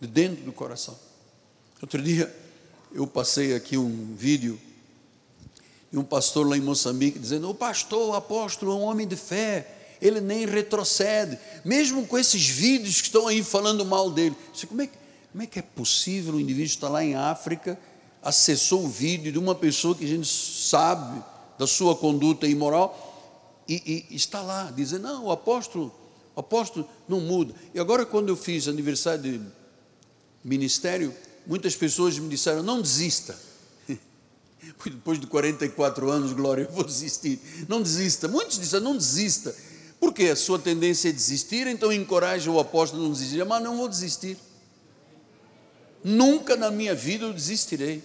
De 0.00 0.06
dentro 0.06 0.44
do 0.44 0.52
coração. 0.52 0.96
Outro 1.82 2.00
dia 2.00 2.32
eu 2.92 3.08
passei 3.08 3.56
aqui 3.56 3.76
um 3.76 4.14
vídeo 4.14 4.56
de 5.90 5.98
um 5.98 6.04
pastor 6.04 6.48
lá 6.48 6.56
em 6.56 6.60
Moçambique 6.60 7.18
dizendo: 7.18 7.50
O 7.50 7.54
pastor, 7.56 8.10
o 8.10 8.14
apóstolo, 8.14 8.70
é 8.70 8.74
um 8.76 8.82
homem 8.82 9.08
de 9.08 9.16
fé 9.16 9.78
ele 10.00 10.20
nem 10.20 10.46
retrocede, 10.46 11.38
mesmo 11.64 12.06
com 12.06 12.18
esses 12.18 12.46
vídeos 12.48 13.00
que 13.00 13.08
estão 13.08 13.26
aí 13.28 13.42
falando 13.42 13.84
mal 13.84 14.10
dele. 14.10 14.36
Como 14.68 14.82
é, 14.82 14.86
que, 14.86 14.98
como 15.32 15.42
é 15.42 15.46
que 15.46 15.58
é 15.58 15.62
possível 15.62 16.34
o 16.34 16.40
indivíduo 16.40 16.66
estar 16.66 16.88
lá 16.88 17.04
em 17.04 17.14
África, 17.14 17.78
acessou 18.22 18.84
o 18.84 18.88
vídeo 18.88 19.32
de 19.32 19.38
uma 19.38 19.54
pessoa 19.54 19.94
que 19.94 20.04
a 20.04 20.08
gente 20.08 20.28
sabe 20.28 21.22
da 21.58 21.66
sua 21.66 21.94
conduta 21.96 22.46
imoral 22.46 23.08
e, 23.68 24.06
e 24.10 24.16
está 24.16 24.40
lá, 24.40 24.72
dizendo: 24.74 25.02
não, 25.02 25.26
o 25.26 25.30
apóstolo, 25.30 25.94
o 26.34 26.40
apóstolo 26.40 26.88
não 27.08 27.20
muda. 27.20 27.54
E 27.72 27.78
agora, 27.78 28.04
quando 28.04 28.28
eu 28.28 28.36
fiz 28.36 28.66
aniversário 28.66 29.22
de 29.22 29.40
ministério, 30.42 31.14
muitas 31.46 31.76
pessoas 31.76 32.18
me 32.18 32.28
disseram: 32.28 32.62
não 32.62 32.82
desista. 32.82 33.38
Depois 34.84 35.20
de 35.20 35.26
44 35.26 36.10
anos, 36.10 36.32
Glória, 36.32 36.62
eu 36.62 36.72
vou 36.72 36.84
desistir. 36.84 37.40
Não 37.68 37.80
desista. 37.80 38.26
Muitos 38.26 38.58
disseram: 38.58 38.84
não 38.84 38.96
desista. 38.96 39.54
Porque 40.00 40.24
a 40.24 40.36
sua 40.36 40.58
tendência 40.58 41.10
é 41.10 41.12
desistir, 41.12 41.66
então 41.66 41.92
encoraja 41.92 42.50
o 42.50 42.58
apóstolo 42.58 43.02
a 43.02 43.04
não 43.04 43.12
desistir, 43.12 43.44
mas 43.44 43.62
não 43.62 43.76
vou 43.76 43.86
desistir. 43.86 44.38
Nunca 46.02 46.56
na 46.56 46.70
minha 46.70 46.94
vida 46.94 47.26
eu 47.26 47.32
desistirei. 47.34 48.02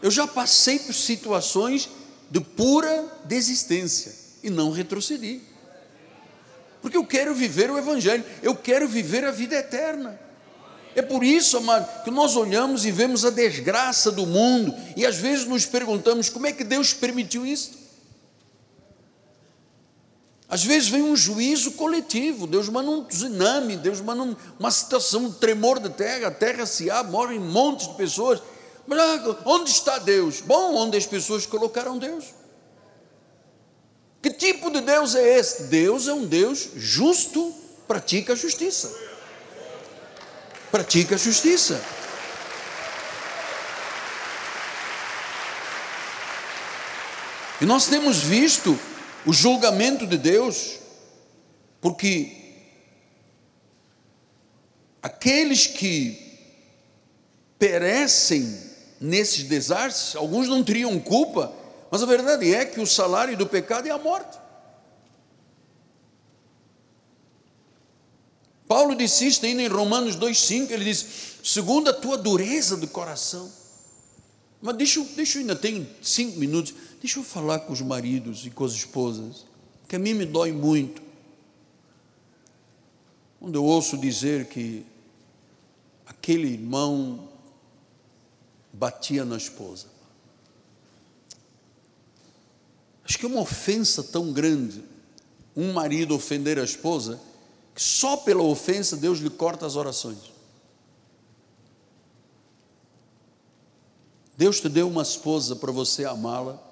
Eu 0.00 0.10
já 0.10 0.26
passei 0.26 0.78
por 0.78 0.94
situações 0.94 1.90
de 2.30 2.40
pura 2.40 3.12
desistência 3.24 4.14
e 4.42 4.48
não 4.48 4.70
retrocedi. 4.70 5.40
Porque 6.80 6.96
eu 6.96 7.04
quero 7.04 7.34
viver 7.34 7.70
o 7.70 7.78
Evangelho, 7.78 8.24
eu 8.40 8.54
quero 8.54 8.86
viver 8.86 9.24
a 9.24 9.32
vida 9.32 9.56
eterna. 9.56 10.20
É 10.94 11.02
por 11.02 11.24
isso, 11.24 11.56
amado, 11.56 12.04
que 12.04 12.10
nós 12.10 12.36
olhamos 12.36 12.86
e 12.86 12.92
vemos 12.92 13.24
a 13.24 13.30
desgraça 13.30 14.12
do 14.12 14.24
mundo 14.24 14.74
e 14.96 15.04
às 15.04 15.16
vezes 15.16 15.44
nos 15.44 15.66
perguntamos 15.66 16.30
como 16.30 16.46
é 16.46 16.52
que 16.52 16.62
Deus 16.62 16.92
permitiu 16.94 17.44
isso. 17.44 17.85
Às 20.48 20.64
vezes 20.64 20.88
vem 20.88 21.02
um 21.02 21.16
juízo 21.16 21.72
coletivo, 21.72 22.46
Deus 22.46 22.68
manda 22.68 22.88
um 22.88 23.04
tsunami, 23.04 23.76
Deus 23.76 24.00
manda 24.00 24.36
uma 24.58 24.70
situação, 24.70 25.24
um 25.24 25.32
tremor 25.32 25.80
de 25.80 25.90
terra, 25.90 26.28
a 26.28 26.30
terra 26.30 26.64
se 26.64 26.88
abre, 26.88 27.10
morrem 27.10 27.40
montes 27.40 27.88
de 27.88 27.94
pessoas. 27.94 28.40
Mas 28.86 28.98
ah, 29.00 29.38
onde 29.44 29.70
está 29.70 29.98
Deus? 29.98 30.40
Bom, 30.40 30.76
onde 30.76 30.96
as 30.96 31.04
pessoas 31.04 31.46
colocaram 31.46 31.98
Deus. 31.98 32.26
Que 34.22 34.30
tipo 34.30 34.70
de 34.70 34.80
Deus 34.80 35.16
é 35.16 35.38
esse? 35.38 35.64
Deus 35.64 36.06
é 36.06 36.14
um 36.14 36.24
Deus 36.24 36.68
justo, 36.76 37.52
pratica 37.88 38.34
a 38.34 38.36
justiça. 38.36 38.94
Pratica 40.70 41.16
a 41.16 41.18
justiça. 41.18 41.82
E 47.60 47.64
nós 47.64 47.86
temos 47.86 48.18
visto 48.18 48.78
o 49.26 49.32
julgamento 49.32 50.06
de 50.06 50.16
Deus, 50.16 50.78
porque 51.80 52.32
aqueles 55.02 55.66
que 55.66 56.38
perecem 57.58 58.56
nesses 59.00 59.42
desastres, 59.42 60.14
alguns 60.14 60.46
não 60.46 60.62
teriam 60.62 60.98
culpa, 61.00 61.52
mas 61.90 62.04
a 62.04 62.06
verdade 62.06 62.54
é 62.54 62.64
que 62.64 62.80
o 62.80 62.86
salário 62.86 63.36
do 63.36 63.46
pecado 63.46 63.88
é 63.88 63.90
a 63.90 63.98
morte. 63.98 64.38
Paulo 68.68 68.94
disse 68.94 69.26
isto 69.26 69.44
ainda 69.44 69.62
em 69.62 69.68
Romanos 69.68 70.16
2,5, 70.16 70.70
ele 70.70 70.84
diz, 70.84 71.06
segundo 71.42 71.90
a 71.90 71.92
tua 71.92 72.16
dureza 72.16 72.76
do 72.76 72.86
coração. 72.86 73.50
Mas 74.60 74.76
deixa, 74.76 75.02
deixa 75.16 75.38
eu 75.38 75.40
ainda 75.40 75.56
tenho 75.56 75.86
cinco 76.02 76.38
minutos. 76.38 76.74
Deixa 77.00 77.18
eu 77.18 77.24
falar 77.24 77.60
com 77.60 77.72
os 77.72 77.80
maridos 77.80 78.46
e 78.46 78.50
com 78.50 78.64
as 78.64 78.72
esposas, 78.72 79.44
que 79.88 79.96
a 79.96 79.98
mim 79.98 80.14
me 80.14 80.24
dói 80.24 80.52
muito. 80.52 81.02
Quando 83.38 83.54
eu 83.54 83.64
ouço 83.64 83.96
dizer 83.98 84.46
que 84.46 84.84
aquele 86.06 86.48
irmão 86.48 87.28
batia 88.72 89.24
na 89.24 89.36
esposa. 89.36 89.86
Acho 93.04 93.18
que 93.18 93.24
é 93.24 93.28
uma 93.28 93.40
ofensa 93.40 94.02
tão 94.02 94.32
grande 94.32 94.82
um 95.56 95.72
marido 95.72 96.14
ofender 96.14 96.58
a 96.58 96.64
esposa, 96.64 97.18
que 97.74 97.82
só 97.82 98.18
pela 98.18 98.42
ofensa 98.42 98.96
Deus 98.96 99.20
lhe 99.20 99.30
corta 99.30 99.64
as 99.64 99.74
orações. 99.74 100.35
Deus 104.36 104.60
te 104.60 104.68
deu 104.68 104.88
uma 104.88 105.02
esposa 105.02 105.56
para 105.56 105.72
você 105.72 106.04
amá-la, 106.04 106.62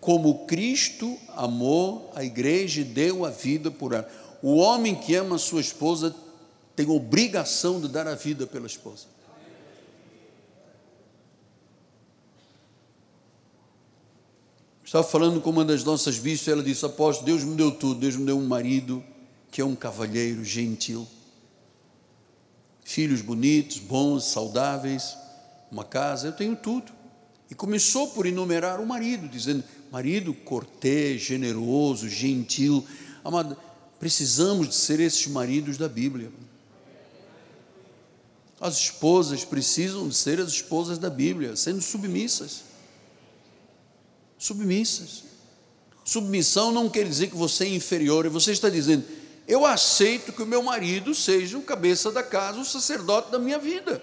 como 0.00 0.46
Cristo 0.46 1.18
amou 1.36 2.10
a 2.14 2.24
igreja 2.24 2.80
e 2.80 2.84
deu 2.84 3.24
a 3.24 3.30
vida 3.30 3.70
por 3.70 3.92
ela. 3.92 4.08
O 4.42 4.56
homem 4.56 4.94
que 4.94 5.14
ama 5.14 5.36
a 5.36 5.38
sua 5.38 5.60
esposa 5.60 6.14
tem 6.74 6.88
obrigação 6.88 7.80
de 7.80 7.88
dar 7.88 8.06
a 8.06 8.14
vida 8.14 8.46
pela 8.46 8.66
esposa. 8.66 9.06
Estava 14.84 15.06
falando 15.06 15.40
com 15.40 15.48
uma 15.48 15.64
das 15.64 15.82
nossas 15.84 16.18
bispos, 16.18 16.48
ela 16.48 16.62
disse: 16.62 16.84
Apóstolo, 16.84 17.24
Deus 17.24 17.44
me 17.44 17.56
deu 17.56 17.70
tudo. 17.70 18.00
Deus 18.00 18.14
me 18.16 18.26
deu 18.26 18.36
um 18.36 18.46
marido 18.46 19.02
que 19.50 19.60
é 19.60 19.64
um 19.64 19.74
cavalheiro 19.74 20.44
gentil, 20.44 21.06
filhos 22.84 23.22
bonitos, 23.22 23.78
bons, 23.78 24.24
saudáveis, 24.24 25.16
uma 25.72 25.84
casa, 25.84 26.28
eu 26.28 26.32
tenho 26.32 26.54
tudo. 26.54 26.92
E 27.50 27.54
começou 27.54 28.08
por 28.08 28.26
enumerar 28.26 28.80
o 28.80 28.86
marido, 28.86 29.26
dizendo: 29.26 29.64
marido 29.90 30.32
cortês, 30.32 31.20
generoso, 31.22 32.08
gentil. 32.08 32.86
Amado, 33.24 33.56
precisamos 33.98 34.68
de 34.68 34.74
ser 34.74 35.00
esses 35.00 35.26
maridos 35.26 35.76
da 35.76 35.88
Bíblia. 35.88 36.30
As 38.60 38.76
esposas 38.76 39.44
precisam 39.44 40.06
de 40.08 40.14
ser 40.14 40.38
as 40.38 40.52
esposas 40.52 40.98
da 40.98 41.10
Bíblia, 41.10 41.56
sendo 41.56 41.82
submissas 41.82 42.72
submissas. 44.42 45.22
Submissão 46.04 46.72
não 46.72 46.88
quer 46.88 47.06
dizer 47.06 47.28
que 47.28 47.36
você 47.36 47.64
é 47.64 47.68
inferior, 47.68 48.28
você 48.28 48.50
está 48.50 48.68
dizendo, 48.68 49.04
eu 49.46 49.64
aceito 49.64 50.32
que 50.32 50.42
o 50.42 50.46
meu 50.46 50.62
marido 50.62 51.14
seja 51.14 51.56
o 51.56 51.62
cabeça 51.62 52.10
da 52.10 52.24
casa, 52.24 52.58
o 52.58 52.64
sacerdote 52.64 53.30
da 53.30 53.38
minha 53.38 53.58
vida. 53.58 54.02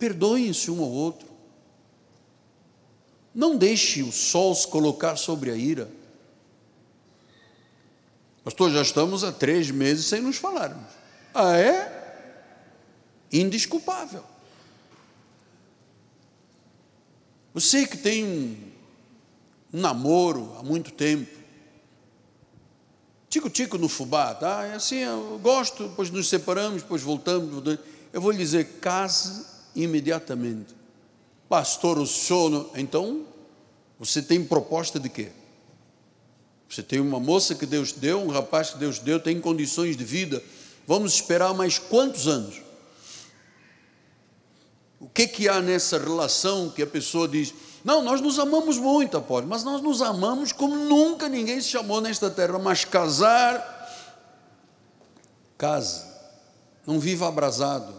Perdoem-se 0.00 0.70
um 0.70 0.82
ao 0.82 0.90
outro. 0.90 1.28
Não 3.34 3.56
deixe 3.56 4.02
o 4.02 4.10
sol 4.10 4.54
se 4.54 4.66
colocar 4.66 5.16
sobre 5.16 5.50
a 5.50 5.54
ira. 5.54 5.90
Pastor, 8.42 8.70
já 8.70 8.80
estamos 8.80 9.22
há 9.22 9.30
três 9.30 9.70
meses 9.70 10.06
sem 10.06 10.22
nos 10.22 10.36
falarmos. 10.36 10.90
Ah, 11.34 11.56
é? 11.56 11.98
Indesculpável. 13.30 14.24
Você 17.52 17.86
que 17.86 17.98
tem 17.98 18.24
um, 18.24 18.56
um 19.74 19.80
namoro 19.80 20.56
há 20.58 20.62
muito 20.62 20.92
tempo, 20.92 21.30
tico-tico 23.28 23.76
no 23.76 23.88
fubá, 23.88 24.34
tá? 24.34 24.64
É 24.64 24.74
assim, 24.74 25.00
eu 25.00 25.38
gosto, 25.42 25.88
depois 25.88 26.10
nos 26.10 26.26
separamos, 26.26 26.82
depois 26.82 27.02
voltamos. 27.02 27.78
Eu 28.12 28.20
vou 28.20 28.30
lhe 28.30 28.38
dizer, 28.38 28.78
case 28.80 29.49
imediatamente. 29.74 30.74
Pastor, 31.48 31.98
o 31.98 32.06
sono. 32.06 32.70
Então, 32.74 33.26
você 33.98 34.22
tem 34.22 34.44
proposta 34.44 34.98
de 34.98 35.08
quê? 35.08 35.30
Você 36.68 36.82
tem 36.82 37.00
uma 37.00 37.18
moça 37.18 37.54
que 37.54 37.66
Deus 37.66 37.92
deu, 37.92 38.20
um 38.20 38.28
rapaz 38.28 38.70
que 38.70 38.78
Deus 38.78 39.00
deu, 39.00 39.18
tem 39.18 39.40
condições 39.40 39.96
de 39.96 40.04
vida. 40.04 40.42
Vamos 40.86 41.14
esperar 41.14 41.52
mais 41.52 41.78
quantos 41.78 42.28
anos? 42.28 42.62
O 45.00 45.08
que, 45.08 45.26
que 45.26 45.48
há 45.48 45.60
nessa 45.60 45.98
relação 45.98 46.70
que 46.70 46.82
a 46.82 46.86
pessoa 46.86 47.26
diz, 47.26 47.52
não, 47.84 48.02
nós 48.02 48.20
nos 48.20 48.38
amamos 48.38 48.76
muito, 48.76 49.16
apóstolo, 49.16 49.48
mas 49.48 49.64
nós 49.64 49.80
nos 49.80 50.02
amamos 50.02 50.52
como 50.52 50.76
nunca 50.76 51.28
ninguém 51.28 51.60
se 51.60 51.68
chamou 51.68 52.00
nesta 52.00 52.30
terra, 52.30 52.58
mas 52.58 52.84
casar, 52.84 53.78
case, 55.56 56.04
não 56.86 57.00
viva 57.00 57.26
abrasado. 57.26 57.92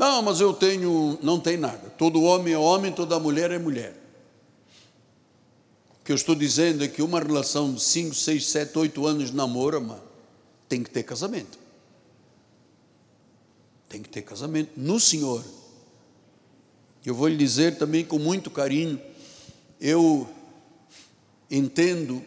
Não, 0.00 0.22
mas 0.22 0.40
eu 0.40 0.54
tenho, 0.54 1.18
não 1.20 1.38
tem 1.38 1.58
nada. 1.58 1.90
Todo 1.90 2.22
homem 2.22 2.54
é 2.54 2.58
homem, 2.58 2.90
toda 2.90 3.20
mulher 3.20 3.50
é 3.50 3.58
mulher. 3.58 3.94
O 6.00 6.02
que 6.02 6.10
eu 6.10 6.16
estou 6.16 6.34
dizendo 6.34 6.82
é 6.82 6.88
que 6.88 7.02
uma 7.02 7.20
relação 7.20 7.74
de 7.74 7.82
5, 7.82 8.14
6, 8.14 8.46
7, 8.46 8.78
8 8.78 9.06
anos 9.06 9.30
de 9.30 9.36
namoro, 9.36 9.78
mano, 9.78 10.02
tem 10.66 10.82
que 10.82 10.88
ter 10.88 11.02
casamento. 11.02 11.58
Tem 13.90 14.00
que 14.00 14.08
ter 14.08 14.22
casamento 14.22 14.70
no 14.74 14.98
Senhor. 14.98 15.44
Eu 17.04 17.14
vou 17.14 17.28
lhe 17.28 17.36
dizer 17.36 17.76
também 17.76 18.02
com 18.02 18.18
muito 18.18 18.50
carinho, 18.50 18.98
eu 19.78 20.26
entendo, 21.50 22.24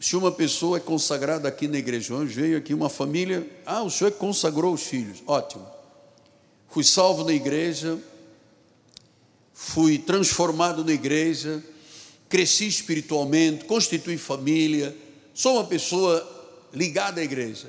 se 0.00 0.16
uma 0.16 0.32
pessoa 0.32 0.78
é 0.78 0.80
consagrada 0.80 1.46
aqui 1.46 1.68
na 1.68 1.76
igreja, 1.76 2.16
veio 2.24 2.56
aqui 2.56 2.72
uma 2.72 2.88
família, 2.88 3.46
ah, 3.66 3.82
o 3.82 3.90
senhor 3.90 4.12
consagrou 4.12 4.72
os 4.72 4.84
filhos, 4.84 5.22
ótimo. 5.26 5.79
Fui 6.70 6.84
salvo 6.84 7.24
na 7.24 7.32
igreja, 7.32 7.98
fui 9.52 9.98
transformado 9.98 10.84
na 10.84 10.92
igreja, 10.92 11.62
cresci 12.28 12.68
espiritualmente, 12.68 13.64
constituí 13.64 14.16
família, 14.16 14.96
sou 15.34 15.54
uma 15.54 15.64
pessoa 15.64 16.26
ligada 16.72 17.20
à 17.20 17.24
igreja. 17.24 17.68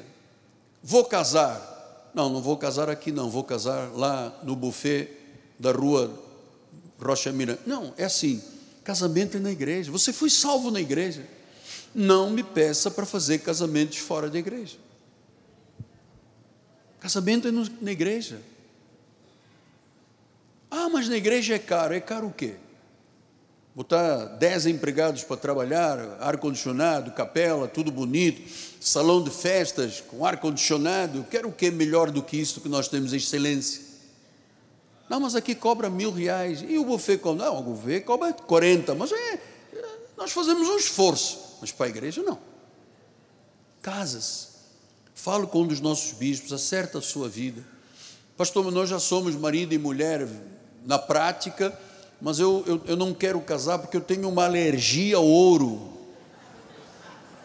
Vou 0.83 1.03
casar, 1.05 2.11
não, 2.13 2.29
não 2.29 2.41
vou 2.41 2.55
casar 2.57 2.89
aqui, 2.89 3.11
não, 3.11 3.29
vou 3.29 3.43
casar 3.43 3.91
lá 3.93 4.39
no 4.43 4.55
buffet 4.55 5.09
da 5.59 5.71
rua 5.71 6.11
Rocha 6.99 7.31
Miranda. 7.31 7.59
Não, 7.65 7.93
é 7.97 8.05
assim: 8.05 8.41
casamento 8.83 9.37
é 9.37 9.39
na 9.39 9.51
igreja. 9.51 9.91
Você 9.91 10.13
foi 10.13 10.29
salvo 10.29 10.69
na 10.69 10.79
igreja. 10.79 11.27
Não 11.93 12.29
me 12.29 12.43
peça 12.43 12.89
para 12.89 13.05
fazer 13.05 13.39
casamentos 13.39 13.97
fora 13.97 14.29
da 14.29 14.39
igreja. 14.39 14.77
Casamento 16.99 17.47
é 17.47 17.51
na 17.51 17.91
igreja. 17.91 18.39
Ah, 20.71 20.89
mas 20.89 21.07
na 21.07 21.17
igreja 21.17 21.53
é 21.53 21.59
caro. 21.59 21.93
É 21.93 21.99
caro 21.99 22.27
o 22.27 22.33
quê? 22.33 22.55
botar 23.73 24.25
dez 24.37 24.65
empregados 24.65 25.23
para 25.23 25.37
trabalhar, 25.37 26.17
ar-condicionado, 26.19 27.11
capela, 27.11 27.67
tudo 27.67 27.91
bonito, 27.91 28.41
salão 28.81 29.23
de 29.23 29.29
festas 29.29 30.01
com 30.01 30.25
ar-condicionado, 30.25 31.25
quero 31.29 31.49
o 31.49 31.53
que 31.53 31.71
melhor 31.71 32.11
do 32.11 32.21
que 32.21 32.37
isso 32.37 32.59
que 32.59 32.67
nós 32.67 32.87
temos 32.87 33.13
excelência? 33.13 33.81
Não, 35.09 35.19
mas 35.19 35.35
aqui 35.35 35.55
cobra 35.55 35.89
mil 35.89 36.11
reais, 36.11 36.63
e 36.67 36.77
o 36.77 36.85
buffet 36.85 37.17
cobra, 37.17 37.45
não, 37.45 37.59
o 37.59 37.63
buffet 37.63 38.01
cobra 38.01 38.33
40, 38.33 38.95
mas 38.95 39.11
é, 39.11 39.39
nós 40.17 40.31
fazemos 40.31 40.67
um 40.67 40.77
esforço, 40.77 41.57
mas 41.61 41.71
para 41.71 41.85
a 41.85 41.89
igreja 41.89 42.21
não. 42.21 42.37
Casas, 43.81 44.49
falo 45.15 45.47
com 45.47 45.61
um 45.61 45.67
dos 45.67 45.79
nossos 45.79 46.11
bispos, 46.13 46.51
acerta 46.51 46.97
a 46.97 47.01
sua 47.01 47.29
vida, 47.29 47.63
pastor, 48.35 48.69
nós 48.69 48.89
já 48.89 48.99
somos 48.99 49.33
marido 49.35 49.73
e 49.73 49.77
mulher 49.77 50.27
na 50.85 50.97
prática, 50.97 51.77
mas 52.21 52.39
eu, 52.39 52.63
eu, 52.67 52.81
eu 52.85 52.95
não 52.95 53.13
quero 53.13 53.39
casar 53.41 53.79
porque 53.79 53.97
eu 53.97 54.01
tenho 54.01 54.29
uma 54.29 54.45
alergia 54.45 55.17
ao 55.17 55.25
ouro. 55.25 55.89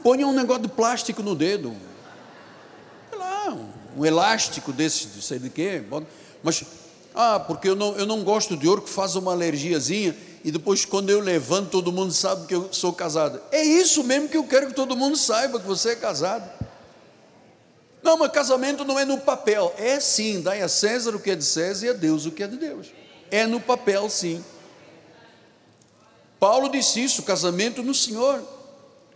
Ponha 0.03 0.27
um 0.27 0.33
negócio 0.33 0.63
de 0.63 0.69
plástico 0.69 1.23
no 1.23 1.35
dedo. 1.35 1.75
Sei 3.11 3.19
lá, 3.19 3.57
um 3.97 4.05
elástico 4.05 4.73
desse, 4.73 5.09
sei 5.23 5.39
de 5.39 5.51
quê. 5.51 5.83
Mas, 6.43 6.63
ah, 7.15 7.41
porque 7.41 7.69
eu 7.69 7.75
não, 7.75 7.97
eu 7.97 8.07
não 8.07 8.23
gosto 8.23 8.57
de 8.57 8.69
ouro 8.69 8.83
que 8.83 8.91
faz 8.91 9.17
uma 9.17 9.33
alergiazinha 9.33 10.15
e 10.45 10.51
depois 10.51 10.85
quando 10.85 11.11
eu 11.11 11.21
levanto 11.21 11.71
todo 11.71 11.91
mundo 11.91 12.13
sabe 12.13 12.47
que 12.47 12.55
eu 12.55 12.73
sou 12.73 12.93
casado. 12.93 13.41
É 13.51 13.65
isso 13.65 14.05
mesmo 14.05 14.29
que 14.29 14.37
eu 14.37 14.45
quero 14.45 14.69
que 14.69 14.75
todo 14.75 14.95
mundo 14.95 15.17
saiba 15.17 15.59
que 15.59 15.67
você 15.67 15.91
é 15.91 15.97
casado. 15.97 16.49
Não, 18.03 18.19
mas 18.19 18.31
casamento 18.31 18.85
não 18.85 18.99
é 18.99 19.05
no 19.05 19.19
papel. 19.19 19.75
É 19.77 19.99
sim, 19.99 20.41
dai 20.41 20.63
a 20.63 20.69
César 20.69 21.17
o 21.17 21.19
que 21.19 21.31
é 21.31 21.35
de 21.35 21.45
César 21.45 21.87
e 21.87 21.89
a 21.89 21.93
Deus 21.93 22.27
o 22.27 22.31
que 22.31 22.43
é 22.43 22.47
de 22.47 22.57
Deus. 22.57 22.93
É 23.31 23.47
no 23.47 23.61
papel, 23.61 24.09
sim. 24.09 24.45
Paulo 26.39 26.69
disse 26.69 27.03
isso, 27.03 27.23
casamento 27.23 27.83
no 27.83 27.95
Senhor. 27.95 28.43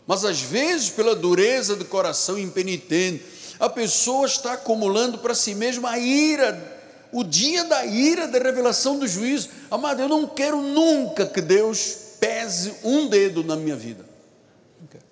Mas 0.07 0.25
às 0.25 0.41
vezes, 0.41 0.91
pela 0.91 1.15
dureza 1.15 1.77
do 1.77 1.85
coração 1.85 2.39
impenitente, 2.39 3.25
a 3.61 3.69
pessoa 3.69 4.27
está 4.27 4.55
acumulando 4.55 5.19
para 5.19 5.35
si 5.35 5.55
mesma 5.55 5.91
a 5.91 5.99
ira, 5.99 6.81
o 7.13 7.23
dia 7.23 7.65
da 7.65 7.85
ira, 7.85 8.27
da 8.27 8.39
revelação 8.39 8.99
do 8.99 9.07
juízo. 9.07 9.51
Amado, 9.71 10.01
eu 10.01 10.09
não 10.09 10.27
quero 10.27 10.61
nunca 10.63 11.27
que 11.27 11.41
Deus 11.41 11.97
pese 12.19 12.75
um 12.83 13.07
dedo 13.07 13.45
na 13.45 13.55
minha 13.55 13.77
vida. 13.77 14.05
Não 14.81 14.87
quero. 14.89 15.05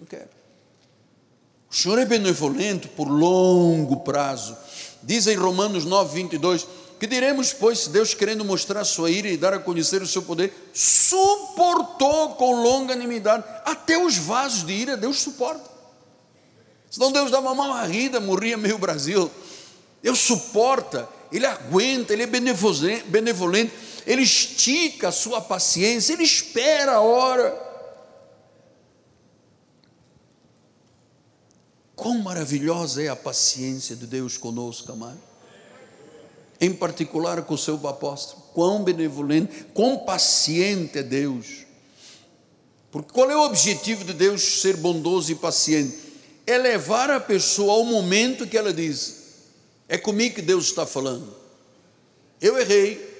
Não 0.00 0.06
quero. 0.06 0.28
O 1.74 1.76
Senhor 1.76 1.98
é 1.98 2.04
benevolente 2.04 2.86
por 2.86 3.08
longo 3.08 3.96
prazo 4.00 4.56
Diz 5.06 5.26
em 5.26 5.36
Romanos 5.36 5.84
9, 5.84 6.14
22: 6.14 6.66
Que 6.98 7.06
diremos, 7.06 7.52
pois, 7.52 7.80
se 7.80 7.90
Deus, 7.90 8.14
querendo 8.14 8.44
mostrar 8.44 8.84
sua 8.84 9.10
ira 9.10 9.28
e 9.28 9.36
dar 9.36 9.52
a 9.52 9.58
conhecer 9.58 10.00
o 10.00 10.06
seu 10.06 10.22
poder, 10.22 10.52
suportou 10.72 12.30
com 12.36 12.62
longanimidade 12.62 13.44
até 13.64 13.98
os 13.98 14.16
vasos 14.16 14.64
de 14.64 14.72
ira, 14.72 14.96
Deus 14.96 15.20
suporta. 15.20 15.70
Senão 16.90 17.12
Deus 17.12 17.30
dava 17.30 17.50
uma 17.50 17.68
marrida, 17.68 18.20
morria 18.20 18.56
meio 18.56 18.78
Brasil. 18.78 19.30
Deus 20.02 20.20
suporta, 20.20 21.08
Ele 21.30 21.44
aguenta, 21.44 22.12
Ele 22.12 22.22
é 22.22 22.26
benevolente, 23.06 23.72
Ele 24.06 24.22
estica 24.22 25.08
a 25.08 25.12
sua 25.12 25.40
paciência, 25.40 26.12
Ele 26.12 26.22
espera 26.22 26.92
a 26.92 27.00
hora. 27.00 27.63
Quão 31.96 32.18
maravilhosa 32.18 33.02
é 33.02 33.08
a 33.08 33.16
paciência 33.16 33.94
de 33.94 34.06
Deus 34.06 34.36
conosco, 34.36 34.90
amado. 34.92 35.18
Em 36.60 36.72
particular 36.72 37.42
com 37.42 37.54
o 37.54 37.58
seu 37.58 37.74
apóstolo. 37.86 38.42
Quão 38.52 38.82
benevolente, 38.82 39.66
quão 39.72 39.98
paciente 39.98 40.98
é 40.98 41.02
Deus. 41.02 41.64
Porque 42.90 43.12
qual 43.12 43.30
é 43.30 43.36
o 43.36 43.44
objetivo 43.44 44.04
de 44.04 44.12
Deus 44.12 44.42
ser 44.60 44.76
bondoso 44.76 45.32
e 45.32 45.34
paciente? 45.34 45.98
É 46.46 46.58
levar 46.58 47.10
a 47.10 47.18
pessoa 47.18 47.72
ao 47.74 47.84
momento 47.84 48.46
que 48.46 48.56
ela 48.56 48.72
diz: 48.72 49.16
É 49.88 49.98
comigo 49.98 50.36
que 50.36 50.42
Deus 50.42 50.66
está 50.66 50.86
falando. 50.86 51.34
Eu 52.40 52.58
errei, 52.58 53.14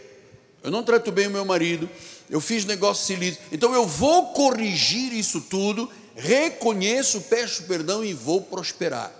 eu 0.63 0.71
não 0.71 0.83
trato 0.83 1.11
bem 1.11 1.27
o 1.27 1.31
meu 1.31 1.45
marido, 1.45 1.89
eu 2.29 2.41
fiz 2.41 2.65
negócio 2.65 3.15
ilícito, 3.15 3.43
então 3.51 3.75
eu 3.75 3.87
vou 3.87 4.29
corrigir 4.29 5.13
isso 5.13 5.41
tudo 5.41 5.91
reconheço, 6.15 7.21
peço 7.23 7.65
perdão 7.65 8.05
e 8.05 8.13
vou 8.13 8.41
prosperar. 8.43 9.13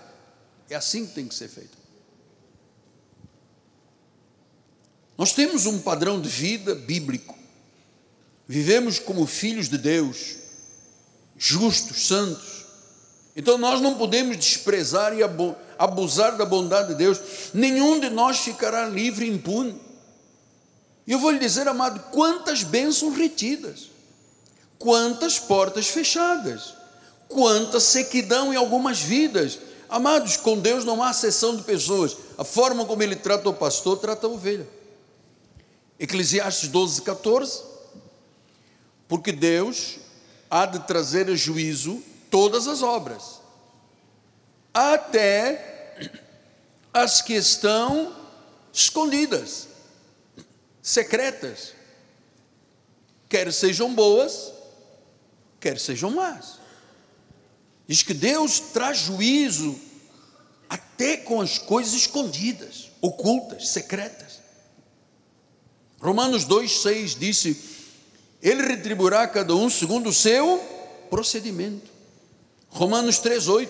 É 0.69 0.75
assim 0.75 1.05
que 1.05 1.13
tem 1.13 1.27
que 1.27 1.35
ser 1.35 1.47
feito. 1.47 1.77
Nós 5.17 5.33
temos 5.33 5.65
um 5.65 5.79
padrão 5.79 6.19
de 6.19 6.27
vida 6.27 6.75
bíblico. 6.75 7.37
Vivemos 8.47 8.99
como 8.99 9.25
filhos 9.25 9.69
de 9.69 9.77
Deus, 9.77 10.37
justos, 11.37 12.07
santos. 12.07 12.65
Então 13.35 13.57
nós 13.57 13.81
não 13.81 13.95
podemos 13.95 14.37
desprezar 14.37 15.13
e 15.17 15.21
abusar 15.77 16.37
da 16.37 16.45
bondade 16.45 16.89
de 16.89 16.95
Deus. 16.95 17.19
Nenhum 17.53 17.99
de 17.99 18.09
nós 18.09 18.39
ficará 18.39 18.87
livre 18.87 19.25
e 19.25 19.29
impune. 19.29 19.79
E 21.07 21.11
eu 21.11 21.19
vou 21.19 21.31
lhe 21.31 21.39
dizer, 21.39 21.67
amado, 21.67 21.99
quantas 22.11 22.63
bênçãos 22.63 23.15
retidas, 23.15 23.91
quantas 24.77 25.37
portas 25.37 25.87
fechadas 25.87 26.73
quanta 27.35 27.81
sequidão 27.81 28.53
em 28.53 28.55
algumas 28.55 29.01
vidas. 29.01 29.59
Amados, 29.89 30.37
com 30.37 30.57
Deus 30.57 30.85
não 30.85 31.03
há 31.03 31.11
seção 31.11 31.57
de 31.57 31.63
pessoas. 31.63 32.15
A 32.37 32.45
forma 32.45 32.85
como 32.85 33.03
ele 33.03 33.17
trata 33.17 33.49
o 33.49 33.53
pastor, 33.53 33.97
trata 33.97 34.25
a 34.25 34.29
ovelha. 34.29 34.65
Eclesiastes 35.99 36.69
12, 36.69 37.01
14. 37.01 37.61
Porque 39.05 39.33
Deus 39.33 39.97
há 40.49 40.65
de 40.65 40.79
trazer 40.87 41.29
a 41.29 41.35
juízo 41.35 42.01
todas 42.31 42.69
as 42.69 42.81
obras, 42.81 43.41
até 44.73 45.97
as 46.93 47.21
que 47.21 47.33
estão 47.33 48.15
escondidas, 48.71 49.67
secretas, 50.81 51.73
quer 53.27 53.51
sejam 53.51 53.93
boas, 53.93 54.53
quer 55.59 55.77
sejam 55.77 56.11
más. 56.11 56.64
Diz 57.87 58.01
que 58.01 58.13
Deus 58.13 58.59
traz 58.59 58.99
juízo 58.99 59.79
até 60.67 61.17
com 61.17 61.39
as 61.41 61.57
coisas 61.57 61.93
escondidas, 61.93 62.89
ocultas, 62.99 63.69
secretas. 63.69 64.39
Romanos 65.99 66.45
2,6 66.45 67.17
disse: 67.17 67.61
Ele 68.41 68.63
retribuirá 68.63 69.27
cada 69.27 69.55
um 69.55 69.69
segundo 69.69 70.09
o 70.09 70.13
seu 70.13 70.57
procedimento. 71.09 71.91
Romanos 72.69 73.19
3,8. 73.19 73.69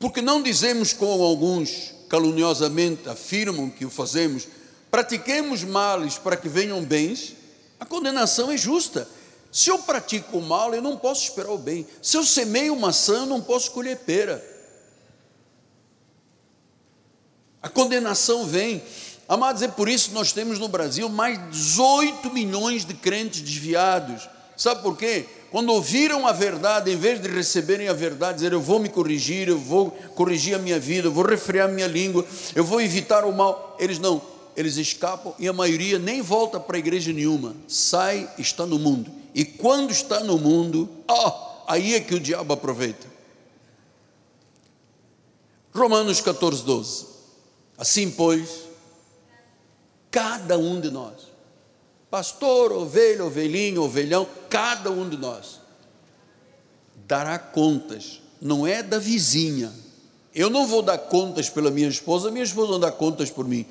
Porque 0.00 0.20
não 0.20 0.42
dizemos 0.42 0.92
como 0.92 1.22
alguns 1.22 1.94
caluniosamente 2.08 3.08
afirmam 3.08 3.68
que 3.68 3.84
o 3.84 3.90
fazemos, 3.90 4.48
pratiquemos 4.90 5.64
males 5.64 6.16
para 6.16 6.36
que 6.36 6.48
venham 6.48 6.82
bens, 6.84 7.34
a 7.78 7.84
condenação 7.84 8.50
é 8.50 8.56
justa 8.56 9.08
se 9.50 9.70
eu 9.70 9.78
pratico 9.78 10.38
o 10.38 10.42
mal, 10.42 10.74
eu 10.74 10.82
não 10.82 10.96
posso 10.96 11.24
esperar 11.24 11.50
o 11.50 11.58
bem. 11.58 11.86
Se 12.02 12.16
eu 12.16 12.24
semeio 12.24 12.76
maçã, 12.76 13.20
eu 13.20 13.26
não 13.26 13.40
posso 13.40 13.70
colher 13.70 13.96
pera. 13.98 14.44
A 17.62 17.68
condenação 17.68 18.46
vem. 18.46 18.82
Amados, 19.28 19.62
é 19.62 19.68
por 19.68 19.88
isso 19.88 20.08
que 20.08 20.14
nós 20.14 20.32
temos 20.32 20.58
no 20.58 20.68
Brasil 20.68 21.08
mais 21.08 21.38
de 21.38 21.48
18 21.50 22.32
milhões 22.32 22.84
de 22.84 22.94
crentes 22.94 23.40
desviados. 23.40 24.28
Sabe 24.56 24.82
por 24.82 24.96
quê? 24.96 25.26
Quando 25.50 25.70
ouviram 25.70 26.26
a 26.26 26.32
verdade, 26.32 26.90
em 26.90 26.96
vez 26.96 27.20
de 27.22 27.28
receberem 27.28 27.88
a 27.88 27.92
verdade, 27.92 28.36
dizer 28.36 28.52
eu 28.52 28.60
vou 28.60 28.78
me 28.78 28.88
corrigir, 28.88 29.48
eu 29.48 29.58
vou 29.58 29.90
corrigir 30.14 30.54
a 30.54 30.58
minha 30.58 30.78
vida, 30.78 31.08
eu 31.08 31.12
vou 31.12 31.24
refrear 31.24 31.68
a 31.68 31.72
minha 31.72 31.86
língua, 31.86 32.24
eu 32.54 32.64
vou 32.64 32.80
evitar 32.80 33.24
o 33.24 33.32
mal, 33.32 33.76
eles 33.78 33.98
não, 33.98 34.20
eles 34.56 34.76
escapam 34.76 35.32
e 35.38 35.48
a 35.48 35.52
maioria 35.52 35.98
nem 35.98 36.20
volta 36.20 36.60
para 36.60 36.76
a 36.76 36.78
igreja 36.78 37.12
nenhuma, 37.12 37.54
sai, 37.66 38.28
está 38.38 38.66
no 38.66 38.78
mundo. 38.78 39.10
E 39.38 39.44
quando 39.44 39.92
está 39.92 40.18
no 40.18 40.36
mundo, 40.36 40.88
oh, 41.08 41.32
aí 41.68 41.94
é 41.94 42.00
que 42.00 42.12
o 42.12 42.18
diabo 42.18 42.54
aproveita. 42.54 43.06
Romanos 45.72 46.20
14, 46.20 46.64
12. 46.64 47.06
Assim, 47.78 48.10
pois, 48.10 48.64
cada 50.10 50.58
um 50.58 50.80
de 50.80 50.90
nós, 50.90 51.28
pastor, 52.10 52.72
ovelha, 52.72 53.24
ovelhinho, 53.24 53.84
ovelhão, 53.84 54.26
cada 54.50 54.90
um 54.90 55.08
de 55.08 55.16
nós, 55.16 55.60
dará 57.06 57.38
contas, 57.38 58.20
não 58.42 58.66
é 58.66 58.82
da 58.82 58.98
vizinha. 58.98 59.72
Eu 60.34 60.50
não 60.50 60.66
vou 60.66 60.82
dar 60.82 60.98
contas 60.98 61.48
pela 61.48 61.70
minha 61.70 61.88
esposa, 61.88 62.32
minha 62.32 62.44
esposa 62.44 62.72
não 62.72 62.80
dá 62.80 62.90
contas 62.90 63.30
por 63.30 63.46
mim. 63.46 63.64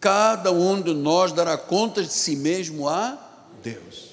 Cada 0.00 0.50
um 0.50 0.82
de 0.82 0.92
nós 0.92 1.30
dará 1.30 1.56
contas 1.56 2.08
de 2.08 2.12
si 2.12 2.34
mesmo 2.34 2.88
a 2.88 3.16
Deus. 3.62 4.10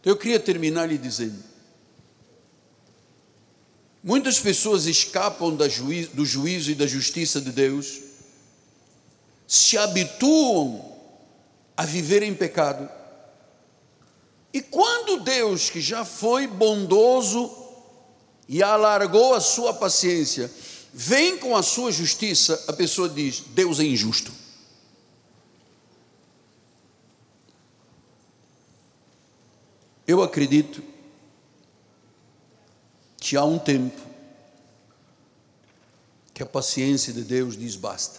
Então 0.00 0.12
eu 0.12 0.16
queria 0.16 0.40
terminar 0.40 0.86
lhe 0.86 0.98
dizendo: 0.98 1.42
muitas 4.02 4.40
pessoas 4.40 4.86
escapam 4.86 5.54
do 5.54 6.24
juízo 6.24 6.70
e 6.70 6.74
da 6.74 6.86
justiça 6.86 7.40
de 7.40 7.52
Deus, 7.52 8.00
se 9.46 9.76
habituam 9.76 10.90
a 11.76 11.84
viver 11.84 12.22
em 12.22 12.34
pecado, 12.34 12.88
e 14.52 14.60
quando 14.60 15.20
Deus, 15.20 15.70
que 15.70 15.80
já 15.80 16.04
foi 16.04 16.46
bondoso 16.46 17.56
e 18.48 18.62
alargou 18.62 19.34
a 19.34 19.40
sua 19.40 19.72
paciência, 19.72 20.50
vem 20.92 21.38
com 21.38 21.56
a 21.56 21.62
sua 21.62 21.92
justiça, 21.92 22.64
a 22.66 22.72
pessoa 22.72 23.08
diz: 23.08 23.44
Deus 23.54 23.78
é 23.78 23.84
injusto. 23.84 24.39
Eu 30.10 30.24
acredito 30.24 30.82
que 33.16 33.36
há 33.36 33.44
um 33.44 33.60
tempo 33.60 34.00
que 36.34 36.42
a 36.42 36.46
paciência 36.46 37.12
de 37.12 37.22
Deus 37.22 37.56
diz 37.56 37.76
basta. 37.76 38.18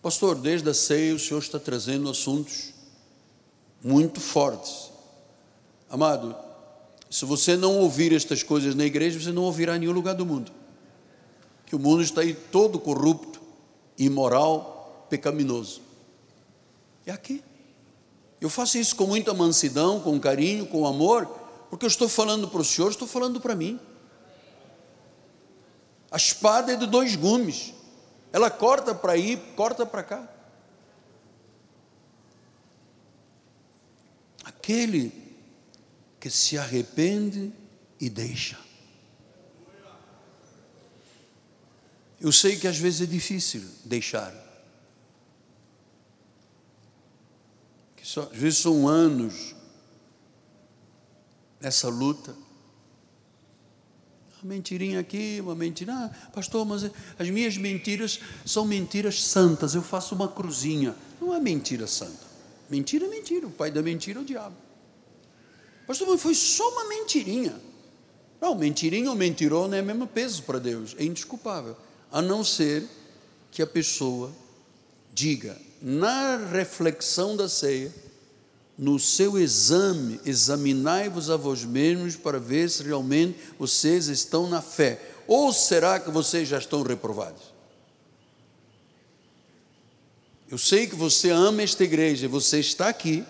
Pastor, 0.00 0.36
desde 0.36 0.70
a 0.70 0.72
ceia 0.72 1.14
o 1.14 1.18
Senhor 1.18 1.40
está 1.40 1.60
trazendo 1.60 2.08
assuntos 2.08 2.72
muito 3.82 4.18
fortes. 4.18 4.90
Amado, 5.90 6.34
se 7.10 7.26
você 7.26 7.58
não 7.58 7.76
ouvir 7.80 8.14
estas 8.14 8.42
coisas 8.42 8.74
na 8.74 8.86
igreja, 8.86 9.20
você 9.20 9.30
não 9.30 9.42
ouvirá 9.42 9.76
em 9.76 9.80
nenhum 9.80 9.92
lugar 9.92 10.14
do 10.14 10.24
mundo. 10.24 10.50
Que 11.66 11.76
o 11.76 11.78
mundo 11.78 12.02
está 12.02 12.22
aí 12.22 12.32
todo 12.32 12.80
corrupto, 12.80 13.42
imoral, 13.98 15.06
pecaminoso. 15.10 15.82
É 17.04 17.12
aqui. 17.12 17.44
Eu 18.44 18.50
faço 18.50 18.76
isso 18.76 18.94
com 18.94 19.06
muita 19.06 19.32
mansidão, 19.32 19.98
com 20.00 20.20
carinho, 20.20 20.66
com 20.66 20.86
amor, 20.86 21.24
porque 21.70 21.86
eu 21.86 21.88
estou 21.88 22.10
falando 22.10 22.46
para 22.46 22.60
o 22.60 22.64
Senhor, 22.64 22.90
estou 22.90 23.08
falando 23.08 23.40
para 23.40 23.54
mim. 23.54 23.80
A 26.10 26.18
espada 26.18 26.70
é 26.74 26.76
de 26.76 26.84
dois 26.86 27.16
gumes, 27.16 27.72
ela 28.30 28.50
corta 28.50 28.94
para 28.94 29.16
ir, 29.16 29.38
corta 29.56 29.86
para 29.86 30.02
cá. 30.02 30.28
Aquele 34.44 35.10
que 36.20 36.28
se 36.28 36.58
arrepende 36.58 37.50
e 37.98 38.10
deixa. 38.10 38.58
Eu 42.20 42.30
sei 42.30 42.58
que 42.58 42.68
às 42.68 42.76
vezes 42.76 43.00
é 43.00 43.06
difícil 43.06 43.62
deixar. 43.86 44.43
Que 48.04 48.20
às 48.20 48.28
vezes 48.38 48.58
são 48.58 48.86
anos 48.86 49.54
nessa 51.58 51.88
luta. 51.88 52.36
Uma 54.42 54.52
mentirinha 54.54 55.00
aqui, 55.00 55.38
uma 55.40 55.54
mentira. 55.54 55.94
Ah, 55.94 56.30
pastor, 56.30 56.66
mas 56.66 56.90
as 57.18 57.30
minhas 57.30 57.56
mentiras 57.56 58.20
são 58.44 58.66
mentiras 58.66 59.22
santas. 59.22 59.74
Eu 59.74 59.80
faço 59.80 60.14
uma 60.14 60.28
cruzinha. 60.28 60.94
Não 61.18 61.34
é 61.34 61.40
mentira 61.40 61.86
santa. 61.86 62.26
Mentira 62.68 63.06
é 63.06 63.08
mentira. 63.08 63.46
O 63.46 63.50
pai 63.50 63.70
da 63.70 63.80
mentira 63.80 64.18
é 64.18 64.22
o 64.22 64.24
diabo. 64.24 64.56
Pastor, 65.86 66.06
mas 66.08 66.20
foi 66.20 66.34
só 66.34 66.68
uma 66.72 66.86
mentirinha. 66.86 67.58
Não, 68.38 68.54
mentirinha 68.54 69.08
ou 69.08 69.16
mentirou 69.16 69.66
não 69.66 69.78
é 69.78 69.80
o 69.80 69.84
mesmo 69.84 70.06
peso 70.06 70.42
para 70.42 70.58
Deus. 70.58 70.94
É 70.98 71.04
indesculpável. 71.04 71.74
A 72.12 72.20
não 72.20 72.44
ser 72.44 72.86
que 73.50 73.62
a 73.62 73.66
pessoa 73.66 74.30
diga, 75.14 75.58
na 75.86 76.38
reflexão 76.50 77.36
da 77.36 77.46
ceia, 77.46 77.92
no 78.76 78.98
seu 78.98 79.38
exame, 79.38 80.18
examinai-vos 80.24 81.28
a 81.28 81.36
vós 81.36 81.62
mesmos 81.62 82.16
para 82.16 82.40
ver 82.40 82.70
se 82.70 82.82
realmente 82.82 83.38
vocês 83.58 84.08
estão 84.08 84.48
na 84.48 84.62
fé. 84.62 84.98
Ou 85.26 85.52
será 85.52 86.00
que 86.00 86.10
vocês 86.10 86.48
já 86.48 86.56
estão 86.56 86.82
reprovados? 86.82 87.52
Eu 90.50 90.56
sei 90.56 90.86
que 90.86 90.94
você 90.94 91.28
ama 91.28 91.62
esta 91.62 91.84
igreja, 91.84 92.28
você 92.28 92.60
está 92.60 92.88
aqui, 92.88 93.22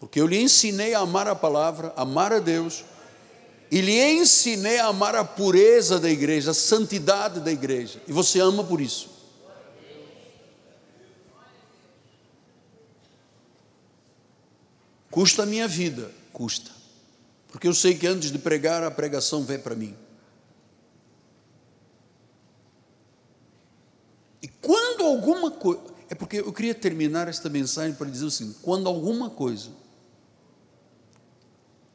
porque 0.00 0.18
eu 0.18 0.26
lhe 0.26 0.40
ensinei 0.40 0.94
a 0.94 1.00
amar 1.00 1.28
a 1.28 1.34
palavra, 1.34 1.92
amar 1.94 2.32
a 2.32 2.38
Deus, 2.38 2.86
e 3.70 3.82
lhe 3.82 4.00
ensinei 4.00 4.78
a 4.78 4.86
amar 4.86 5.14
a 5.14 5.24
pureza 5.24 6.00
da 6.00 6.08
igreja, 6.08 6.52
a 6.52 6.54
santidade 6.54 7.40
da 7.40 7.52
igreja, 7.52 8.00
e 8.08 8.12
você 8.12 8.40
ama 8.40 8.64
por 8.64 8.80
isso. 8.80 9.11
Custa 15.12 15.42
a 15.42 15.46
minha 15.46 15.68
vida? 15.68 16.10
Custa. 16.32 16.70
Porque 17.48 17.68
eu 17.68 17.74
sei 17.74 17.94
que 17.94 18.06
antes 18.06 18.32
de 18.32 18.38
pregar, 18.38 18.82
a 18.82 18.90
pregação 18.90 19.44
vem 19.44 19.58
para 19.58 19.74
mim. 19.74 19.94
E 24.40 24.48
quando 24.48 25.04
alguma 25.04 25.50
coisa. 25.50 25.82
É 26.08 26.14
porque 26.14 26.38
eu 26.38 26.52
queria 26.52 26.74
terminar 26.74 27.28
esta 27.28 27.50
mensagem 27.50 27.94
para 27.94 28.08
dizer 28.08 28.26
assim: 28.26 28.54
quando 28.62 28.88
alguma 28.88 29.28
coisa 29.28 29.68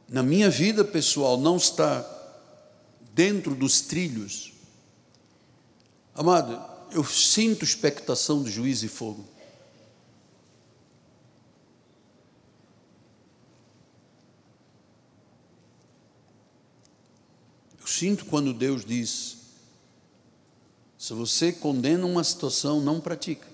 na 0.07 0.21
minha 0.21 0.49
vida 0.49 0.85
pessoal 0.85 1.37
não 1.37 1.57
está 1.57 2.05
dentro 3.15 3.55
dos 3.55 3.81
trilhos, 3.81 4.53
amado, 6.13 6.61
eu 6.91 7.03
sinto 7.03 7.65
expectação 7.65 8.43
de 8.43 8.51
juízo 8.51 8.85
e 8.85 8.89
fogo. 8.89 9.36
Sinto 17.89 18.25
quando 18.25 18.53
Deus 18.53 18.83
diz: 18.85 19.37
se 20.97 21.13
você 21.13 21.51
condena 21.51 22.05
uma 22.05 22.23
situação, 22.23 22.81
não 22.81 22.99
pratica. 22.99 23.47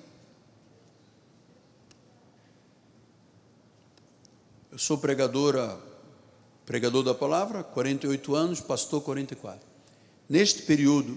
Eu 4.71 4.79
sou 4.79 4.97
pregadora, 4.97 5.79
pregador 6.65 7.03
da 7.03 7.13
palavra, 7.13 7.63
48 7.63 8.35
anos, 8.35 8.59
pastor 8.59 9.01
44. 9.01 9.59
Neste 10.27 10.63
período 10.63 11.15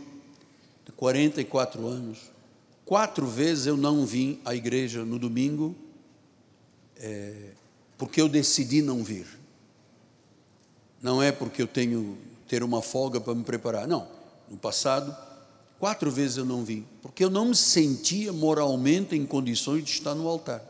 de 0.84 0.92
44 0.92 1.86
anos, 1.86 2.18
quatro 2.84 3.26
vezes 3.26 3.66
eu 3.66 3.76
não 3.76 4.04
vim 4.04 4.40
à 4.44 4.54
igreja 4.54 5.04
no 5.04 5.18
domingo, 5.18 5.74
é, 6.96 7.52
porque 7.96 8.20
eu 8.20 8.28
decidi 8.28 8.82
não 8.82 9.02
vir. 9.02 9.26
Não 11.00 11.22
é 11.22 11.32
porque 11.32 11.62
eu 11.62 11.66
tenho 11.66 12.18
ter 12.46 12.62
uma 12.62 12.80
folga 12.80 13.20
para 13.20 13.34
me 13.34 13.44
preparar. 13.44 13.86
Não, 13.86 14.08
no 14.48 14.56
passado, 14.56 15.16
quatro 15.78 16.10
vezes 16.10 16.36
eu 16.36 16.44
não 16.44 16.64
vim, 16.64 16.86
porque 17.02 17.24
eu 17.24 17.30
não 17.30 17.46
me 17.46 17.56
sentia 17.56 18.32
moralmente 18.32 19.16
em 19.16 19.26
condições 19.26 19.84
de 19.84 19.90
estar 19.90 20.14
no 20.14 20.28
altar. 20.28 20.62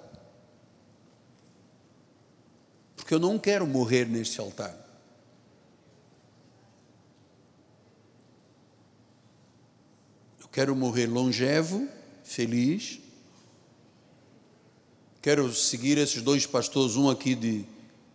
Porque 2.97 3.15
eu 3.15 3.19
não 3.19 3.39
quero 3.39 3.67
morrer 3.67 4.07
neste 4.07 4.41
altar. 4.41 4.75
Eu 10.41 10.49
quero 10.49 10.75
morrer 10.75 11.07
longevo, 11.07 11.87
feliz. 12.25 12.99
Quero 15.21 15.53
seguir 15.55 15.99
esses 15.99 16.23
dois 16.23 16.47
pastores, 16.47 16.97
um 16.97 17.11
aqui 17.11 17.35
de 17.35 17.65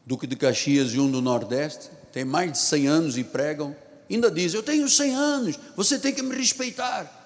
Duque 0.05 0.26
de 0.26 0.36
Caxias 0.36 0.93
e 0.93 0.99
um 0.99 1.09
do 1.09 1.22
Nordeste 1.22 2.01
tem 2.12 2.26
mais 2.26 2.51
de 2.51 2.57
100 2.57 2.88
anos 2.88 3.18
e 3.18 3.24
pregam, 3.24 3.76
ainda 4.09 4.30
diz: 4.30 4.53
Eu 4.53 4.64
tenho 4.64 4.88
100 4.88 5.16
anos, 5.16 5.59
você 5.76 5.97
tem 5.97 6.14
que 6.14 6.22
me 6.22 6.36
respeitar. 6.36 7.20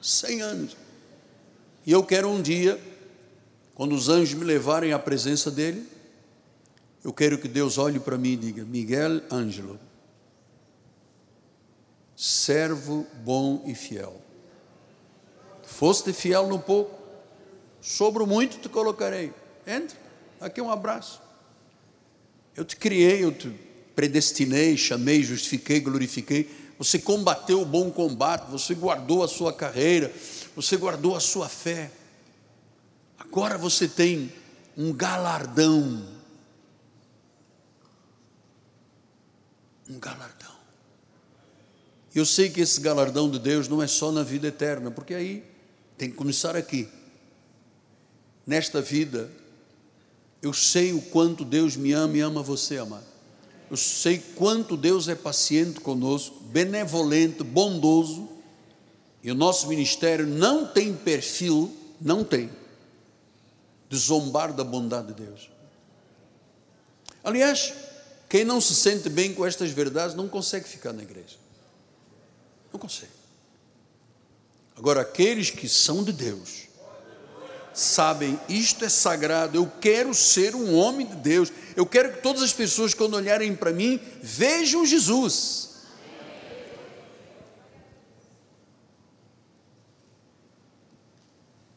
100 0.00 0.42
anos. 0.42 0.76
E 1.86 1.92
eu 1.92 2.02
quero 2.04 2.28
um 2.28 2.40
dia, 2.40 2.80
quando 3.74 3.94
os 3.94 4.08
anjos 4.08 4.34
me 4.34 4.44
levarem 4.44 4.92
à 4.92 4.98
presença 4.98 5.50
dele, 5.50 5.86
eu 7.02 7.12
quero 7.12 7.38
que 7.38 7.48
Deus 7.48 7.76
olhe 7.76 7.98
para 7.98 8.16
mim 8.16 8.32
e 8.32 8.36
diga: 8.36 8.64
Miguel 8.64 9.20
Ângelo, 9.30 9.78
servo 12.16 13.06
bom 13.22 13.62
e 13.66 13.74
fiel. 13.74 14.22
Foste 15.64 16.12
fiel 16.12 16.46
no 16.46 16.58
pouco, 16.58 16.96
sobre 17.80 18.22
o 18.22 18.26
muito 18.26 18.58
te 18.58 18.68
colocarei. 18.68 19.32
Entre, 19.66 19.98
aqui 20.40 20.60
um 20.60 20.70
abraço. 20.70 21.20
Eu 22.56 22.64
te 22.64 22.76
criei, 22.76 23.24
eu 23.24 23.32
te 23.32 23.48
predestinei, 23.94 24.76
chamei, 24.76 25.22
justifiquei, 25.22 25.80
glorifiquei. 25.80 26.50
Você 26.78 26.98
combateu 26.98 27.62
o 27.62 27.66
bom 27.66 27.90
combate, 27.90 28.50
você 28.50 28.74
guardou 28.74 29.22
a 29.22 29.28
sua 29.28 29.52
carreira, 29.52 30.12
você 30.54 30.76
guardou 30.76 31.14
a 31.14 31.20
sua 31.20 31.48
fé. 31.48 31.90
Agora 33.18 33.56
você 33.56 33.86
tem 33.88 34.32
um 34.76 34.92
galardão. 34.92 36.06
Um 39.88 39.98
galardão. 39.98 40.54
Eu 42.14 42.24
sei 42.24 42.48
que 42.48 42.60
esse 42.60 42.80
galardão 42.80 43.30
de 43.30 43.38
Deus 43.38 43.68
não 43.68 43.82
é 43.82 43.86
só 43.86 44.12
na 44.12 44.22
vida 44.22 44.48
eterna, 44.48 44.90
porque 44.90 45.14
aí 45.14 45.44
tem 45.98 46.10
que 46.10 46.16
começar 46.16 46.56
aqui. 46.56 46.88
Nesta 48.46 48.80
vida, 48.80 49.30
eu 50.42 50.52
sei 50.52 50.92
o 50.92 51.00
quanto 51.00 51.44
Deus 51.44 51.76
me 51.76 51.92
ama 51.92 52.16
e 52.16 52.20
ama 52.20 52.42
você, 52.42 52.78
amado. 52.78 53.13
Eu 53.70 53.76
sei 53.76 54.18
quanto 54.36 54.76
Deus 54.76 55.08
é 55.08 55.14
paciente 55.14 55.80
conosco, 55.80 56.38
benevolente, 56.44 57.42
bondoso, 57.42 58.28
e 59.22 59.30
o 59.30 59.34
nosso 59.34 59.68
ministério 59.68 60.26
não 60.26 60.66
tem 60.66 60.94
perfil, 60.94 61.74
não 62.00 62.22
tem, 62.22 62.50
de 63.88 63.96
zombar 63.96 64.52
da 64.52 64.62
bondade 64.62 65.14
de 65.14 65.24
Deus. 65.24 65.50
Aliás, 67.22 67.72
quem 68.28 68.44
não 68.44 68.60
se 68.60 68.74
sente 68.74 69.08
bem 69.08 69.32
com 69.32 69.46
estas 69.46 69.70
verdades 69.70 70.14
não 70.14 70.28
consegue 70.28 70.68
ficar 70.68 70.92
na 70.92 71.02
igreja. 71.02 71.36
Não 72.70 72.78
consegue. 72.78 73.12
Agora, 74.76 75.00
aqueles 75.00 75.50
que 75.50 75.68
são 75.68 76.04
de 76.04 76.12
Deus, 76.12 76.63
sabem, 77.74 78.38
isto 78.48 78.84
é 78.84 78.88
sagrado, 78.88 79.56
eu 79.58 79.70
quero 79.80 80.14
ser 80.14 80.54
um 80.54 80.74
homem 80.74 81.06
de 81.06 81.16
Deus, 81.16 81.52
eu 81.76 81.84
quero 81.84 82.12
que 82.12 82.22
todas 82.22 82.42
as 82.42 82.52
pessoas, 82.52 82.94
quando 82.94 83.14
olharem 83.14 83.54
para 83.54 83.72
mim, 83.72 84.00
vejam 84.22 84.86
Jesus. 84.86 85.74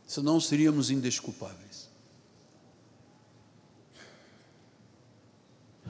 Senão 0.05 0.39
seríamos 0.39 0.89
indesculpáveis. 0.89 1.67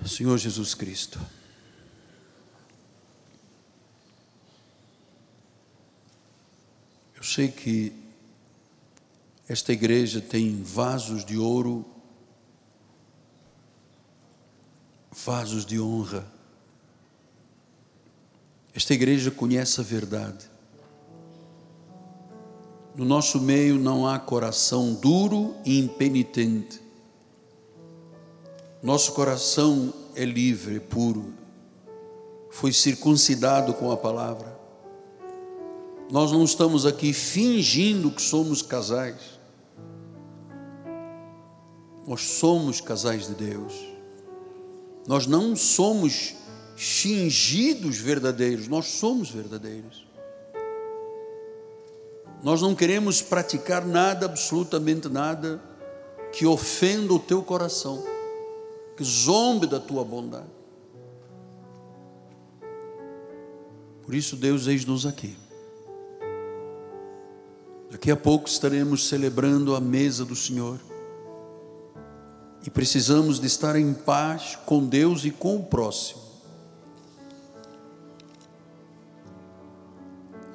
Senhor 0.07 0.37
Jesus 0.37 0.73
Cristo. 0.73 1.19
Eu 7.15 7.23
sei 7.23 7.49
que 7.49 7.93
esta 9.49 9.71
igreja 9.71 10.19
tem 10.19 10.61
vasos 10.61 11.23
de 11.23 11.37
ouro, 11.37 11.85
vasos 15.11 15.65
de 15.65 15.79
honra. 15.79 16.27
Esta 18.73 18.93
igreja 18.93 19.31
conhece 19.31 19.79
a 19.79 19.83
verdade. 19.83 20.49
No 22.93 23.05
nosso 23.05 23.39
meio 23.39 23.79
não 23.79 24.05
há 24.05 24.19
coração 24.19 24.93
duro 24.93 25.55
e 25.63 25.79
impenitente. 25.79 26.81
Nosso 28.83 29.13
coração 29.13 29.93
é 30.13 30.25
livre, 30.25 30.75
é 30.75 30.79
puro. 30.79 31.33
Foi 32.51 32.73
circuncidado 32.73 33.73
com 33.73 33.91
a 33.91 33.97
palavra. 33.97 34.57
Nós 36.11 36.31
não 36.31 36.43
estamos 36.43 36.85
aqui 36.85 37.13
fingindo 37.13 38.11
que 38.11 38.21
somos 38.21 38.61
casais. 38.61 39.36
Nós 42.07 42.21
somos 42.21 42.79
casais 42.79 43.27
de 43.27 43.35
Deus. 43.35 43.73
Nós 45.05 45.27
não 45.27 45.57
somos 45.57 46.35
fingidos 46.77 47.97
verdadeiros, 47.97 48.69
nós 48.69 48.85
somos 48.85 49.29
verdadeiros. 49.29 50.07
Nós 52.41 52.61
não 52.61 52.73
queremos 52.73 53.21
praticar 53.21 53.85
nada, 53.85 54.25
absolutamente 54.25 55.09
nada, 55.09 55.61
que 56.31 56.45
ofenda 56.45 57.13
o 57.13 57.19
teu 57.19 57.41
coração, 57.41 58.03
que 58.95 59.03
zombe 59.03 59.67
da 59.67 59.79
tua 59.79 60.03
bondade. 60.05 60.45
Por 64.03 64.15
isso, 64.15 64.37
Deus, 64.37 64.67
eis-nos 64.67 65.05
aqui. 65.05 65.35
Daqui 67.89 68.11
a 68.11 68.15
pouco 68.15 68.47
estaremos 68.47 69.07
celebrando 69.07 69.75
a 69.75 69.81
mesa 69.81 70.23
do 70.23 70.35
Senhor. 70.35 70.79
E 72.67 72.69
precisamos 72.69 73.39
de 73.39 73.47
estar 73.47 73.77
em 73.77 73.93
paz 73.93 74.57
com 74.65 74.85
Deus 74.85 75.23
e 75.23 75.31
com 75.31 75.55
o 75.55 75.63
próximo. 75.63 76.21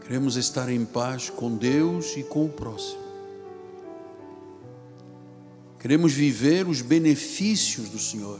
Queremos 0.03 0.37
estar 0.37 0.69
em 0.69 0.85
paz 0.85 1.31
com 1.31 1.57
Deus 1.57 2.15
e 2.19 2.23
com 2.23 2.45
o 2.45 2.49
próximo. 2.51 3.01
Queremos 5.79 6.13
viver 6.13 6.69
os 6.69 6.83
benefícios 6.83 7.89
do 7.89 7.99
Senhor. 7.99 8.39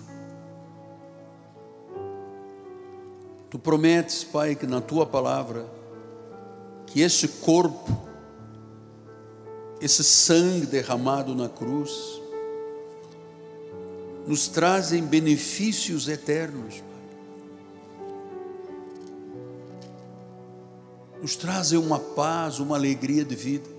Tu 3.49 3.59
prometes, 3.59 4.23
Pai, 4.23 4.55
que 4.55 4.67
na 4.67 4.83
tua 4.83 5.07
palavra, 5.07 5.67
que 6.89 7.01
esse 7.01 7.27
corpo, 7.27 8.07
esse 9.81 10.05
sangue 10.05 10.67
derramado 10.67 11.35
na 11.35 11.49
cruz, 11.49 12.21
nos 14.27 14.49
trazem 14.49 15.03
benefícios 15.05 16.09
eternos. 16.09 16.83
nos 21.23 21.37
trazem 21.37 21.79
uma 21.79 22.01
paz, 22.01 22.59
uma 22.59 22.75
alegria 22.75 23.25
de 23.25 23.37
vida. 23.37 23.71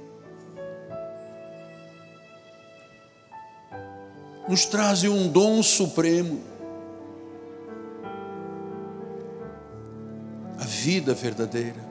Nos 4.47 4.65
trazem 4.65 5.09
um 5.09 5.27
dom 5.27 5.61
supremo. 5.61 6.41
A 10.57 10.63
vida 10.63 11.13
verdadeira. 11.13 11.83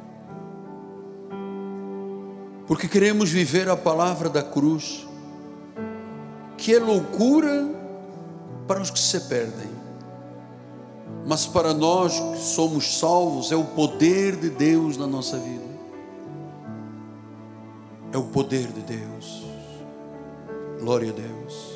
Porque 2.66 2.88
queremos 2.88 3.28
viver 3.28 3.68
a 3.68 3.76
palavra 3.76 4.30
da 4.30 4.42
cruz, 4.42 5.07
que 6.57 6.74
é 6.74 6.78
loucura 6.78 7.82
para 8.73 8.81
os 8.81 8.91
que 8.91 8.99
se 8.99 9.20
perdem 9.20 9.83
mas 11.27 11.47
para 11.47 11.73
nós 11.73 12.18
que 12.18 12.39
somos 12.39 12.99
salvos, 12.99 13.53
é 13.53 13.57
o 13.57 13.64
poder 13.64 14.35
de 14.37 14.51
Deus 14.51 14.97
na 14.97 15.07
nossa 15.07 15.39
vida. 15.39 15.64
É 18.12 18.18
o 18.18 18.25
poder 18.25 18.66
de 18.66 18.81
Deus. 18.81 19.45
Glória 20.81 21.11
a 21.11 21.14
Deus. 21.14 21.72